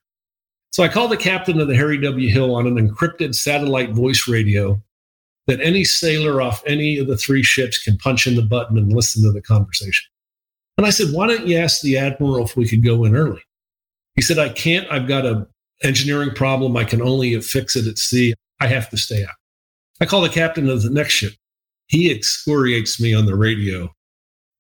So 0.72 0.84
I 0.84 0.90
called 0.90 1.12
the 1.12 1.18
captain 1.18 1.60
of 1.60 1.68
the 1.68 1.76
Harry 1.76 1.98
W. 2.00 2.30
Hill 2.30 2.54
on 2.56 2.68
an 2.68 2.76
encrypted 2.76 3.34
satellite 3.34 3.92
voice 3.92 4.28
radio 4.28 4.82
that 5.48 5.62
any 5.62 5.86
sailor 5.86 6.42
off 6.42 6.62
any 6.68 6.98
of 6.98 7.08
the 7.08 7.18
three 7.18 7.44
ships 7.44 7.82
can 7.82 7.98
punch 7.98 8.28
in 8.28 8.36
the 8.36 8.42
button 8.42 8.78
and 8.78 8.92
listen 8.92 9.24
to 9.24 9.32
the 9.32 9.42
conversation. 9.42 10.08
And 10.78 10.86
I 10.86 10.90
said, 10.92 11.13
why 11.13 11.28
don't 11.28 11.48
you 11.48 11.58
ask 11.58 11.82
the 11.82 11.98
admiral 11.98 12.44
if 12.44 12.56
we 12.56 12.68
could 12.68 12.84
go 12.84 13.06
in 13.06 13.16
early? 13.16 13.42
He 14.16 14.22
said, 14.22 14.38
I 14.38 14.50
can't. 14.50 14.86
I've 14.92 15.08
got 15.08 15.26
a 15.26 15.48
engineering 15.84 16.32
problem. 16.36 16.76
I 16.76 16.84
can 16.84 17.02
only 17.02 17.40
fix 17.40 17.76
it 17.76 17.88
at 17.88 17.98
sea. 17.98 18.34
I 18.60 18.68
have 18.68 18.90
to 18.90 18.98
stay 18.98 19.24
out. 19.24 19.36
I 20.02 20.06
call 20.06 20.22
the 20.22 20.30
captain 20.30 20.70
of 20.70 20.84
the 20.84 20.90
next 20.90 21.13
ship. 21.13 21.34
He 21.88 22.12
excoriates 22.12 23.00
me 23.00 23.13
on 23.13 23.26
the 23.26 23.36
radio 23.36 23.90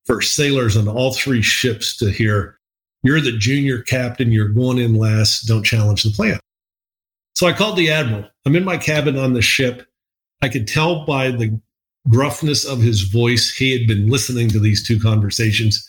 for 0.07 0.21
sailors 0.21 0.77
on 0.77 0.87
all 0.87 1.13
three 1.13 1.41
ships 1.41 1.95
to 1.97 2.09
hear, 2.09 2.57
you're 3.03 3.21
the 3.21 3.37
junior 3.37 3.81
captain. 3.81 4.31
You're 4.31 4.49
going 4.49 4.79
in 4.79 4.95
last. 4.95 5.47
Don't 5.47 5.63
challenge 5.63 6.03
the 6.03 6.11
plan. 6.11 6.39
So 7.35 7.45
I 7.45 7.53
called 7.53 7.77
the 7.77 7.91
admiral. 7.91 8.25
I'm 8.45 8.55
in 8.55 8.63
my 8.63 8.77
cabin 8.77 9.17
on 9.17 9.33
the 9.33 9.41
ship. 9.41 9.85
I 10.41 10.49
could 10.49 10.67
tell 10.67 11.05
by 11.05 11.29
the 11.29 11.59
gruffness 12.09 12.65
of 12.65 12.79
his 12.79 13.01
voice, 13.01 13.53
he 13.53 13.77
had 13.77 13.87
been 13.87 14.07
listening 14.07 14.49
to 14.49 14.59
these 14.59 14.85
two 14.85 14.99
conversations. 14.99 15.85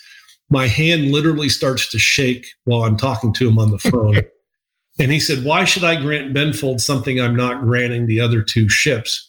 My 0.50 0.66
hand 0.66 1.12
literally 1.12 1.48
starts 1.48 1.90
to 1.90 1.98
shake 1.98 2.46
while 2.64 2.82
I'm 2.82 2.96
talking 2.96 3.32
to 3.34 3.48
him 3.48 3.58
on 3.58 3.70
the 3.70 3.78
phone. 3.78 4.20
and 4.98 5.12
he 5.12 5.20
said, 5.20 5.44
Why 5.44 5.64
should 5.64 5.84
I 5.84 6.00
grant 6.00 6.34
Benfold 6.34 6.80
something 6.80 7.20
I'm 7.20 7.36
not 7.36 7.62
granting 7.62 8.06
the 8.06 8.20
other 8.20 8.42
two 8.42 8.68
ships? 8.68 9.27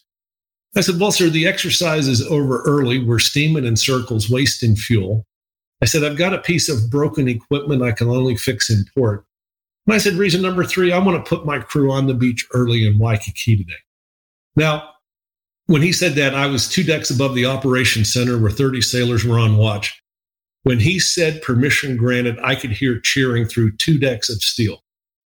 I 0.76 0.80
said, 0.82 1.00
Well, 1.00 1.12
sir, 1.12 1.28
the 1.28 1.46
exercise 1.46 2.06
is 2.06 2.22
over 2.22 2.62
early. 2.62 3.02
We're 3.02 3.18
steaming 3.18 3.64
in 3.64 3.76
circles, 3.76 4.30
wasting 4.30 4.76
fuel. 4.76 5.26
I 5.82 5.86
said, 5.86 6.04
I've 6.04 6.18
got 6.18 6.34
a 6.34 6.38
piece 6.38 6.68
of 6.68 6.90
broken 6.90 7.28
equipment 7.28 7.82
I 7.82 7.92
can 7.92 8.08
only 8.08 8.36
fix 8.36 8.70
in 8.70 8.84
port. 8.94 9.24
And 9.86 9.94
I 9.94 9.98
said, 9.98 10.14
Reason 10.14 10.42
number 10.42 10.64
three, 10.64 10.92
I 10.92 10.98
want 10.98 11.24
to 11.24 11.28
put 11.28 11.46
my 11.46 11.58
crew 11.58 11.90
on 11.90 12.06
the 12.06 12.14
beach 12.14 12.46
early 12.52 12.86
in 12.86 12.98
Waikiki 12.98 13.56
today. 13.56 13.72
Now, 14.56 14.90
when 15.66 15.82
he 15.82 15.92
said 15.92 16.14
that, 16.14 16.34
I 16.34 16.46
was 16.46 16.68
two 16.68 16.82
decks 16.82 17.10
above 17.10 17.34
the 17.34 17.46
operations 17.46 18.12
center 18.12 18.38
where 18.38 18.50
30 18.50 18.80
sailors 18.80 19.24
were 19.24 19.38
on 19.38 19.56
watch. 19.56 20.00
When 20.62 20.78
he 20.78 20.98
said 20.98 21.42
permission 21.42 21.96
granted, 21.96 22.38
I 22.42 22.54
could 22.54 22.72
hear 22.72 23.00
cheering 23.00 23.46
through 23.46 23.76
two 23.76 23.98
decks 23.98 24.28
of 24.28 24.42
steel. 24.42 24.82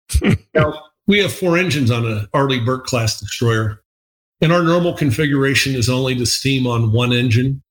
now, 0.55 0.83
we 1.07 1.19
have 1.19 1.33
four 1.33 1.59
engines 1.59 1.91
on 1.91 2.07
a 2.07 2.29
Arleigh 2.33 2.65
Burke 2.65 2.87
class 2.87 3.21
destroyer, 3.21 3.83
and 4.41 4.53
our 4.53 4.63
normal 4.63 4.95
configuration 4.95 5.75
is 5.75 5.89
only 5.89 6.15
to 6.17 6.27
steam 6.27 6.67
on 6.67 6.93
one 6.93 7.13
engine 7.13 7.63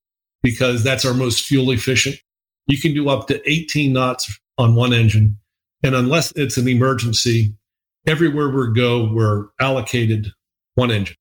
because 0.43 0.83
that's 0.83 1.05
our 1.05 1.13
most 1.13 1.45
fuel 1.45 1.71
efficient. 1.71 2.17
You 2.67 2.79
can 2.79 2.93
do 2.93 3.09
up 3.09 3.27
to 3.27 3.49
18 3.49 3.93
knots 3.93 4.39
on 4.57 4.75
one 4.75 4.93
engine. 4.93 5.37
And 5.83 5.95
unless 5.95 6.31
it's 6.35 6.57
an 6.57 6.67
emergency, 6.67 7.53
everywhere 8.05 8.49
we 8.49 8.73
go, 8.73 9.11
we're 9.13 9.47
allocated 9.59 10.27
one 10.75 10.91
engine. 10.91 11.15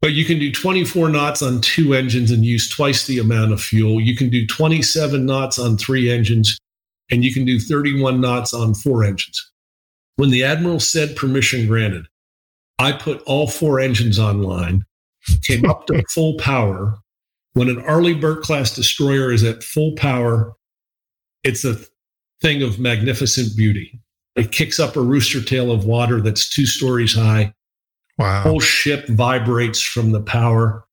But 0.00 0.12
you 0.12 0.24
can 0.24 0.38
do 0.38 0.50
24 0.50 1.10
knots 1.10 1.42
on 1.42 1.60
two 1.60 1.94
engines 1.94 2.30
and 2.30 2.44
use 2.44 2.68
twice 2.68 3.06
the 3.06 3.18
amount 3.18 3.52
of 3.52 3.60
fuel. 3.60 4.00
You 4.00 4.16
can 4.16 4.30
do 4.30 4.46
27 4.46 5.24
knots 5.24 5.58
on 5.58 5.76
three 5.76 6.10
engines, 6.10 6.58
and 7.10 7.24
you 7.24 7.32
can 7.32 7.44
do 7.44 7.60
31 7.60 8.20
knots 8.20 8.52
on 8.52 8.74
four 8.74 9.04
engines. 9.04 9.50
When 10.16 10.30
the 10.30 10.42
Admiral 10.42 10.80
said 10.80 11.14
permission 11.14 11.68
granted, 11.68 12.06
I 12.78 12.92
put 12.92 13.22
all 13.22 13.46
four 13.46 13.80
engines 13.80 14.18
online, 14.18 14.84
came 15.42 15.68
up 15.68 15.86
to 15.86 16.02
full 16.10 16.34
power. 16.38 16.98
When 17.54 17.68
an 17.68 17.80
Arleigh 17.82 18.14
Burke 18.14 18.42
class 18.42 18.74
destroyer 18.74 19.30
is 19.30 19.44
at 19.44 19.62
full 19.62 19.92
power, 19.92 20.54
it's 21.44 21.64
a 21.64 21.76
thing 22.40 22.62
of 22.62 22.78
magnificent 22.78 23.56
beauty. 23.56 24.00
It 24.36 24.52
kicks 24.52 24.80
up 24.80 24.96
a 24.96 25.02
rooster 25.02 25.42
tail 25.42 25.70
of 25.70 25.84
water 25.84 26.20
that's 26.20 26.48
two 26.48 26.64
stories 26.64 27.14
high 27.14 27.52
Wow. 28.18 28.42
Whole 28.42 28.60
ship 28.60 29.08
vibrates 29.08 29.80
from 29.80 30.12
the 30.12 30.20
power. 30.20 30.84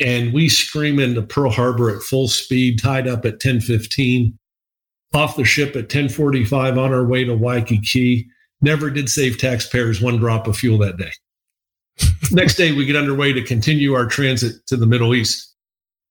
And 0.00 0.32
we 0.32 0.48
scream 0.48 0.98
into 0.98 1.22
Pearl 1.22 1.50
Harbor 1.50 1.94
at 1.94 2.02
full 2.02 2.28
speed, 2.28 2.82
tied 2.82 3.06
up 3.06 3.24
at 3.24 3.34
1015, 3.34 4.38
off 5.14 5.36
the 5.36 5.44
ship 5.44 5.70
at 5.70 5.84
1045 5.84 6.78
on 6.78 6.92
our 6.92 7.04
way 7.04 7.24
to 7.24 7.34
Waikiki. 7.34 8.26
Never 8.62 8.90
did 8.90 9.10
save 9.10 9.38
taxpayers 9.38 10.00
one 10.00 10.18
drop 10.18 10.46
of 10.46 10.56
fuel 10.56 10.78
that 10.78 10.96
day. 10.96 11.10
Next 12.30 12.54
day, 12.54 12.72
we 12.72 12.86
get 12.86 12.96
underway 12.96 13.32
to 13.32 13.42
continue 13.42 13.94
our 13.94 14.06
transit 14.06 14.64
to 14.66 14.76
the 14.76 14.86
Middle 14.86 15.14
East. 15.14 15.52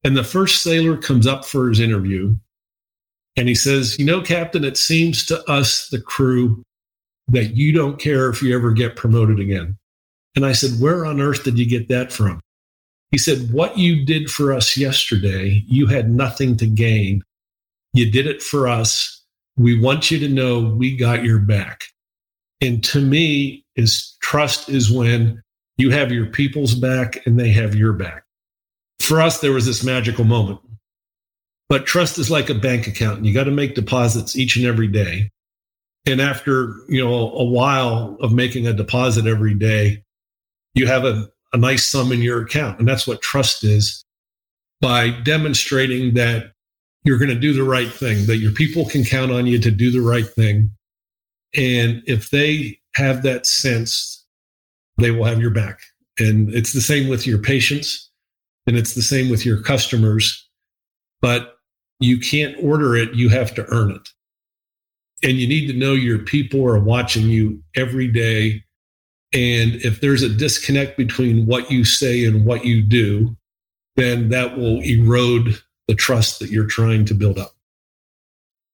And 0.03 0.17
the 0.17 0.23
first 0.23 0.61
sailor 0.61 0.97
comes 0.97 1.25
up 1.25 1.45
for 1.45 1.69
his 1.69 1.79
interview. 1.79 2.35
And 3.37 3.47
he 3.47 3.55
says, 3.55 3.97
You 3.97 4.05
know, 4.05 4.21
Captain, 4.21 4.63
it 4.63 4.77
seems 4.77 5.25
to 5.27 5.41
us, 5.49 5.87
the 5.89 6.01
crew, 6.01 6.61
that 7.29 7.55
you 7.55 7.71
don't 7.71 7.99
care 7.99 8.29
if 8.29 8.41
you 8.41 8.53
ever 8.55 8.71
get 8.71 8.97
promoted 8.97 9.39
again. 9.39 9.77
And 10.35 10.45
I 10.45 10.51
said, 10.51 10.81
Where 10.81 11.05
on 11.05 11.21
earth 11.21 11.43
did 11.43 11.57
you 11.57 11.65
get 11.65 11.87
that 11.87 12.11
from? 12.11 12.41
He 13.11 13.17
said, 13.17 13.51
What 13.51 13.77
you 13.77 14.05
did 14.05 14.29
for 14.29 14.51
us 14.51 14.75
yesterday, 14.75 15.63
you 15.67 15.87
had 15.87 16.09
nothing 16.09 16.57
to 16.57 16.67
gain. 16.67 17.23
You 17.93 18.11
did 18.11 18.27
it 18.27 18.41
for 18.41 18.67
us. 18.67 19.21
We 19.57 19.79
want 19.79 20.11
you 20.11 20.19
to 20.19 20.29
know 20.29 20.59
we 20.59 20.95
got 20.95 21.23
your 21.23 21.39
back. 21.39 21.85
And 22.61 22.83
to 22.85 23.01
me, 23.01 23.65
is 23.75 24.15
trust 24.21 24.69
is 24.69 24.91
when 24.91 25.41
you 25.77 25.89
have 25.91 26.11
your 26.11 26.27
people's 26.27 26.75
back 26.75 27.25
and 27.25 27.39
they 27.39 27.49
have 27.51 27.75
your 27.75 27.93
back. 27.93 28.23
For 28.99 29.19
us, 29.19 29.39
there 29.39 29.51
was 29.51 29.65
this 29.65 29.83
magical 29.83 30.25
moment. 30.25 30.59
But 31.69 31.85
trust 31.85 32.19
is 32.19 32.29
like 32.29 32.49
a 32.49 32.53
bank 32.53 32.85
account. 32.87 33.17
And 33.17 33.25
you 33.25 33.33
got 33.33 33.45
to 33.45 33.51
make 33.51 33.75
deposits 33.75 34.35
each 34.35 34.57
and 34.57 34.65
every 34.65 34.87
day. 34.87 35.31
And 36.05 36.19
after, 36.19 36.75
you 36.89 37.03
know, 37.03 37.31
a 37.31 37.43
while 37.43 38.17
of 38.19 38.33
making 38.33 38.67
a 38.67 38.73
deposit 38.73 39.25
every 39.25 39.53
day, 39.53 40.03
you 40.73 40.87
have 40.87 41.05
a, 41.05 41.29
a 41.53 41.57
nice 41.57 41.87
sum 41.87 42.11
in 42.11 42.21
your 42.21 42.41
account. 42.41 42.79
And 42.79 42.87
that's 42.87 43.07
what 43.07 43.21
trust 43.21 43.63
is 43.63 44.03
by 44.81 45.11
demonstrating 45.11 46.15
that 46.15 46.51
you're 47.03 47.17
going 47.17 47.29
to 47.29 47.39
do 47.39 47.53
the 47.53 47.63
right 47.63 47.91
thing, 47.91 48.25
that 48.25 48.37
your 48.37 48.51
people 48.51 48.85
can 48.85 49.03
count 49.03 49.31
on 49.31 49.47
you 49.47 49.59
to 49.59 49.71
do 49.71 49.91
the 49.91 50.01
right 50.01 50.27
thing. 50.27 50.71
And 51.55 52.01
if 52.05 52.29
they 52.29 52.79
have 52.95 53.23
that 53.23 53.45
sense, 53.45 54.25
they 54.97 55.11
will 55.11 55.25
have 55.25 55.41
your 55.41 55.51
back. 55.51 55.79
And 56.19 56.53
it's 56.53 56.73
the 56.73 56.81
same 56.81 57.09
with 57.09 57.25
your 57.25 57.39
patients 57.39 58.09
and 58.67 58.77
it's 58.77 58.93
the 58.93 59.01
same 59.01 59.29
with 59.29 59.45
your 59.45 59.61
customers, 59.61 60.47
but 61.21 61.55
you 61.99 62.19
can't 62.19 62.55
order 62.61 62.95
it. 62.95 63.13
You 63.13 63.29
have 63.29 63.53
to 63.55 63.65
earn 63.69 63.91
it. 63.91 64.09
And 65.23 65.37
you 65.37 65.47
need 65.47 65.67
to 65.67 65.77
know 65.77 65.93
your 65.93 66.19
people 66.19 66.65
are 66.65 66.79
watching 66.79 67.29
you 67.29 67.61
every 67.75 68.07
day 68.07 68.63
and 69.33 69.75
if 69.75 70.01
there's 70.01 70.23
a 70.23 70.29
disconnect 70.29 70.97
between 70.97 71.45
what 71.45 71.71
you 71.71 71.85
say 71.85 72.25
and 72.25 72.45
what 72.45 72.65
you 72.65 72.81
do, 72.81 73.35
then 73.95 74.29
that 74.29 74.57
will 74.57 74.81
erode 74.81 75.61
the 75.87 75.95
trust 75.95 76.39
that 76.39 76.49
you're 76.49 76.67
trying 76.67 77.05
to 77.05 77.13
build 77.13 77.37
up. 77.37 77.53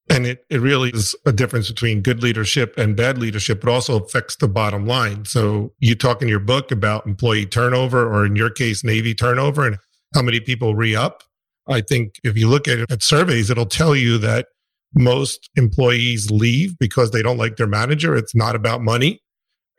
And 0.09 0.25
it, 0.25 0.45
it 0.49 0.61
really 0.61 0.89
is 0.91 1.15
a 1.25 1.33
difference 1.33 1.67
between 1.69 2.01
good 2.01 2.23
leadership 2.23 2.77
and 2.77 2.95
bad 2.95 3.17
leadership. 3.17 3.61
but 3.61 3.69
also 3.69 3.99
affects 3.99 4.37
the 4.37 4.47
bottom 4.47 4.85
line. 4.85 5.25
So 5.25 5.73
you 5.79 5.95
talk 5.95 6.21
in 6.21 6.27
your 6.27 6.39
book 6.39 6.71
about 6.71 7.05
employee 7.05 7.45
turnover, 7.45 8.07
or 8.07 8.25
in 8.25 8.35
your 8.35 8.49
case, 8.49 8.83
Navy 8.83 9.13
turnover, 9.13 9.67
and 9.67 9.77
how 10.13 10.21
many 10.21 10.39
people 10.39 10.75
re 10.75 10.95
up. 10.95 11.23
I 11.67 11.81
think 11.81 12.15
if 12.23 12.37
you 12.37 12.47
look 12.47 12.67
at, 12.67 12.89
at 12.89 13.03
surveys, 13.03 13.49
it'll 13.49 13.65
tell 13.65 13.95
you 13.95 14.17
that 14.19 14.47
most 14.93 15.49
employees 15.55 16.31
leave 16.31 16.77
because 16.79 17.11
they 17.11 17.21
don't 17.21 17.37
like 17.37 17.57
their 17.57 17.67
manager. 17.67 18.15
It's 18.15 18.35
not 18.35 18.55
about 18.55 18.81
money. 18.81 19.21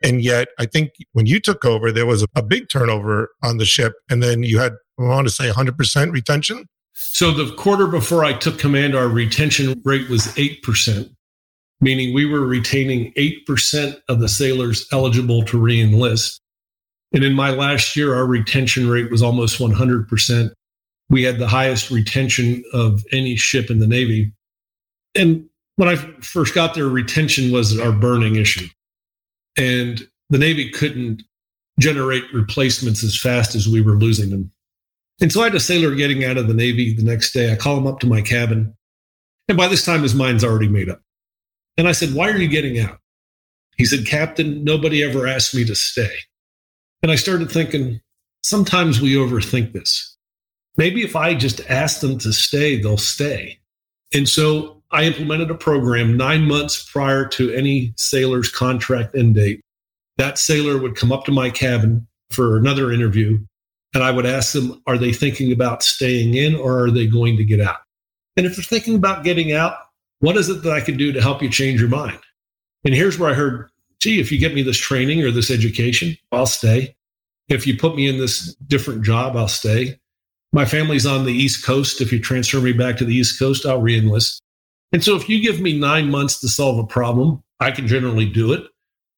And 0.01 0.23
yet, 0.23 0.49
I 0.57 0.65
think 0.65 0.91
when 1.11 1.25
you 1.25 1.39
took 1.39 1.65
over, 1.65 1.91
there 1.91 2.05
was 2.05 2.25
a 2.35 2.43
big 2.43 2.69
turnover 2.69 3.29
on 3.43 3.57
the 3.57 3.65
ship. 3.65 3.93
And 4.09 4.23
then 4.23 4.43
you 4.43 4.59
had, 4.59 4.73
I 4.99 5.03
want 5.03 5.27
to 5.27 5.33
say 5.33 5.49
100% 5.49 6.11
retention. 6.11 6.65
So 7.01 7.31
the 7.31 7.53
quarter 7.55 7.87
before 7.87 8.25
I 8.25 8.33
took 8.33 8.59
command, 8.59 8.95
our 8.95 9.07
retention 9.07 9.81
rate 9.83 10.09
was 10.09 10.27
8%, 10.35 11.09
meaning 11.81 12.13
we 12.13 12.25
were 12.25 12.41
retaining 12.41 13.13
8% 13.13 14.01
of 14.09 14.19
the 14.19 14.29
sailors 14.29 14.85
eligible 14.91 15.43
to 15.45 15.57
reenlist. 15.57 16.39
And 17.13 17.23
in 17.23 17.33
my 17.33 17.49
last 17.51 17.95
year, 17.95 18.15
our 18.15 18.25
retention 18.25 18.89
rate 18.89 19.09
was 19.09 19.23
almost 19.23 19.59
100%. 19.59 20.51
We 21.09 21.23
had 21.23 21.39
the 21.39 21.47
highest 21.47 21.89
retention 21.89 22.63
of 22.73 23.03
any 23.11 23.35
ship 23.35 23.69
in 23.71 23.79
the 23.79 23.87
Navy. 23.87 24.31
And 25.15 25.45
when 25.77 25.89
I 25.89 25.95
first 25.95 26.53
got 26.53 26.75
there, 26.75 26.87
retention 26.87 27.51
was 27.51 27.79
our 27.79 27.91
burning 27.91 28.35
issue 28.35 28.67
and 29.59 30.07
the 30.29 30.37
Navy 30.37 30.69
couldn't 30.69 31.23
generate 31.79 32.23
replacements 32.33 33.03
as 33.03 33.19
fast 33.19 33.55
as 33.55 33.67
we 33.67 33.81
were 33.81 33.97
losing 33.97 34.29
them. 34.29 34.51
And 35.21 35.31
so 35.31 35.41
I 35.41 35.45
had 35.45 35.55
a 35.55 35.59
sailor 35.59 35.95
getting 35.95 36.23
out 36.23 36.37
of 36.37 36.47
the 36.47 36.53
Navy 36.53 36.93
the 36.93 37.03
next 37.03 37.33
day. 37.33 37.51
I 37.51 37.55
call 37.55 37.77
him 37.77 37.87
up 37.87 37.99
to 37.99 38.07
my 38.07 38.21
cabin. 38.21 38.75
And 39.47 39.57
by 39.57 39.67
this 39.67 39.85
time, 39.85 40.03
his 40.03 40.15
mind's 40.15 40.43
already 40.43 40.69
made 40.69 40.89
up. 40.89 41.01
And 41.77 41.87
I 41.87 41.91
said, 41.91 42.13
Why 42.13 42.29
are 42.29 42.37
you 42.37 42.47
getting 42.47 42.79
out? 42.79 42.99
He 43.77 43.85
said, 43.85 44.05
Captain, 44.05 44.63
nobody 44.63 45.03
ever 45.03 45.27
asked 45.27 45.55
me 45.55 45.65
to 45.65 45.75
stay. 45.75 46.11
And 47.01 47.11
I 47.11 47.15
started 47.15 47.49
thinking, 47.49 48.01
sometimes 48.43 48.99
we 48.99 49.15
overthink 49.15 49.71
this. 49.71 50.17
Maybe 50.77 51.03
if 51.03 51.15
I 51.15 51.33
just 51.33 51.61
ask 51.69 52.01
them 52.01 52.17
to 52.19 52.33
stay, 52.33 52.81
they'll 52.81 52.97
stay. 52.97 53.59
And 54.13 54.27
so 54.27 54.81
I 54.91 55.03
implemented 55.03 55.51
a 55.51 55.55
program 55.55 56.17
nine 56.17 56.45
months 56.45 56.89
prior 56.89 57.25
to 57.29 57.53
any 57.53 57.93
sailor's 57.95 58.51
contract 58.51 59.15
end 59.15 59.35
date. 59.35 59.61
That 60.17 60.37
sailor 60.37 60.77
would 60.77 60.95
come 60.95 61.11
up 61.11 61.25
to 61.25 61.31
my 61.31 61.49
cabin 61.49 62.07
for 62.31 62.57
another 62.57 62.91
interview, 62.91 63.39
and 63.93 64.03
I 64.03 64.11
would 64.11 64.25
ask 64.25 64.53
them, 64.53 64.81
Are 64.87 64.97
they 64.97 65.13
thinking 65.13 65.51
about 65.51 65.83
staying 65.83 66.35
in 66.35 66.55
or 66.55 66.85
are 66.85 66.91
they 66.91 67.07
going 67.07 67.37
to 67.37 67.45
get 67.45 67.61
out? 67.61 67.77
And 68.37 68.45
if 68.45 68.55
they're 68.55 68.63
thinking 68.63 68.95
about 68.95 69.23
getting 69.23 69.51
out, 69.51 69.75
what 70.19 70.37
is 70.37 70.49
it 70.49 70.63
that 70.63 70.73
I 70.73 70.81
can 70.81 70.97
do 70.97 71.11
to 71.11 71.21
help 71.21 71.41
you 71.41 71.49
change 71.49 71.79
your 71.79 71.89
mind? 71.89 72.19
And 72.85 72.93
here's 72.93 73.17
where 73.17 73.29
I 73.29 73.33
heard, 73.33 73.69
gee, 73.99 74.19
if 74.19 74.31
you 74.31 74.39
get 74.39 74.53
me 74.53 74.61
this 74.61 74.77
training 74.77 75.23
or 75.23 75.31
this 75.31 75.51
education, 75.51 76.17
I'll 76.31 76.45
stay. 76.45 76.95
If 77.47 77.65
you 77.65 77.77
put 77.77 77.95
me 77.95 78.07
in 78.07 78.17
this 78.17 78.55
different 78.67 79.03
job, 79.03 79.35
I'll 79.35 79.47
stay. 79.47 79.99
My 80.51 80.65
family's 80.65 81.05
on 81.05 81.25
the 81.25 81.33
East 81.33 81.65
Coast. 81.65 82.01
If 82.01 82.11
you 82.11 82.19
transfer 82.19 82.59
me 82.59 82.73
back 82.73 82.97
to 82.97 83.05
the 83.05 83.15
East 83.15 83.39
Coast, 83.39 83.65
I'll 83.65 83.81
reenlist. 83.81 84.39
And 84.91 85.03
so 85.03 85.15
if 85.15 85.29
you 85.29 85.41
give 85.41 85.61
me 85.61 85.77
nine 85.77 86.09
months 86.09 86.39
to 86.39 86.47
solve 86.47 86.79
a 86.79 86.87
problem, 86.87 87.43
I 87.59 87.71
can 87.71 87.87
generally 87.87 88.25
do 88.25 88.53
it. 88.53 88.63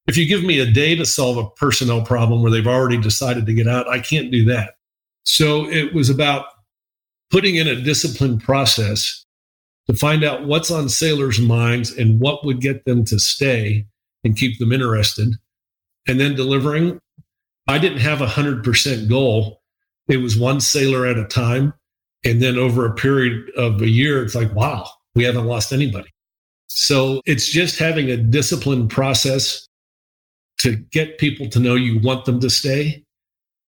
If 0.07 0.17
you 0.17 0.27
give 0.27 0.43
me 0.43 0.59
a 0.59 0.69
day 0.69 0.95
to 0.95 1.05
solve 1.05 1.37
a 1.37 1.49
personnel 1.51 2.01
problem 2.01 2.41
where 2.41 2.51
they've 2.51 2.67
already 2.67 2.97
decided 2.97 3.45
to 3.45 3.53
get 3.53 3.67
out, 3.67 3.87
I 3.87 3.99
can't 3.99 4.31
do 4.31 4.45
that. 4.45 4.75
So 5.23 5.69
it 5.69 5.93
was 5.93 6.09
about 6.09 6.45
putting 7.29 7.55
in 7.55 7.67
a 7.67 7.79
disciplined 7.79 8.43
process 8.43 9.25
to 9.87 9.95
find 9.95 10.23
out 10.23 10.45
what's 10.45 10.71
on 10.71 10.89
sailors' 10.89 11.39
minds 11.39 11.91
and 11.95 12.19
what 12.19 12.45
would 12.45 12.61
get 12.61 12.85
them 12.85 13.05
to 13.05 13.19
stay 13.19 13.85
and 14.23 14.37
keep 14.37 14.59
them 14.59 14.71
interested, 14.71 15.33
and 16.07 16.19
then 16.19 16.35
delivering. 16.35 16.99
I 17.67 17.77
didn't 17.77 17.99
have 17.99 18.21
a 18.21 18.27
100% 18.27 19.09
goal. 19.09 19.61
It 20.07 20.17
was 20.17 20.37
one 20.37 20.61
sailor 20.61 21.05
at 21.05 21.17
a 21.17 21.25
time. 21.25 21.73
And 22.23 22.41
then 22.41 22.57
over 22.57 22.85
a 22.85 22.93
period 22.93 23.49
of 23.57 23.81
a 23.81 23.89
year, 23.89 24.23
it's 24.23 24.35
like, 24.35 24.53
wow, 24.53 24.87
we 25.15 25.23
haven't 25.23 25.45
lost 25.45 25.73
anybody. 25.73 26.09
So 26.67 27.21
it's 27.25 27.49
just 27.49 27.79
having 27.79 28.11
a 28.11 28.17
disciplined 28.17 28.91
process 28.91 29.67
to 30.61 30.75
get 30.75 31.17
people 31.17 31.49
to 31.49 31.59
know 31.59 31.75
you 31.75 31.99
want 31.99 32.25
them 32.25 32.39
to 32.39 32.49
stay 32.49 33.03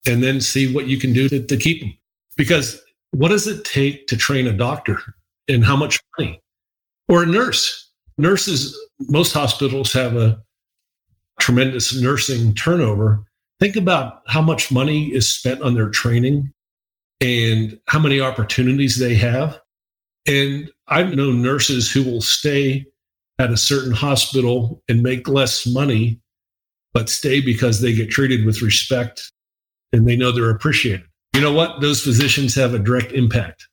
and 0.06 0.22
then 0.22 0.40
see 0.40 0.72
what 0.72 0.86
you 0.86 0.98
can 0.98 1.12
do 1.12 1.28
to, 1.28 1.42
to 1.42 1.56
keep 1.56 1.80
them. 1.80 1.96
Because 2.36 2.82
what 3.12 3.28
does 3.28 3.46
it 3.46 3.64
take 3.64 4.06
to 4.08 4.16
train 4.16 4.46
a 4.46 4.52
doctor 4.52 4.98
and 5.48 5.64
how 5.64 5.76
much 5.76 6.00
money? 6.18 6.40
Or 7.08 7.22
a 7.22 7.26
nurse? 7.26 7.90
Nurses, 8.18 8.78
most 9.00 9.32
hospitals 9.32 9.92
have 9.92 10.16
a 10.16 10.42
tremendous 11.40 11.98
nursing 12.00 12.54
turnover. 12.54 13.24
Think 13.58 13.76
about 13.76 14.22
how 14.26 14.42
much 14.42 14.70
money 14.70 15.12
is 15.12 15.32
spent 15.32 15.62
on 15.62 15.74
their 15.74 15.88
training 15.88 16.52
and 17.20 17.78
how 17.88 17.98
many 17.98 18.20
opportunities 18.20 18.98
they 18.98 19.14
have. 19.14 19.60
And 20.26 20.70
I've 20.88 21.14
known 21.14 21.42
nurses 21.42 21.90
who 21.90 22.02
will 22.02 22.20
stay 22.20 22.86
at 23.38 23.50
a 23.50 23.56
certain 23.56 23.92
hospital 23.92 24.82
and 24.88 25.02
make 25.02 25.28
less 25.28 25.66
money, 25.66 26.20
but 26.94 27.08
stay 27.08 27.40
because 27.40 27.80
they 27.80 27.94
get 27.94 28.10
treated 28.10 28.44
with 28.44 28.62
respect 28.62 29.32
and 29.92 30.06
they 30.06 30.16
know 30.16 30.32
they're 30.32 30.50
appreciated. 30.50 31.06
You 31.34 31.40
know 31.40 31.52
what? 31.52 31.80
Those 31.80 32.02
physicians 32.02 32.54
have 32.54 32.74
a 32.74 32.78
direct 32.78 33.12
impact 33.12 33.66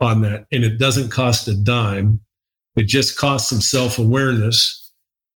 on 0.00 0.22
that. 0.22 0.46
And 0.50 0.64
it 0.64 0.78
doesn't 0.78 1.10
cost 1.10 1.46
a 1.48 1.54
dime. 1.54 2.20
It 2.76 2.84
just 2.84 3.16
costs 3.16 3.50
some 3.50 3.60
self 3.60 3.98
awareness 3.98 4.92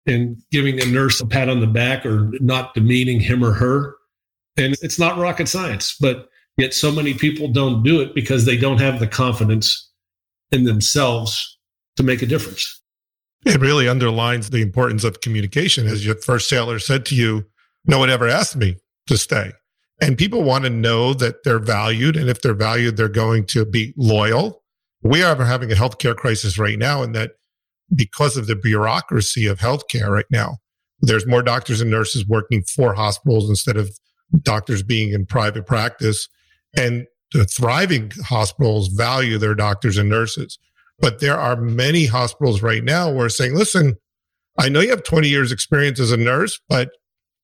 and 0.06 0.36
giving 0.50 0.80
a 0.80 0.86
nurse 0.86 1.20
a 1.20 1.26
pat 1.26 1.48
on 1.48 1.60
the 1.60 1.66
back 1.66 2.04
or 2.04 2.30
not 2.40 2.74
demeaning 2.74 3.20
him 3.20 3.44
or 3.44 3.52
her. 3.52 3.96
And 4.56 4.76
it's 4.82 4.98
not 4.98 5.18
rocket 5.18 5.48
science, 5.48 5.96
but 6.00 6.28
yet 6.56 6.74
so 6.74 6.92
many 6.92 7.14
people 7.14 7.48
don't 7.48 7.82
do 7.82 8.00
it 8.00 8.14
because 8.14 8.44
they 8.44 8.56
don't 8.56 8.80
have 8.80 9.00
the 9.00 9.06
confidence 9.06 9.90
in 10.50 10.64
themselves 10.64 11.58
to 11.96 12.02
make 12.02 12.22
a 12.22 12.26
difference. 12.26 12.81
It 13.44 13.60
really 13.60 13.88
underlines 13.88 14.50
the 14.50 14.62
importance 14.62 15.04
of 15.04 15.20
communication. 15.20 15.86
As 15.86 16.06
your 16.06 16.14
first 16.16 16.48
sailor 16.48 16.78
said 16.78 17.04
to 17.06 17.14
you, 17.14 17.44
no 17.86 17.98
one 17.98 18.10
ever 18.10 18.28
asked 18.28 18.56
me 18.56 18.76
to 19.08 19.18
stay. 19.18 19.52
And 20.00 20.18
people 20.18 20.42
want 20.42 20.64
to 20.64 20.70
know 20.70 21.14
that 21.14 21.44
they're 21.44 21.58
valued. 21.58 22.16
And 22.16 22.28
if 22.28 22.42
they're 22.42 22.54
valued, 22.54 22.96
they're 22.96 23.08
going 23.08 23.46
to 23.46 23.64
be 23.64 23.94
loyal. 23.96 24.62
We 25.02 25.22
are 25.22 25.36
having 25.44 25.72
a 25.72 25.74
healthcare 25.74 26.14
crisis 26.14 26.58
right 26.58 26.78
now, 26.78 27.02
and 27.02 27.14
that 27.14 27.32
because 27.94 28.36
of 28.36 28.46
the 28.46 28.54
bureaucracy 28.54 29.46
of 29.46 29.58
healthcare 29.58 30.08
right 30.08 30.26
now, 30.30 30.58
there's 31.00 31.26
more 31.26 31.42
doctors 31.42 31.80
and 31.80 31.90
nurses 31.90 32.26
working 32.26 32.62
for 32.62 32.94
hospitals 32.94 33.50
instead 33.50 33.76
of 33.76 33.90
doctors 34.42 34.82
being 34.82 35.12
in 35.12 35.26
private 35.26 35.66
practice. 35.66 36.28
And 36.76 37.06
the 37.32 37.44
thriving 37.44 38.12
hospitals 38.24 38.88
value 38.88 39.38
their 39.38 39.54
doctors 39.54 39.96
and 39.96 40.08
nurses. 40.08 40.58
But 41.02 41.18
there 41.18 41.36
are 41.36 41.56
many 41.56 42.06
hospitals 42.06 42.62
right 42.62 42.82
now 42.82 43.10
where 43.10 43.28
saying, 43.28 43.56
listen, 43.56 43.96
I 44.58 44.68
know 44.68 44.80
you 44.80 44.90
have 44.90 45.02
20 45.02 45.28
years 45.28 45.50
experience 45.50 45.98
as 45.98 46.12
a 46.12 46.16
nurse, 46.16 46.60
but 46.68 46.90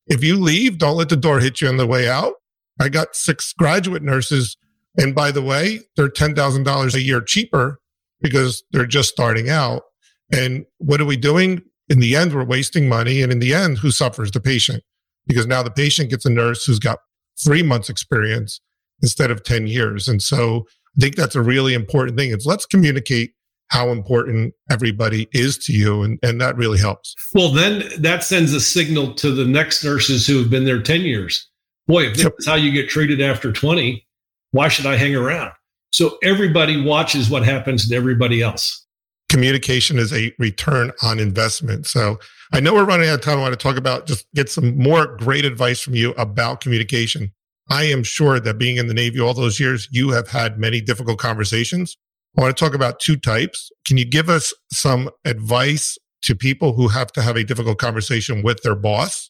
if 0.07 0.23
you 0.23 0.37
leave, 0.37 0.77
don't 0.77 0.95
let 0.95 1.09
the 1.09 1.17
door 1.17 1.41
hit 1.41 1.59
you 1.59 1.67
on 1.67 1.75
the 1.75 1.85
way 1.85 2.07
out. 2.09 2.33
I 2.79 2.87
got 2.87 3.15
six 3.15 3.51
graduate 3.53 4.01
nurses. 4.01 4.57
And 4.97 5.13
by 5.13 5.31
the 5.31 5.41
way, 5.41 5.81
they're 5.97 6.09
$10,000 6.09 6.93
a 6.93 7.01
year 7.01 7.21
cheaper 7.21 7.79
because 8.21 8.63
they're 8.71 8.85
just 8.85 9.09
starting 9.09 9.49
out. 9.49 9.83
And 10.31 10.65
what 10.77 11.01
are 11.01 11.05
we 11.05 11.17
doing? 11.17 11.61
In 11.89 11.99
the 11.99 12.15
end, 12.15 12.33
we're 12.33 12.45
wasting 12.45 12.87
money. 12.87 13.21
And 13.21 13.31
in 13.31 13.39
the 13.39 13.53
end, 13.53 13.79
who 13.79 13.91
suffers? 13.91 14.31
The 14.31 14.39
patient. 14.39 14.83
Because 15.27 15.47
now 15.47 15.63
the 15.63 15.71
patient 15.71 16.11
gets 16.11 16.25
a 16.25 16.29
nurse 16.29 16.63
who's 16.63 16.79
got 16.79 16.99
three 17.43 17.61
months 17.61 17.89
experience 17.89 18.61
instead 19.01 19.31
of 19.31 19.43
10 19.43 19.67
years. 19.67 20.07
And 20.07 20.21
so 20.21 20.65
I 20.97 21.01
think 21.01 21.15
that's 21.15 21.35
a 21.35 21.41
really 21.41 21.73
important 21.73 22.17
thing 22.17 22.31
is 22.31 22.45
let's 22.45 22.65
communicate 22.65 23.33
how 23.69 23.89
important 23.89 24.53
everybody 24.71 25.27
is 25.31 25.57
to 25.57 25.73
you. 25.73 26.03
And, 26.03 26.19
and 26.23 26.41
that 26.41 26.57
really 26.57 26.79
helps. 26.79 27.15
Well, 27.33 27.51
then 27.51 27.83
that 27.99 28.23
sends 28.23 28.53
a 28.53 28.59
signal 28.59 29.13
to 29.15 29.31
the 29.31 29.45
next 29.45 29.83
nurses 29.83 30.27
who 30.27 30.39
have 30.39 30.49
been 30.49 30.65
there 30.65 30.81
10 30.81 31.01
years. 31.01 31.47
Boy, 31.87 32.07
if 32.07 32.17
this 32.17 32.31
is 32.37 32.47
how 32.47 32.55
you 32.55 32.71
get 32.71 32.89
treated 32.89 33.21
after 33.21 33.51
20, 33.51 34.05
why 34.51 34.67
should 34.67 34.85
I 34.85 34.95
hang 34.95 35.15
around? 35.15 35.51
So 35.91 36.17
everybody 36.23 36.83
watches 36.83 37.29
what 37.29 37.43
happens 37.43 37.87
to 37.87 37.95
everybody 37.95 38.41
else. 38.41 38.85
Communication 39.27 39.97
is 39.97 40.11
a 40.11 40.33
return 40.39 40.91
on 41.03 41.19
investment. 41.19 41.85
So 41.87 42.19
I 42.51 42.59
know 42.59 42.73
we're 42.73 42.85
running 42.85 43.09
out 43.09 43.15
of 43.15 43.21
time. 43.21 43.37
I 43.37 43.41
want 43.41 43.53
to 43.53 43.63
talk 43.63 43.77
about 43.77 44.07
just 44.07 44.25
get 44.33 44.49
some 44.49 44.77
more 44.77 45.17
great 45.17 45.45
advice 45.45 45.81
from 45.81 45.95
you 45.95 46.11
about 46.11 46.61
communication. 46.61 47.31
I 47.69 47.83
am 47.85 48.03
sure 48.03 48.39
that 48.39 48.57
being 48.57 48.77
in 48.77 48.87
the 48.87 48.93
Navy 48.93 49.19
all 49.19 49.35
those 49.35 49.59
years, 49.59 49.87
you 49.91 50.09
have 50.09 50.27
had 50.27 50.57
many 50.57 50.81
difficult 50.81 51.19
conversations. 51.19 51.97
I 52.37 52.41
want 52.41 52.55
to 52.55 52.63
talk 52.63 52.73
about 52.73 52.99
two 52.99 53.17
types. 53.17 53.71
Can 53.87 53.97
you 53.97 54.05
give 54.05 54.29
us 54.29 54.53
some 54.71 55.09
advice 55.25 55.97
to 56.23 56.35
people 56.35 56.73
who 56.73 56.87
have 56.87 57.11
to 57.13 57.21
have 57.21 57.35
a 57.35 57.43
difficult 57.43 57.79
conversation 57.79 58.43
with 58.43 58.61
their 58.61 58.75
boss? 58.75 59.29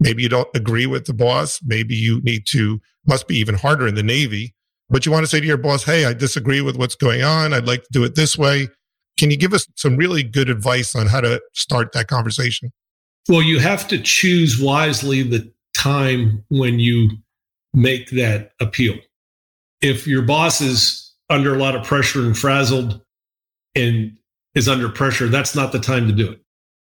Maybe 0.00 0.22
you 0.22 0.28
don't 0.28 0.48
agree 0.54 0.86
with 0.86 1.06
the 1.06 1.14
boss. 1.14 1.58
Maybe 1.64 1.94
you 1.94 2.20
need 2.22 2.44
to, 2.50 2.80
must 3.06 3.26
be 3.26 3.36
even 3.36 3.56
harder 3.56 3.88
in 3.88 3.96
the 3.96 4.02
Navy, 4.02 4.54
but 4.88 5.04
you 5.04 5.12
want 5.12 5.24
to 5.24 5.26
say 5.28 5.40
to 5.40 5.46
your 5.46 5.56
boss, 5.56 5.84
Hey, 5.84 6.04
I 6.04 6.12
disagree 6.12 6.60
with 6.60 6.76
what's 6.76 6.94
going 6.94 7.22
on. 7.22 7.52
I'd 7.52 7.66
like 7.66 7.82
to 7.82 7.88
do 7.90 8.04
it 8.04 8.14
this 8.14 8.38
way. 8.38 8.68
Can 9.18 9.30
you 9.30 9.36
give 9.36 9.52
us 9.52 9.66
some 9.74 9.96
really 9.96 10.22
good 10.22 10.48
advice 10.48 10.94
on 10.94 11.08
how 11.08 11.20
to 11.20 11.42
start 11.54 11.92
that 11.92 12.06
conversation? 12.06 12.70
Well, 13.28 13.42
you 13.42 13.58
have 13.58 13.88
to 13.88 14.00
choose 14.00 14.60
wisely 14.60 15.22
the 15.22 15.52
time 15.76 16.44
when 16.48 16.78
you 16.78 17.10
make 17.74 18.10
that 18.10 18.52
appeal. 18.60 18.94
If 19.82 20.06
your 20.06 20.22
boss 20.22 20.60
is 20.60 21.07
under 21.30 21.54
a 21.54 21.58
lot 21.58 21.74
of 21.74 21.84
pressure 21.84 22.20
and 22.20 22.36
frazzled 22.36 23.00
and 23.74 24.16
is 24.54 24.68
under 24.68 24.88
pressure, 24.88 25.28
that's 25.28 25.54
not 25.54 25.72
the 25.72 25.78
time 25.78 26.06
to 26.06 26.12
do 26.12 26.30
it. 26.30 26.40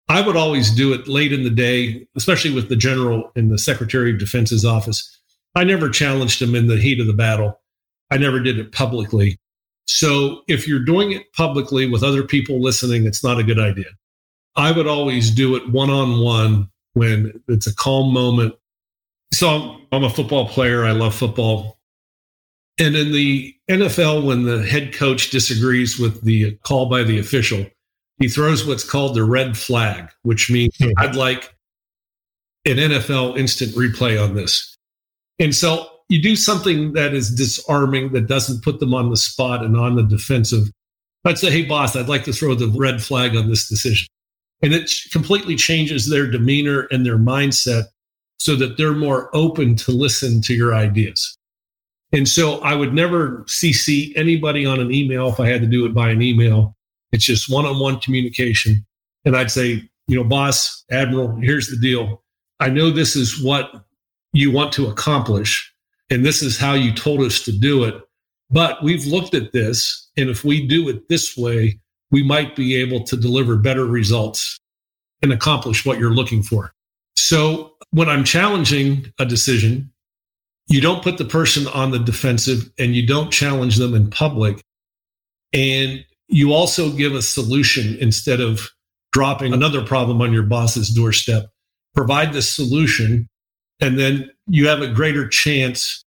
I 0.08 0.20
would 0.20 0.36
always 0.36 0.70
do 0.70 0.92
it 0.92 1.08
late 1.08 1.32
in 1.32 1.44
the 1.44 1.50
day, 1.50 2.06
especially 2.14 2.52
with 2.52 2.68
the 2.68 2.76
general 2.76 3.32
in 3.36 3.48
the 3.48 3.58
Secretary 3.58 4.12
of 4.12 4.18
Defense's 4.18 4.64
office. 4.64 5.20
I 5.54 5.64
never 5.64 5.88
challenged 5.88 6.42
him 6.42 6.54
in 6.54 6.66
the 6.66 6.76
heat 6.76 7.00
of 7.00 7.06
the 7.06 7.14
battle. 7.14 7.60
I 8.10 8.18
never 8.18 8.38
did 8.38 8.58
it 8.58 8.72
publicly. 8.72 9.38
So 9.86 10.42
if 10.46 10.68
you're 10.68 10.84
doing 10.84 11.12
it 11.12 11.32
publicly 11.32 11.88
with 11.88 12.02
other 12.02 12.22
people 12.22 12.60
listening, 12.60 13.06
it's 13.06 13.24
not 13.24 13.38
a 13.38 13.44
good 13.44 13.58
idea. 13.58 13.86
I 14.56 14.72
would 14.72 14.86
always 14.86 15.30
do 15.30 15.56
it 15.56 15.70
one 15.70 15.90
on 15.90 16.20
one 16.22 16.68
when 16.92 17.42
it's 17.48 17.66
a 17.66 17.74
calm 17.74 18.12
moment 18.12 18.54
so 19.34 19.76
I'm 19.90 20.04
a 20.04 20.10
football 20.10 20.46
player. 20.48 20.84
I 20.84 20.92
love 20.92 21.12
football. 21.12 21.78
And 22.78 22.96
in 22.96 23.12
the 23.12 23.54
NFL, 23.70 24.24
when 24.24 24.44
the 24.44 24.64
head 24.64 24.92
coach 24.92 25.30
disagrees 25.30 25.98
with 25.98 26.22
the 26.22 26.56
call 26.64 26.86
by 26.86 27.04
the 27.04 27.18
official, 27.18 27.66
he 28.18 28.28
throws 28.28 28.66
what's 28.66 28.88
called 28.88 29.14
the 29.14 29.24
red 29.24 29.56
flag, 29.56 30.10
which 30.22 30.50
means 30.50 30.76
mm-hmm. 30.78 30.92
I'd 30.98 31.16
like 31.16 31.54
an 32.64 32.76
NFL 32.76 33.38
instant 33.38 33.72
replay 33.72 34.22
on 34.22 34.34
this. 34.34 34.76
And 35.38 35.54
so 35.54 35.88
you 36.08 36.20
do 36.20 36.36
something 36.36 36.92
that 36.92 37.14
is 37.14 37.34
disarming, 37.34 38.12
that 38.12 38.26
doesn't 38.26 38.62
put 38.62 38.80
them 38.80 38.94
on 38.94 39.10
the 39.10 39.16
spot 39.16 39.64
and 39.64 39.76
on 39.76 39.96
the 39.96 40.02
defensive. 40.02 40.68
I'd 41.24 41.38
say, 41.38 41.50
hey, 41.50 41.64
boss, 41.64 41.96
I'd 41.96 42.08
like 42.08 42.24
to 42.24 42.32
throw 42.32 42.54
the 42.54 42.68
red 42.68 43.02
flag 43.02 43.36
on 43.36 43.48
this 43.48 43.68
decision. 43.68 44.08
And 44.62 44.72
it 44.72 44.90
completely 45.12 45.56
changes 45.56 46.08
their 46.08 46.30
demeanor 46.30 46.86
and 46.90 47.04
their 47.04 47.18
mindset 47.18 47.84
so 48.38 48.56
that 48.56 48.76
they're 48.76 48.94
more 48.94 49.34
open 49.34 49.76
to 49.76 49.90
listen 49.90 50.40
to 50.42 50.54
your 50.54 50.74
ideas. 50.74 51.36
And 52.14 52.28
so 52.28 52.60
I 52.60 52.76
would 52.76 52.94
never 52.94 53.42
CC 53.48 54.12
anybody 54.14 54.64
on 54.64 54.78
an 54.78 54.92
email 54.92 55.28
if 55.28 55.40
I 55.40 55.48
had 55.48 55.60
to 55.62 55.66
do 55.66 55.84
it 55.84 55.92
by 55.92 56.10
an 56.10 56.22
email. 56.22 56.76
It's 57.10 57.24
just 57.24 57.50
one 57.50 57.66
on 57.66 57.80
one 57.80 57.98
communication. 57.98 58.86
And 59.24 59.36
I'd 59.36 59.50
say, 59.50 59.82
you 60.06 60.16
know, 60.16 60.22
boss, 60.22 60.84
admiral, 60.92 61.34
here's 61.36 61.68
the 61.68 61.76
deal. 61.76 62.22
I 62.60 62.68
know 62.68 62.90
this 62.90 63.16
is 63.16 63.42
what 63.42 63.84
you 64.32 64.52
want 64.52 64.72
to 64.74 64.86
accomplish, 64.86 65.72
and 66.08 66.24
this 66.24 66.40
is 66.40 66.56
how 66.56 66.74
you 66.74 66.92
told 66.92 67.20
us 67.20 67.42
to 67.42 67.52
do 67.52 67.82
it. 67.82 68.00
But 68.48 68.82
we've 68.82 69.06
looked 69.06 69.34
at 69.34 69.52
this, 69.52 70.08
and 70.16 70.30
if 70.30 70.44
we 70.44 70.66
do 70.66 70.88
it 70.88 71.08
this 71.08 71.36
way, 71.36 71.80
we 72.12 72.22
might 72.22 72.54
be 72.54 72.76
able 72.76 73.02
to 73.04 73.16
deliver 73.16 73.56
better 73.56 73.86
results 73.86 74.60
and 75.20 75.32
accomplish 75.32 75.84
what 75.84 75.98
you're 75.98 76.14
looking 76.14 76.44
for. 76.44 76.72
So 77.16 77.74
when 77.90 78.08
I'm 78.08 78.22
challenging 78.22 79.12
a 79.18 79.24
decision, 79.24 79.90
you 80.66 80.80
don't 80.80 81.02
put 81.02 81.18
the 81.18 81.24
person 81.24 81.66
on 81.68 81.90
the 81.90 81.98
defensive 81.98 82.70
and 82.78 82.94
you 82.94 83.06
don't 83.06 83.30
challenge 83.30 83.76
them 83.76 83.94
in 83.94 84.10
public. 84.10 84.62
And 85.52 86.04
you 86.28 86.52
also 86.52 86.90
give 86.90 87.14
a 87.14 87.22
solution 87.22 87.96
instead 88.00 88.40
of 88.40 88.70
dropping 89.12 89.52
another 89.52 89.84
problem 89.84 90.20
on 90.20 90.32
your 90.32 90.42
boss's 90.42 90.88
doorstep. 90.88 91.44
Provide 91.94 92.32
the 92.32 92.42
solution, 92.42 93.28
and 93.80 93.98
then 93.98 94.30
you 94.48 94.66
have 94.66 94.82
a 94.82 94.88
greater 94.88 95.28
chance 95.28 96.04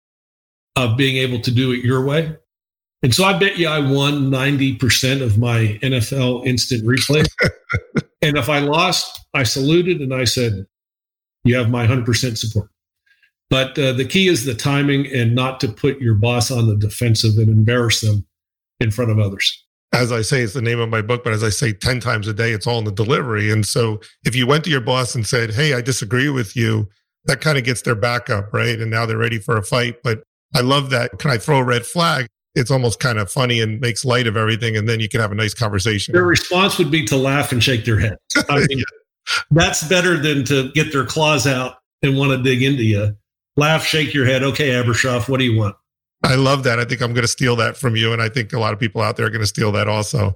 of 0.77 0.95
being 0.95 1.17
able 1.17 1.41
to 1.41 1.51
do 1.51 1.71
it 1.71 1.83
your 1.83 2.05
way. 2.05 2.35
And 3.01 3.13
so 3.13 3.25
I 3.25 3.37
bet 3.37 3.57
you 3.57 3.67
I 3.67 3.79
won 3.79 4.31
90% 4.31 5.21
of 5.21 5.37
my 5.37 5.77
NFL 5.83 6.45
instant 6.45 6.85
replay. 6.85 7.27
and 8.21 8.37
if 8.37 8.47
I 8.47 8.59
lost, 8.59 9.19
I 9.33 9.43
saluted 9.43 9.99
and 9.99 10.13
I 10.13 10.23
said, 10.23 10.65
You 11.43 11.57
have 11.57 11.69
my 11.69 11.85
100% 11.85 12.37
support. 12.37 12.69
But 13.49 13.77
uh, 13.77 13.93
the 13.93 14.05
key 14.05 14.27
is 14.27 14.45
the 14.45 14.55
timing 14.55 15.05
and 15.13 15.35
not 15.35 15.59
to 15.61 15.67
put 15.67 15.99
your 15.99 16.15
boss 16.15 16.49
on 16.49 16.67
the 16.67 16.75
defensive 16.75 17.37
and 17.37 17.49
embarrass 17.49 18.01
them 18.01 18.25
in 18.79 18.91
front 18.91 19.11
of 19.11 19.19
others. 19.19 19.63
As 19.93 20.11
I 20.11 20.23
say, 20.23 20.41
it's 20.41 20.53
the 20.53 20.61
name 20.61 20.79
of 20.79 20.89
my 20.89 21.03
book, 21.03 21.23
but 21.23 21.33
as 21.33 21.43
I 21.43 21.49
say 21.49 21.71
10 21.71 21.99
times 21.99 22.27
a 22.27 22.33
day, 22.33 22.51
it's 22.51 22.65
all 22.65 22.79
in 22.79 22.85
the 22.85 22.91
delivery. 22.91 23.51
And 23.51 23.63
so 23.63 24.01
if 24.25 24.35
you 24.35 24.47
went 24.47 24.63
to 24.63 24.71
your 24.71 24.81
boss 24.81 25.13
and 25.13 25.27
said, 25.27 25.53
Hey, 25.53 25.75
I 25.75 25.81
disagree 25.81 26.29
with 26.29 26.55
you, 26.55 26.89
that 27.25 27.41
kind 27.41 27.57
of 27.57 27.63
gets 27.63 27.83
their 27.83 27.95
back 27.95 28.29
up, 28.29 28.51
right? 28.53 28.79
And 28.79 28.89
now 28.89 29.05
they're 29.05 29.17
ready 29.17 29.37
for 29.37 29.55
a 29.55 29.63
fight. 29.63 30.01
But 30.03 30.23
I 30.55 30.61
love 30.61 30.89
that. 30.89 31.19
Can 31.19 31.29
I 31.29 31.37
throw 31.37 31.59
a 31.59 31.63
red 31.63 31.85
flag? 31.85 32.27
It's 32.55 32.71
almost 32.71 32.99
kind 32.99 33.19
of 33.19 33.31
funny 33.31 33.61
and 33.61 33.79
makes 33.79 34.03
light 34.03 34.25
of 34.25 34.35
everything. 34.35 34.75
And 34.75 34.89
then 34.89 34.99
you 34.99 35.09
can 35.09 35.19
have 35.19 35.31
a 35.31 35.35
nice 35.35 35.53
conversation. 35.53 36.13
Their 36.13 36.25
response 36.25 36.77
would 36.79 36.91
be 36.91 37.05
to 37.05 37.17
laugh 37.17 37.51
and 37.51 37.63
shake 37.63 37.85
their 37.85 37.99
head. 37.99 38.17
I 38.49 38.59
mean, 38.67 38.79
yeah. 38.79 38.83
That's 39.51 39.87
better 39.87 40.17
than 40.17 40.43
to 40.45 40.71
get 40.73 40.91
their 40.91 41.05
claws 41.05 41.47
out 41.47 41.75
and 42.01 42.17
want 42.17 42.31
to 42.31 42.43
dig 42.43 42.61
into 42.61 42.83
you 42.83 43.15
laugh, 43.57 43.85
shake 43.85 44.13
your 44.13 44.25
head. 44.25 44.43
Okay, 44.43 44.69
Abrashoff, 44.69 45.29
what 45.29 45.39
do 45.39 45.45
you 45.45 45.57
want? 45.57 45.75
I 46.23 46.35
love 46.35 46.63
that. 46.63 46.79
I 46.79 46.85
think 46.85 47.01
I'm 47.01 47.13
going 47.13 47.23
to 47.23 47.27
steal 47.27 47.55
that 47.57 47.75
from 47.75 47.95
you. 47.95 48.13
And 48.13 48.21
I 48.21 48.29
think 48.29 48.53
a 48.53 48.59
lot 48.59 48.73
of 48.73 48.79
people 48.79 49.01
out 49.01 49.17
there 49.17 49.25
are 49.25 49.29
going 49.29 49.41
to 49.41 49.47
steal 49.47 49.71
that 49.73 49.87
also. 49.87 50.27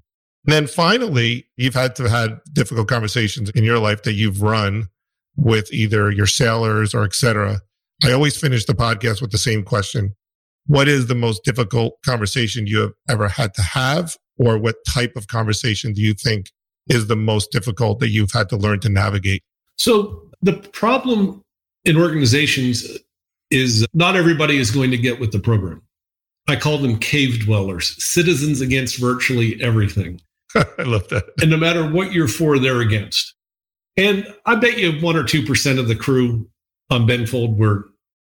And 0.45 0.53
then 0.53 0.67
finally, 0.67 1.47
you've 1.55 1.73
had 1.73 1.95
to 1.97 2.03
have 2.03 2.11
had 2.11 2.39
difficult 2.53 2.87
conversations 2.87 3.49
in 3.51 3.63
your 3.63 3.79
life 3.79 4.03
that 4.03 4.13
you've 4.13 4.41
run 4.41 4.87
with 5.35 5.71
either 5.71 6.11
your 6.11 6.27
sailors 6.27 6.93
or 6.93 7.03
etc. 7.03 7.61
I 8.03 8.11
always 8.11 8.37
finish 8.37 8.65
the 8.65 8.73
podcast 8.73 9.21
with 9.21 9.31
the 9.31 9.37
same 9.37 9.63
question. 9.63 10.15
What 10.65 10.87
is 10.87 11.07
the 11.07 11.15
most 11.15 11.43
difficult 11.43 11.93
conversation 12.05 12.67
you 12.67 12.79
have 12.79 12.93
ever 13.09 13.29
had 13.29 13.53
to 13.55 13.61
have? 13.61 14.15
Or 14.37 14.57
what 14.57 14.75
type 14.87 15.15
of 15.15 15.27
conversation 15.27 15.93
do 15.93 16.01
you 16.01 16.13
think 16.13 16.51
is 16.89 17.07
the 17.07 17.15
most 17.15 17.51
difficult 17.51 17.99
that 17.99 18.09
you've 18.09 18.31
had 18.31 18.49
to 18.49 18.57
learn 18.57 18.79
to 18.81 18.89
navigate? 18.89 19.43
So 19.77 20.21
the 20.41 20.53
problem 20.53 21.41
in 21.85 21.97
organizations 21.97 22.85
is 23.49 23.85
not 23.93 24.15
everybody 24.15 24.57
is 24.57 24.71
going 24.71 24.91
to 24.91 24.97
get 24.97 25.19
with 25.19 25.31
the 25.31 25.39
program. 25.39 25.81
I 26.47 26.55
call 26.55 26.77
them 26.77 26.97
cave 26.97 27.45
dwellers, 27.45 28.01
citizens 28.03 28.61
against 28.61 28.97
virtually 28.97 29.61
everything. 29.61 30.21
I 30.55 30.83
love 30.83 31.07
that. 31.09 31.25
And 31.41 31.51
no 31.51 31.57
matter 31.57 31.89
what 31.89 32.13
you're 32.13 32.27
for, 32.27 32.57
they're 32.57 32.81
against. 32.81 33.35
And 33.97 34.25
I 34.45 34.55
bet 34.55 34.77
you 34.77 34.93
one 35.01 35.15
or 35.15 35.23
2% 35.23 35.79
of 35.79 35.87
the 35.87 35.95
crew 35.95 36.47
on 36.89 37.07
Benfold 37.07 37.57
were, 37.57 37.89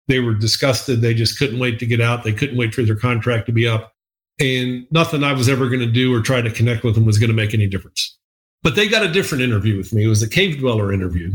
they 0.08 0.20
were 0.20 0.34
disgusted. 0.34 1.02
They 1.02 1.14
just 1.14 1.38
couldn't 1.38 1.60
wait 1.60 1.80
to 1.80 1.86
get 1.86 2.00
out. 2.00 2.24
They 2.24 2.32
couldn't 2.32 2.58
wait 2.58 2.74
for 2.74 2.84
their 2.84 2.96
contract 2.96 3.48
to 3.48 3.52
be 3.52 3.68
up. 3.68 3.92
And 4.40 4.86
nothing 4.92 5.24
I 5.24 5.34
was 5.34 5.50
ever 5.50 5.68
going 5.68 5.80
to 5.80 5.92
do 5.92 6.14
or 6.14 6.22
try 6.22 6.42
to 6.42 6.52
connect 6.52 6.84
with 6.84 6.96
them 6.96 7.06
was 7.06 7.18
going 7.18 7.30
to 7.30 7.36
make 7.36 7.54
any 7.54 7.68
difference. 7.68 8.18
But 8.64 8.76
they 8.76 8.88
got 8.88 9.06
a 9.06 9.12
different 9.12 9.44
interview 9.44 9.78
with 9.78 9.92
me. 9.94 10.04
It 10.04 10.08
was 10.08 10.24
a 10.24 10.30
cave 10.30 10.60
dweller 10.60 10.94
interview. 10.94 11.32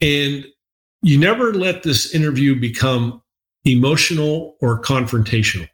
And 0.00 0.44
you 1.02 1.18
never 1.18 1.52
let 1.54 1.82
this 1.82 2.14
interview 2.14 2.58
become 2.58 3.22
emotional 3.64 4.56
or 4.60 4.80
confrontational. 4.80 5.68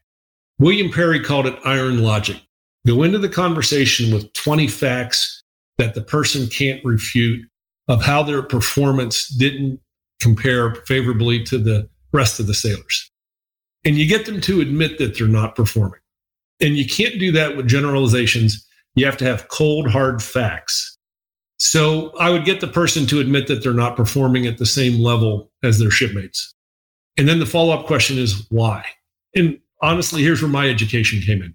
William 0.59 0.91
Perry 0.91 1.21
called 1.21 1.47
it 1.47 1.59
iron 1.65 2.03
logic. 2.03 2.41
Go 2.87 3.03
into 3.03 3.19
the 3.19 3.29
conversation 3.29 4.13
with 4.13 4.33
20 4.35 4.69
facts 4.69 5.43
that 5.79 5.95
the 5.95 6.03
person 6.03 6.47
can't 6.47 6.85
refute 6.85 7.41
of 7.89 8.03
how 8.03 8.23
their 8.23 8.43
performance 8.43 9.29
didn't 9.29 9.81
compare 10.21 10.75
favorably 10.87 11.43
to 11.45 11.59
the 11.59 11.89
rest 12.13 12.39
of 12.39 12.47
the 12.47 12.55
sailors. 12.55 13.11
And 13.85 13.97
you 13.97 14.07
get 14.07 14.27
them 14.27 14.41
to 14.43 14.61
admit 14.61 14.99
that 14.99 15.19
they're 15.19 15.27
not 15.29 15.57
performing. 15.57 16.01
And 16.61 16.77
you 16.77 16.87
can't 16.87 17.19
do 17.19 17.33
that 17.33 17.57
with 17.57 17.67
generalizations. 17.67 18.67
You 18.95 19.05
have 19.07 19.17
to 19.19 19.25
have 19.25 19.49
cold, 19.49 19.91
hard 19.91 20.23
facts. 20.23 20.94
So 21.59 22.13
I 22.19 22.31
would 22.31 22.45
get 22.45 22.61
the 22.61 22.67
person 22.67 23.07
to 23.07 23.21
admit 23.21 23.47
that 23.47 23.63
they're 23.63 23.73
not 23.73 23.97
performing 23.97 24.47
at 24.47 24.59
the 24.59 24.67
same 24.67 25.01
level 25.01 25.51
as 25.63 25.79
their 25.79 25.91
shipmates. 25.91 26.55
And 27.17 27.29
then 27.29 27.39
the 27.39 27.47
follow 27.47 27.73
up 27.73 27.87
question 27.87 28.19
is 28.19 28.47
why? 28.51 28.85
And 29.35 29.59
honestly, 29.81 30.23
here's 30.23 30.43
where 30.43 30.51
my 30.51 30.69
education 30.69 31.21
came 31.21 31.43
in. 31.43 31.55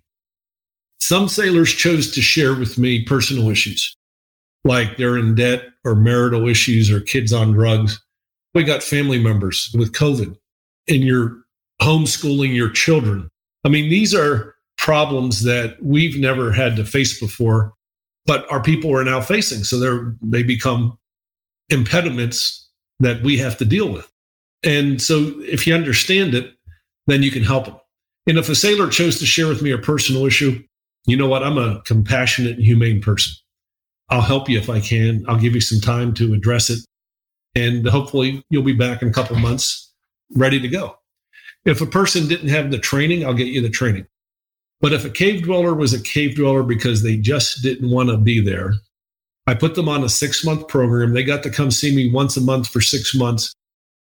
Some 1.00 1.28
sailors 1.28 1.74
chose 1.74 2.12
to 2.12 2.22
share 2.22 2.54
with 2.54 2.78
me 2.78 3.04
personal 3.04 3.50
issues, 3.50 3.96
like 4.64 4.98
they're 4.98 5.18
in 5.18 5.36
debt 5.36 5.66
or 5.84 5.96
marital 5.96 6.48
issues 6.48 6.92
or 6.92 7.00
kids 7.00 7.34
on 7.34 7.54
drugs. 7.54 8.02
We 8.54 8.64
got 8.64 8.84
family 8.84 9.20
members 9.20 9.74
with 9.78 9.94
COVID 9.94 10.36
and 10.88 11.04
you're 11.04 11.38
homeschooling 11.82 12.56
your 12.56 12.70
children. 12.70 13.30
I 13.66 13.70
mean, 13.70 13.90
these 13.90 14.14
are 14.14 14.56
problems 14.78 15.44
that 15.44 15.78
we've 15.82 16.20
never 16.20 16.52
had 16.52 16.76
to 16.78 16.86
face 16.86 17.20
before 17.20 17.74
but 18.30 18.46
our 18.52 18.62
people 18.62 18.96
are 18.96 19.04
now 19.04 19.20
facing. 19.20 19.64
So 19.64 19.80
they're, 19.80 20.16
they 20.22 20.44
become 20.44 21.00
impediments 21.70 22.70
that 23.00 23.24
we 23.24 23.40
have 23.40 23.58
to 23.58 23.66
deal 23.66 23.92
with. 23.92 24.08
And 24.62 25.02
so 25.02 25.34
if 25.40 25.66
you 25.66 25.74
understand 25.74 26.36
it, 26.36 26.54
then 27.08 27.24
you 27.24 27.32
can 27.32 27.42
help 27.42 27.66
them. 27.66 27.80
And 28.28 28.38
if 28.38 28.48
a 28.48 28.54
sailor 28.54 28.88
chose 28.88 29.18
to 29.18 29.26
share 29.26 29.48
with 29.48 29.64
me 29.64 29.72
a 29.72 29.80
personal 29.80 30.28
issue, 30.28 30.64
you 31.08 31.18
know 31.18 31.28
what? 31.28 31.42
I'm 31.42 31.58
a 31.58 31.82
compassionate 31.86 32.58
and 32.58 32.64
humane 32.64 33.02
person. 33.02 33.34
I'll 34.10 34.22
help 34.22 34.48
you 34.48 34.60
if 34.60 34.70
I 34.70 34.80
can. 34.80 35.26
I'll 35.28 35.40
give 35.40 35.56
you 35.56 35.62
some 35.62 35.80
time 35.82 36.14
to 36.14 36.36
address 36.36 36.70
it. 36.70 36.86
And 37.56 37.88
hopefully 37.88 38.44
you'll 38.52 38.62
be 38.62 38.74
back 38.74 39.02
in 39.02 39.08
a 39.08 39.12
couple 39.12 39.38
months 39.38 39.92
ready 40.36 40.60
to 40.60 40.68
go. 40.68 41.00
If 41.66 41.82
a 41.82 41.88
person 41.88 42.28
didn't 42.28 42.50
have 42.50 42.70
the 42.70 42.78
training, 42.78 43.26
I'll 43.26 43.34
get 43.34 43.48
you 43.48 43.60
the 43.60 43.72
training. 43.72 44.06
But 44.82 44.94
if 44.94 45.04
a 45.04 45.10
cave 45.10 45.44
dweller 45.44 45.74
was 45.74 45.94
a 45.94 46.02
cave 46.02 46.36
dweller 46.36 46.64
because 46.64 47.04
they 47.04 47.18
just 47.18 47.62
didn't 47.62 47.90
want 47.90 48.10
to 48.10 48.18
be 48.18 48.40
there, 48.40 48.74
I 49.48 49.56
put 49.56 49.76
them 49.76 49.90
on 49.90 50.04
a 50.04 50.10
six 50.10 50.46
month 50.46 50.68
program. 50.68 51.14
They 51.14 51.24
got 51.24 51.44
to 51.44 51.50
come 51.50 51.72
see 51.72 51.96
me 51.96 52.12
once 52.12 52.38
a 52.38 52.42
month 52.42 52.68
for 52.68 52.82
six 52.82 53.16
months. 53.16 53.54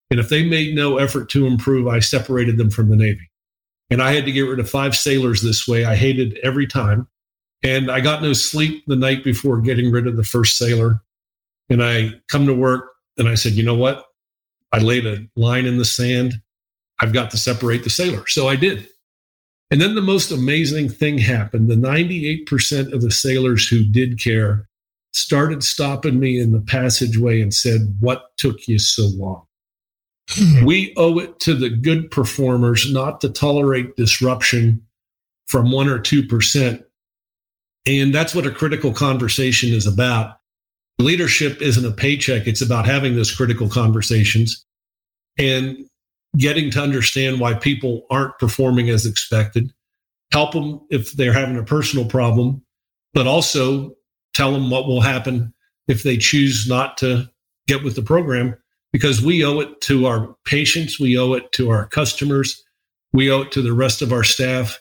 And 0.09 0.20
if 0.20 0.30
they 0.30 0.43
made 0.43 0.76
no 0.76 0.97
effort 0.97 1.30
to 1.30 1.47
improve, 1.47 1.88
I 1.88 1.99
separated 1.99 2.57
them 2.57 2.70
from 2.70 2.89
the 2.89 2.97
Navy. 2.97 3.30
And 3.89 4.01
I 4.01 4.14
had 4.14 4.26
to 4.26 4.32
get 4.32 4.41
rid 4.41 4.59
of 4.59 4.70
five 4.70 4.95
sailors 4.95 5.41
this 5.41 5.68
way. 5.68 5.86
I 5.86 5.95
hated 5.95 6.38
every 6.43 6.68
time. 6.68 7.07
And 7.64 7.89
I 7.89 8.01
got 8.01 8.22
no 8.22 8.34
sleep 8.34 8.84
the 8.88 8.95
night 8.95 9.24
before 9.24 9.62
getting 9.62 9.91
rid 9.91 10.07
of 10.07 10.18
the 10.18 10.24
first 10.24 10.57
sailor. 10.57 11.01
And 11.70 11.84
I 11.84 12.12
come 12.30 12.45
to 12.47 12.53
work 12.53 12.89
and 13.18 13.30
I 13.30 13.36
said, 13.36 13.53
you 13.53 13.64
know 13.64 13.76
what? 13.76 14.05
I 14.72 14.80
laid 14.80 15.05
a 15.05 15.26
line 15.36 15.66
in 15.66 15.78
the 15.78 15.86
sand. 15.86 16.41
I've 16.99 17.14
got 17.14 17.32
to 17.32 17.38
separate 17.38 17.84
the 17.84 17.89
sailor. 17.89 18.28
So 18.28 18.47
I 18.47 18.55
did. 18.55 18.88
And 19.72 19.82
then 19.82 19.95
the 19.95 20.01
most 20.01 20.32
amazing 20.32 20.89
thing 20.89 21.17
happened. 21.17 21.69
The 21.69 21.76
98% 21.76 22.91
of 22.91 23.01
the 23.01 23.09
sailors 23.09 23.67
who 23.67 23.86
did 23.86 24.19
care 24.19 24.67
started 25.13 25.63
stopping 25.63 26.19
me 26.19 26.39
in 26.39 26.51
the 26.51 26.59
passageway 26.59 27.41
and 27.41 27.53
said, 27.53 27.95
What 27.99 28.24
took 28.38 28.67
you 28.67 28.78
so 28.80 29.07
long? 29.15 29.45
Hmm. 30.30 30.63
we 30.63 30.93
owe 30.95 31.19
it 31.19 31.39
to 31.41 31.53
the 31.53 31.69
good 31.69 32.09
performers 32.09 32.91
not 32.91 33.19
to 33.22 33.30
tolerate 33.30 33.97
disruption 33.97 34.82
from 35.47 35.72
1 35.72 35.89
or 35.89 35.99
2%. 35.99 36.84
And 37.86 38.15
that's 38.15 38.34
what 38.34 38.45
a 38.45 38.51
critical 38.51 38.93
conversation 38.93 39.74
is 39.74 39.88
about. 39.88 40.38
Leadership 40.99 41.61
isn't 41.61 41.86
a 41.86 41.91
paycheck, 41.91 42.47
it's 42.47 42.61
about 42.61 42.86
having 42.86 43.15
those 43.15 43.34
critical 43.36 43.67
conversations. 43.67 44.65
And 45.38 45.89
getting 46.38 46.71
to 46.71 46.82
understand 46.82 47.39
why 47.39 47.53
people 47.53 48.05
aren't 48.09 48.38
performing 48.39 48.89
as 48.89 49.05
expected, 49.05 49.73
help 50.32 50.53
them 50.53 50.79
if 50.89 51.11
they're 51.13 51.34
having 51.34 51.57
a 51.57 51.63
personal 51.63 52.05
problem, 52.05 52.63
but 53.13 53.27
also 53.27 53.93
tell 54.34 54.51
them 54.51 54.69
what 54.69 54.88
will 54.88 55.01
happen 55.01 55.53
if 55.88 56.03
they 56.03 56.17
choose 56.17 56.67
not 56.67 56.97
to 56.97 57.29
get 57.67 57.84
with 57.84 57.95
the 57.95 58.01
program 58.01 58.55
because 58.93 59.21
we 59.21 59.43
owe 59.43 59.59
it 59.59 59.82
to 59.82 60.05
our 60.05 60.36
patients, 60.45 60.99
we 60.99 61.17
owe 61.17 61.34
it 61.34 61.51
to 61.53 61.69
our 61.69 61.88
customers, 61.88 62.61
we 63.13 63.32
owe 63.32 63.41
it 63.41 63.51
to 63.51 63.61
the 63.61 63.73
rest 63.73 64.01
of 64.01 64.11
our 64.11 64.23
staff 64.23 64.79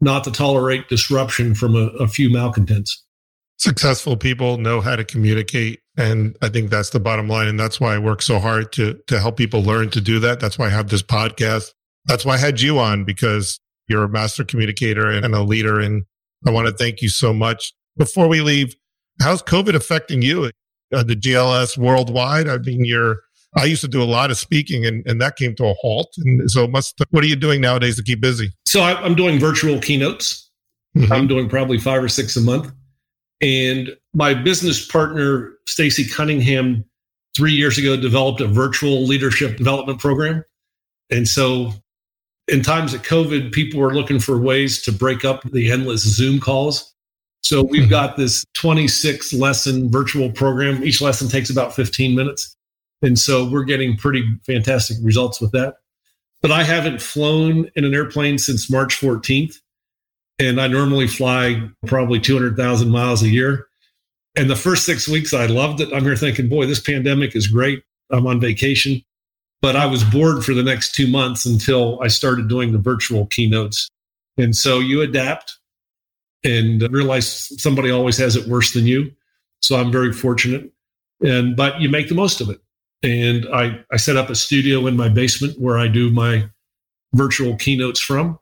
not 0.00 0.24
to 0.24 0.32
tolerate 0.32 0.88
disruption 0.88 1.54
from 1.54 1.76
a, 1.76 1.86
a 1.98 2.08
few 2.08 2.30
malcontents. 2.30 3.04
Successful 3.62 4.16
people 4.16 4.58
know 4.58 4.80
how 4.80 4.96
to 4.96 5.04
communicate. 5.04 5.78
And 5.96 6.36
I 6.42 6.48
think 6.48 6.68
that's 6.68 6.90
the 6.90 6.98
bottom 6.98 7.28
line. 7.28 7.46
And 7.46 7.60
that's 7.60 7.78
why 7.78 7.94
I 7.94 7.98
work 7.98 8.20
so 8.20 8.40
hard 8.40 8.72
to, 8.72 8.98
to 9.06 9.20
help 9.20 9.36
people 9.36 9.62
learn 9.62 9.88
to 9.90 10.00
do 10.00 10.18
that. 10.18 10.40
That's 10.40 10.58
why 10.58 10.66
I 10.66 10.70
have 10.70 10.88
this 10.88 11.00
podcast. 11.00 11.70
That's 12.06 12.24
why 12.24 12.34
I 12.34 12.38
had 12.38 12.60
you 12.60 12.80
on 12.80 13.04
because 13.04 13.60
you're 13.86 14.02
a 14.02 14.08
master 14.08 14.42
communicator 14.42 15.08
and 15.08 15.32
a 15.32 15.44
leader. 15.44 15.78
And 15.78 16.02
I 16.44 16.50
want 16.50 16.66
to 16.66 16.74
thank 16.74 17.02
you 17.02 17.08
so 17.08 17.32
much. 17.32 17.72
Before 17.96 18.26
we 18.26 18.40
leave, 18.40 18.74
how's 19.20 19.44
COVID 19.44 19.76
affecting 19.76 20.22
you? 20.22 20.50
Uh, 20.92 21.04
the 21.04 21.14
GLS 21.14 21.78
worldwide? 21.78 22.48
I 22.48 22.58
mean, 22.58 22.84
you're, 22.84 23.20
I 23.56 23.66
used 23.66 23.82
to 23.82 23.88
do 23.88 24.02
a 24.02 24.04
lot 24.04 24.32
of 24.32 24.38
speaking 24.38 24.84
and, 24.86 25.06
and 25.06 25.20
that 25.20 25.36
came 25.36 25.54
to 25.54 25.66
a 25.66 25.74
halt. 25.74 26.12
And 26.18 26.50
so 26.50 26.66
must, 26.66 27.00
what 27.10 27.22
are 27.22 27.28
you 27.28 27.36
doing 27.36 27.60
nowadays 27.60 27.94
to 27.94 28.02
keep 28.02 28.20
busy? 28.20 28.50
So 28.66 28.80
I, 28.80 29.06
am 29.06 29.14
doing 29.14 29.38
virtual 29.38 29.78
keynotes. 29.78 30.50
Mm-hmm. 30.96 31.12
I'm 31.12 31.28
doing 31.28 31.48
probably 31.48 31.78
five 31.78 32.02
or 32.02 32.08
six 32.08 32.36
a 32.36 32.40
month. 32.40 32.72
And 33.42 33.90
my 34.14 34.34
business 34.34 34.86
partner, 34.86 35.52
Stacy 35.66 36.08
Cunningham, 36.08 36.84
three 37.36 37.52
years 37.52 37.76
ago 37.76 37.96
developed 37.96 38.40
a 38.40 38.46
virtual 38.46 39.04
leadership 39.04 39.56
development 39.56 39.98
program. 39.98 40.44
And 41.10 41.26
so 41.28 41.72
in 42.48 42.62
times 42.62 42.94
of 42.94 43.02
COVID, 43.02 43.52
people 43.52 43.80
were 43.80 43.94
looking 43.94 44.18
for 44.18 44.38
ways 44.38 44.80
to 44.82 44.92
break 44.92 45.24
up 45.24 45.42
the 45.50 45.70
endless 45.70 46.02
Zoom 46.02 46.40
calls. 46.40 46.94
So 47.42 47.62
we've 47.62 47.82
mm-hmm. 47.82 47.90
got 47.90 48.16
this 48.16 48.44
26 48.54 49.32
lesson 49.32 49.90
virtual 49.90 50.30
program. 50.30 50.84
Each 50.84 51.00
lesson 51.00 51.28
takes 51.28 51.50
about 51.50 51.74
15 51.74 52.14
minutes. 52.14 52.56
And 53.02 53.18
so 53.18 53.48
we're 53.48 53.64
getting 53.64 53.96
pretty 53.96 54.24
fantastic 54.46 54.96
results 55.02 55.40
with 55.40 55.50
that. 55.52 55.76
But 56.40 56.52
I 56.52 56.62
haven't 56.62 57.00
flown 57.00 57.68
in 57.74 57.84
an 57.84 57.94
airplane 57.94 58.38
since 58.38 58.70
March 58.70 59.00
14th. 59.00 59.60
And 60.42 60.60
I 60.60 60.66
normally 60.66 61.06
fly 61.06 61.62
probably 61.86 62.18
200,000 62.18 62.90
miles 62.90 63.22
a 63.22 63.28
year. 63.28 63.68
And 64.34 64.50
the 64.50 64.56
first 64.56 64.84
six 64.84 65.06
weeks, 65.06 65.32
I 65.32 65.46
loved 65.46 65.80
it. 65.80 65.92
I'm 65.92 66.02
here 66.02 66.16
thinking, 66.16 66.48
boy, 66.48 66.66
this 66.66 66.80
pandemic 66.80 67.36
is 67.36 67.46
great. 67.46 67.84
I'm 68.10 68.26
on 68.26 68.40
vacation. 68.40 69.02
But 69.60 69.76
I 69.76 69.86
was 69.86 70.02
bored 70.02 70.44
for 70.44 70.52
the 70.52 70.64
next 70.64 70.96
two 70.96 71.06
months 71.06 71.46
until 71.46 72.02
I 72.02 72.08
started 72.08 72.48
doing 72.48 72.72
the 72.72 72.78
virtual 72.78 73.26
keynotes. 73.26 73.88
And 74.36 74.56
so 74.56 74.80
you 74.80 75.00
adapt 75.00 75.56
and 76.42 76.82
realize 76.90 77.52
somebody 77.62 77.92
always 77.92 78.16
has 78.16 78.34
it 78.34 78.48
worse 78.48 78.72
than 78.72 78.84
you. 78.84 79.12
So 79.60 79.76
I'm 79.76 79.92
very 79.92 80.12
fortunate. 80.12 80.72
And 81.22 81.54
but 81.54 81.80
you 81.80 81.88
make 81.88 82.08
the 82.08 82.16
most 82.16 82.40
of 82.40 82.50
it. 82.50 82.60
And 83.04 83.46
I, 83.54 83.78
I 83.92 83.96
set 83.96 84.16
up 84.16 84.28
a 84.28 84.34
studio 84.34 84.88
in 84.88 84.96
my 84.96 85.08
basement 85.08 85.60
where 85.60 85.78
I 85.78 85.86
do 85.86 86.10
my 86.10 86.50
virtual 87.12 87.56
keynotes 87.56 88.00
from 88.00 88.40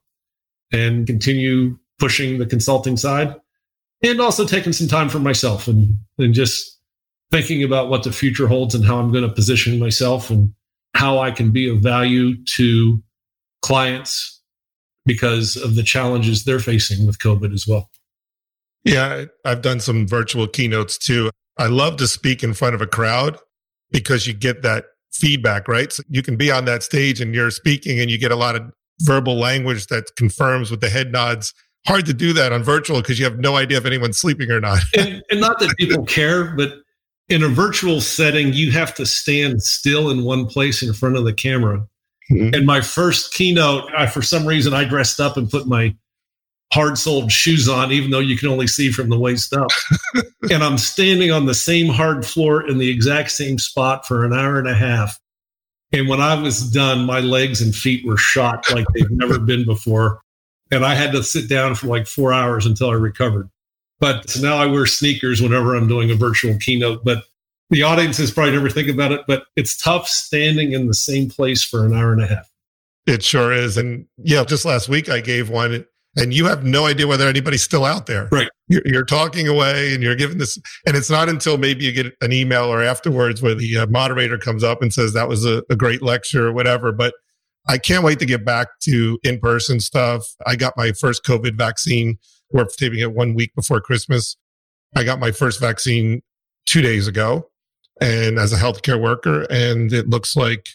and 0.72 1.07
continue 1.07 1.78
pushing 2.01 2.38
the 2.38 2.46
consulting 2.46 2.96
side 2.96 3.34
and 4.03 4.20
also 4.20 4.46
taking 4.46 4.72
some 4.72 4.88
time 4.88 5.09
for 5.09 5.18
myself 5.20 5.68
and, 5.68 5.96
and 6.18 6.34
just 6.34 6.78
thinking 7.30 7.62
about 7.62 7.88
what 7.88 8.03
the 8.03 8.12
future 8.12 8.48
holds 8.48 8.74
and 8.74 8.84
how 8.84 8.98
I'm 8.98 9.12
going 9.12 9.28
to 9.28 9.32
position 9.32 9.78
myself 9.78 10.30
and 10.30 10.53
how 10.94 11.18
I 11.18 11.30
can 11.30 11.53
be 11.53 11.68
of 11.68 11.78
value 11.78 12.42
to 12.57 13.01
clients 13.62 14.40
because 15.07 15.57
of 15.57 15.76
the 15.76 15.82
challenges 15.82 16.44
they're 16.44 16.59
facing 16.59 17.07
with 17.07 17.18
COVID 17.18 17.53
as 17.53 17.66
well. 17.66 17.90
Yeah, 18.84 19.26
I've 19.44 19.62
done 19.62 19.80
some 19.80 20.09
virtual 20.09 20.46
keynotes 20.46 20.98
too. 20.98 21.30
I 21.59 21.66
love 21.66 21.96
to 21.98 22.09
speak 22.09 22.42
in 22.42 22.55
front 22.55 22.74
of 22.74 22.80
a 22.80 22.86
crowd 22.86 23.38
because 23.90 24.26
you 24.26 24.32
get 24.32 24.62
that 24.62 24.86
feedback, 25.12 25.68
right? 25.68 25.92
So 25.92 26.03
you 26.09 26.22
can 26.22 26.36
be 26.36 26.51
on 26.51 26.64
that 26.64 26.82
stage 26.82 27.20
and 27.20 27.34
you're 27.34 27.51
speaking 27.51 28.01
and 28.01 28.11
you 28.11 28.18
get 28.18 28.32
a 28.32 28.36
lot 28.36 28.57
of 28.57 28.62
verbal 29.01 29.36
language 29.36 29.86
that 29.88 30.14
confirms 30.16 30.70
with 30.70 30.80
the 30.80 30.88
head 30.88 31.12
nods. 31.12 31.53
Hard 31.87 32.07
to 32.07 32.14
do 32.14 32.33
that 32.35 32.53
on 32.53 32.62
virtual 32.62 33.01
because 33.01 33.18
you 33.18 33.24
have 33.24 33.39
no 33.39 33.57
idea 33.57 33.78
if 33.78 33.87
anyone's 33.87 34.18
sleeping 34.18 34.51
or 34.51 34.61
not. 34.61 34.81
and, 34.97 35.22
and 35.31 35.41
not 35.41 35.59
that 35.61 35.74
people 35.78 36.05
care, 36.07 36.55
but 36.55 36.74
in 37.28 37.43
a 37.43 37.49
virtual 37.49 38.01
setting, 38.01 38.53
you 38.53 38.70
have 38.72 38.95
to 38.97 39.07
stand 39.07 39.62
still 39.62 40.11
in 40.11 40.24
one 40.24 40.47
place 40.47 40.83
in 40.83 40.93
front 40.93 41.16
of 41.16 41.24
the 41.24 41.33
camera. 41.33 41.87
Mm-hmm. 42.31 42.55
And 42.55 42.66
my 42.66 42.81
first 42.81 43.33
keynote, 43.33 43.91
I, 43.97 44.07
for 44.07 44.20
some 44.20 44.47
reason, 44.47 44.74
I 44.74 44.85
dressed 44.85 45.20
up 45.20 45.37
and 45.37 45.51
put 45.51 45.66
my 45.66 45.95
hard 46.72 46.99
soled 46.99 47.33
shoes 47.33 47.68
on, 47.68 47.91
even 47.93 48.11
though 48.11 48.20
you 48.20 48.37
can 48.37 48.49
only 48.49 48.66
see 48.66 48.91
from 48.91 49.09
the 49.09 49.18
waist 49.18 49.53
up. 49.53 49.70
and 50.51 50.62
I'm 50.62 50.78
standing 50.78 51.31
on 51.31 51.47
the 51.47 51.55
same 51.55 51.89
hard 51.89 52.24
floor 52.24 52.68
in 52.68 52.78
the 52.78 52.89
exact 52.89 53.31
same 53.33 53.59
spot 53.59 54.07
for 54.07 54.24
an 54.24 54.33
hour 54.33 54.59
and 54.59 54.68
a 54.68 54.74
half. 54.74 55.18
And 55.93 56.09
when 56.09 56.20
I 56.20 56.41
was 56.41 56.70
done, 56.70 57.05
my 57.05 57.18
legs 57.20 57.61
and 57.61 57.74
feet 57.74 58.07
were 58.07 58.16
shot 58.16 58.64
like 58.72 58.87
they've 58.95 59.11
never 59.11 59.39
been 59.45 59.64
before. 59.64 60.20
And 60.71 60.85
I 60.85 60.95
had 60.95 61.12
to 61.12 61.23
sit 61.23 61.49
down 61.49 61.75
for 61.75 61.87
like 61.87 62.07
four 62.07 62.33
hours 62.33 62.66
until 62.66 62.91
I 62.91 62.95
recovered. 62.95 63.51
But 63.99 64.31
so 64.31 64.41
now 64.41 64.57
I 64.57 64.66
wear 64.66 64.87
sneakers 64.87 65.43
whenever 65.43 65.75
I'm 65.75 65.89
doing 65.89 66.11
a 66.11 66.14
virtual 66.14 66.57
keynote. 66.59 67.05
But 67.05 67.25
the 67.71 67.83
audiences 67.83 68.31
probably 68.31 68.53
never 68.53 68.71
think 68.71 68.89
about 68.89 69.12
it, 69.12 69.23
but 69.27 69.45
it's 69.57 69.77
tough 69.77 70.09
standing 70.09 70.73
in 70.73 70.87
the 70.87 70.95
same 70.95 71.29
place 71.29 71.62
for 71.62 71.85
an 71.85 71.95
hour 71.95 72.12
and 72.12 72.23
a 72.23 72.27
half. 72.27 72.51
It 73.07 73.23
sure 73.23 73.53
is. 73.53 73.77
And 73.77 74.07
yeah, 74.18 74.45
just 74.45 74.64
last 74.64 74.89
week 74.89 75.09
I 75.09 75.21
gave 75.21 75.51
one 75.51 75.85
and 76.16 76.35
you 76.35 76.47
have 76.47 76.64
no 76.64 76.87
idea 76.87 77.07
whether 77.07 77.29
anybody's 77.29 77.62
still 77.62 77.85
out 77.85 78.07
there. 78.07 78.29
Right. 78.33 78.49
You're, 78.68 78.83
you're, 78.85 79.05
talking 79.05 79.47
away 79.47 79.95
and 79.95 80.03
you're 80.03 80.16
giving 80.16 80.39
this, 80.39 80.59
and 80.87 80.97
it's 80.97 81.11
not 81.11 81.29
until 81.29 81.57
maybe 81.57 81.85
you 81.85 81.93
get 81.93 82.12
an 82.21 82.33
email 82.33 82.64
or 82.64 82.83
afterwards 82.83 83.43
where 83.43 83.55
the 83.55 83.79
uh, 83.79 83.87
moderator 83.87 84.39
comes 84.39 84.64
up 84.64 84.83
and 84.83 84.93
says 84.93 85.12
that 85.12 85.29
was 85.29 85.45
a, 85.45 85.62
a 85.71 85.77
great 85.77 86.03
lecture 86.03 86.49
or 86.49 86.53
whatever. 86.53 86.93
But 86.93 87.14
I 87.69 87.79
can't 87.79 88.05
wait 88.05 88.19
to 88.21 88.27
get 88.27 88.45
back 88.45 88.69
to 88.83 89.19
in 89.23 89.39
person 89.39 89.81
stuff. 89.81 90.25
I 90.47 90.57
got 90.57 90.77
my 90.77 90.93
first 90.93 91.25
COVID 91.25 91.57
vaccine 91.57 92.19
we're 92.53 92.65
taping 92.65 93.01
it 93.01 93.13
one 93.13 93.35
week 93.35 93.55
before 93.55 93.81
Christmas. 93.81 94.37
I 94.97 95.05
got 95.05 95.21
my 95.21 95.31
first 95.31 95.61
vaccine 95.61 96.23
two 96.67 96.83
days 96.83 97.07
ago 97.07 97.49
and 98.01 98.39
as 98.39 98.53
a 98.53 98.57
healthcare 98.57 99.01
worker. 99.01 99.43
And 99.51 99.93
it 99.93 100.09
looks 100.09 100.37
like, 100.37 100.67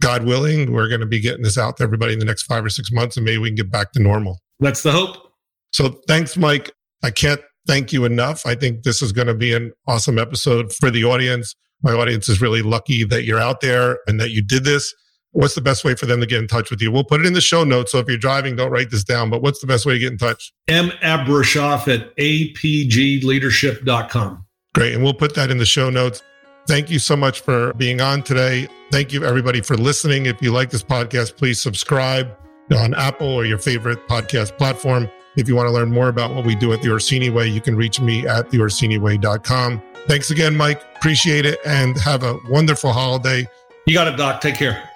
God 0.00 0.24
willing, 0.24 0.72
we're 0.72 0.88
going 0.88 1.00
to 1.00 1.06
be 1.06 1.20
getting 1.20 1.42
this 1.42 1.56
out 1.56 1.76
to 1.76 1.84
everybody 1.84 2.12
in 2.12 2.18
the 2.18 2.24
next 2.24 2.42
five 2.42 2.64
or 2.64 2.68
six 2.68 2.90
months 2.90 3.16
and 3.16 3.24
maybe 3.24 3.38
we 3.38 3.50
can 3.50 3.54
get 3.54 3.70
back 3.70 3.92
to 3.92 4.02
normal. 4.02 4.40
That's 4.58 4.82
the 4.82 4.90
hope. 4.90 5.32
So 5.72 6.00
thanks, 6.08 6.36
Mike. 6.36 6.72
I 7.04 7.12
can't 7.12 7.40
thank 7.68 7.92
you 7.92 8.04
enough. 8.04 8.44
I 8.44 8.56
think 8.56 8.82
this 8.82 9.00
is 9.00 9.12
going 9.12 9.28
to 9.28 9.34
be 9.34 9.54
an 9.54 9.72
awesome 9.86 10.18
episode 10.18 10.72
for 10.72 10.90
the 10.90 11.04
audience. 11.04 11.54
My 11.82 11.92
audience 11.92 12.28
is 12.28 12.40
really 12.40 12.62
lucky 12.62 13.04
that 13.04 13.22
you're 13.22 13.38
out 13.38 13.60
there 13.60 13.98
and 14.08 14.18
that 14.18 14.30
you 14.30 14.42
did 14.42 14.64
this 14.64 14.92
what's 15.32 15.54
the 15.54 15.60
best 15.60 15.84
way 15.84 15.94
for 15.94 16.06
them 16.06 16.20
to 16.20 16.26
get 16.26 16.38
in 16.38 16.46
touch 16.46 16.70
with 16.70 16.80
you? 16.80 16.92
We'll 16.92 17.04
put 17.04 17.20
it 17.20 17.26
in 17.26 17.32
the 17.32 17.40
show 17.40 17.64
notes. 17.64 17.90
So 17.92 17.98
if 17.98 18.08
you're 18.08 18.16
driving, 18.16 18.56
don't 18.56 18.70
write 18.70 18.90
this 18.90 19.04
down, 19.04 19.30
but 19.30 19.42
what's 19.42 19.60
the 19.60 19.66
best 19.66 19.84
way 19.84 19.94
to 19.94 19.98
get 19.98 20.12
in 20.12 20.18
touch? 20.18 20.52
M. 20.68 20.90
Abrashoff 21.02 21.92
at 21.92 22.14
apgleadership.com. 22.16 24.46
Great. 24.74 24.94
And 24.94 25.02
we'll 25.02 25.14
put 25.14 25.34
that 25.34 25.50
in 25.50 25.58
the 25.58 25.66
show 25.66 25.90
notes. 25.90 26.22
Thank 26.66 26.90
you 26.90 26.98
so 26.98 27.16
much 27.16 27.40
for 27.40 27.72
being 27.74 28.00
on 28.00 28.22
today. 28.22 28.68
Thank 28.92 29.12
you, 29.12 29.24
everybody, 29.24 29.60
for 29.60 29.76
listening. 29.76 30.26
If 30.26 30.40
you 30.40 30.52
like 30.52 30.70
this 30.70 30.84
podcast, 30.84 31.36
please 31.36 31.60
subscribe 31.60 32.30
on 32.76 32.94
Apple 32.94 33.28
or 33.28 33.44
your 33.44 33.58
favorite 33.58 34.06
podcast 34.08 34.56
platform. 34.56 35.10
If 35.36 35.48
you 35.48 35.56
want 35.56 35.66
to 35.66 35.72
learn 35.72 35.90
more 35.90 36.08
about 36.08 36.34
what 36.34 36.44
we 36.44 36.54
do 36.54 36.72
at 36.72 36.82
the 36.82 36.90
Orsini 36.90 37.30
Way, 37.30 37.48
you 37.48 37.60
can 37.60 37.74
reach 37.74 38.00
me 38.00 38.26
at 38.26 38.50
theorsiniway.com. 38.50 39.82
Thanks 40.06 40.30
again, 40.30 40.56
Mike. 40.56 40.82
Appreciate 40.96 41.46
it 41.46 41.58
and 41.64 41.96
have 41.98 42.22
a 42.22 42.38
wonderful 42.48 42.92
holiday. 42.92 43.46
You 43.86 43.94
got 43.94 44.08
it, 44.08 44.16
Doc. 44.16 44.40
Take 44.40 44.56
care. 44.56 44.91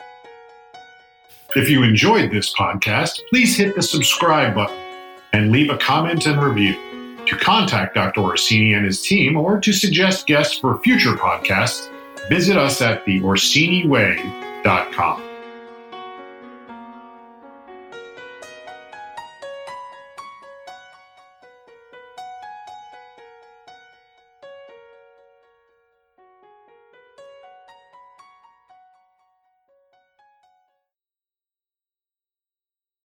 If 1.57 1.69
you 1.71 1.83
enjoyed 1.83 2.31
this 2.31 2.53
podcast, 2.53 3.23
please 3.31 3.57
hit 3.57 3.75
the 3.75 3.83
subscribe 3.83 4.55
button 4.55 4.77
and 5.33 5.51
leave 5.51 5.71
a 5.71 5.79
comment 5.79 6.27
and 6.27 6.39
review. 6.39 6.75
To 7.25 7.35
contact 7.35 7.95
Dr. 7.95 8.21
Orsini 8.21 8.75
and 8.75 8.85
his 8.85 9.01
team 9.01 9.39
or 9.39 9.59
to 9.61 9.73
suggest 9.73 10.27
guests 10.27 10.59
for 10.59 10.77
future 10.81 11.15
podcasts, 11.15 11.89
visit 12.29 12.59
us 12.59 12.83
at 12.83 13.07
theorsiniway.com. 13.07 15.23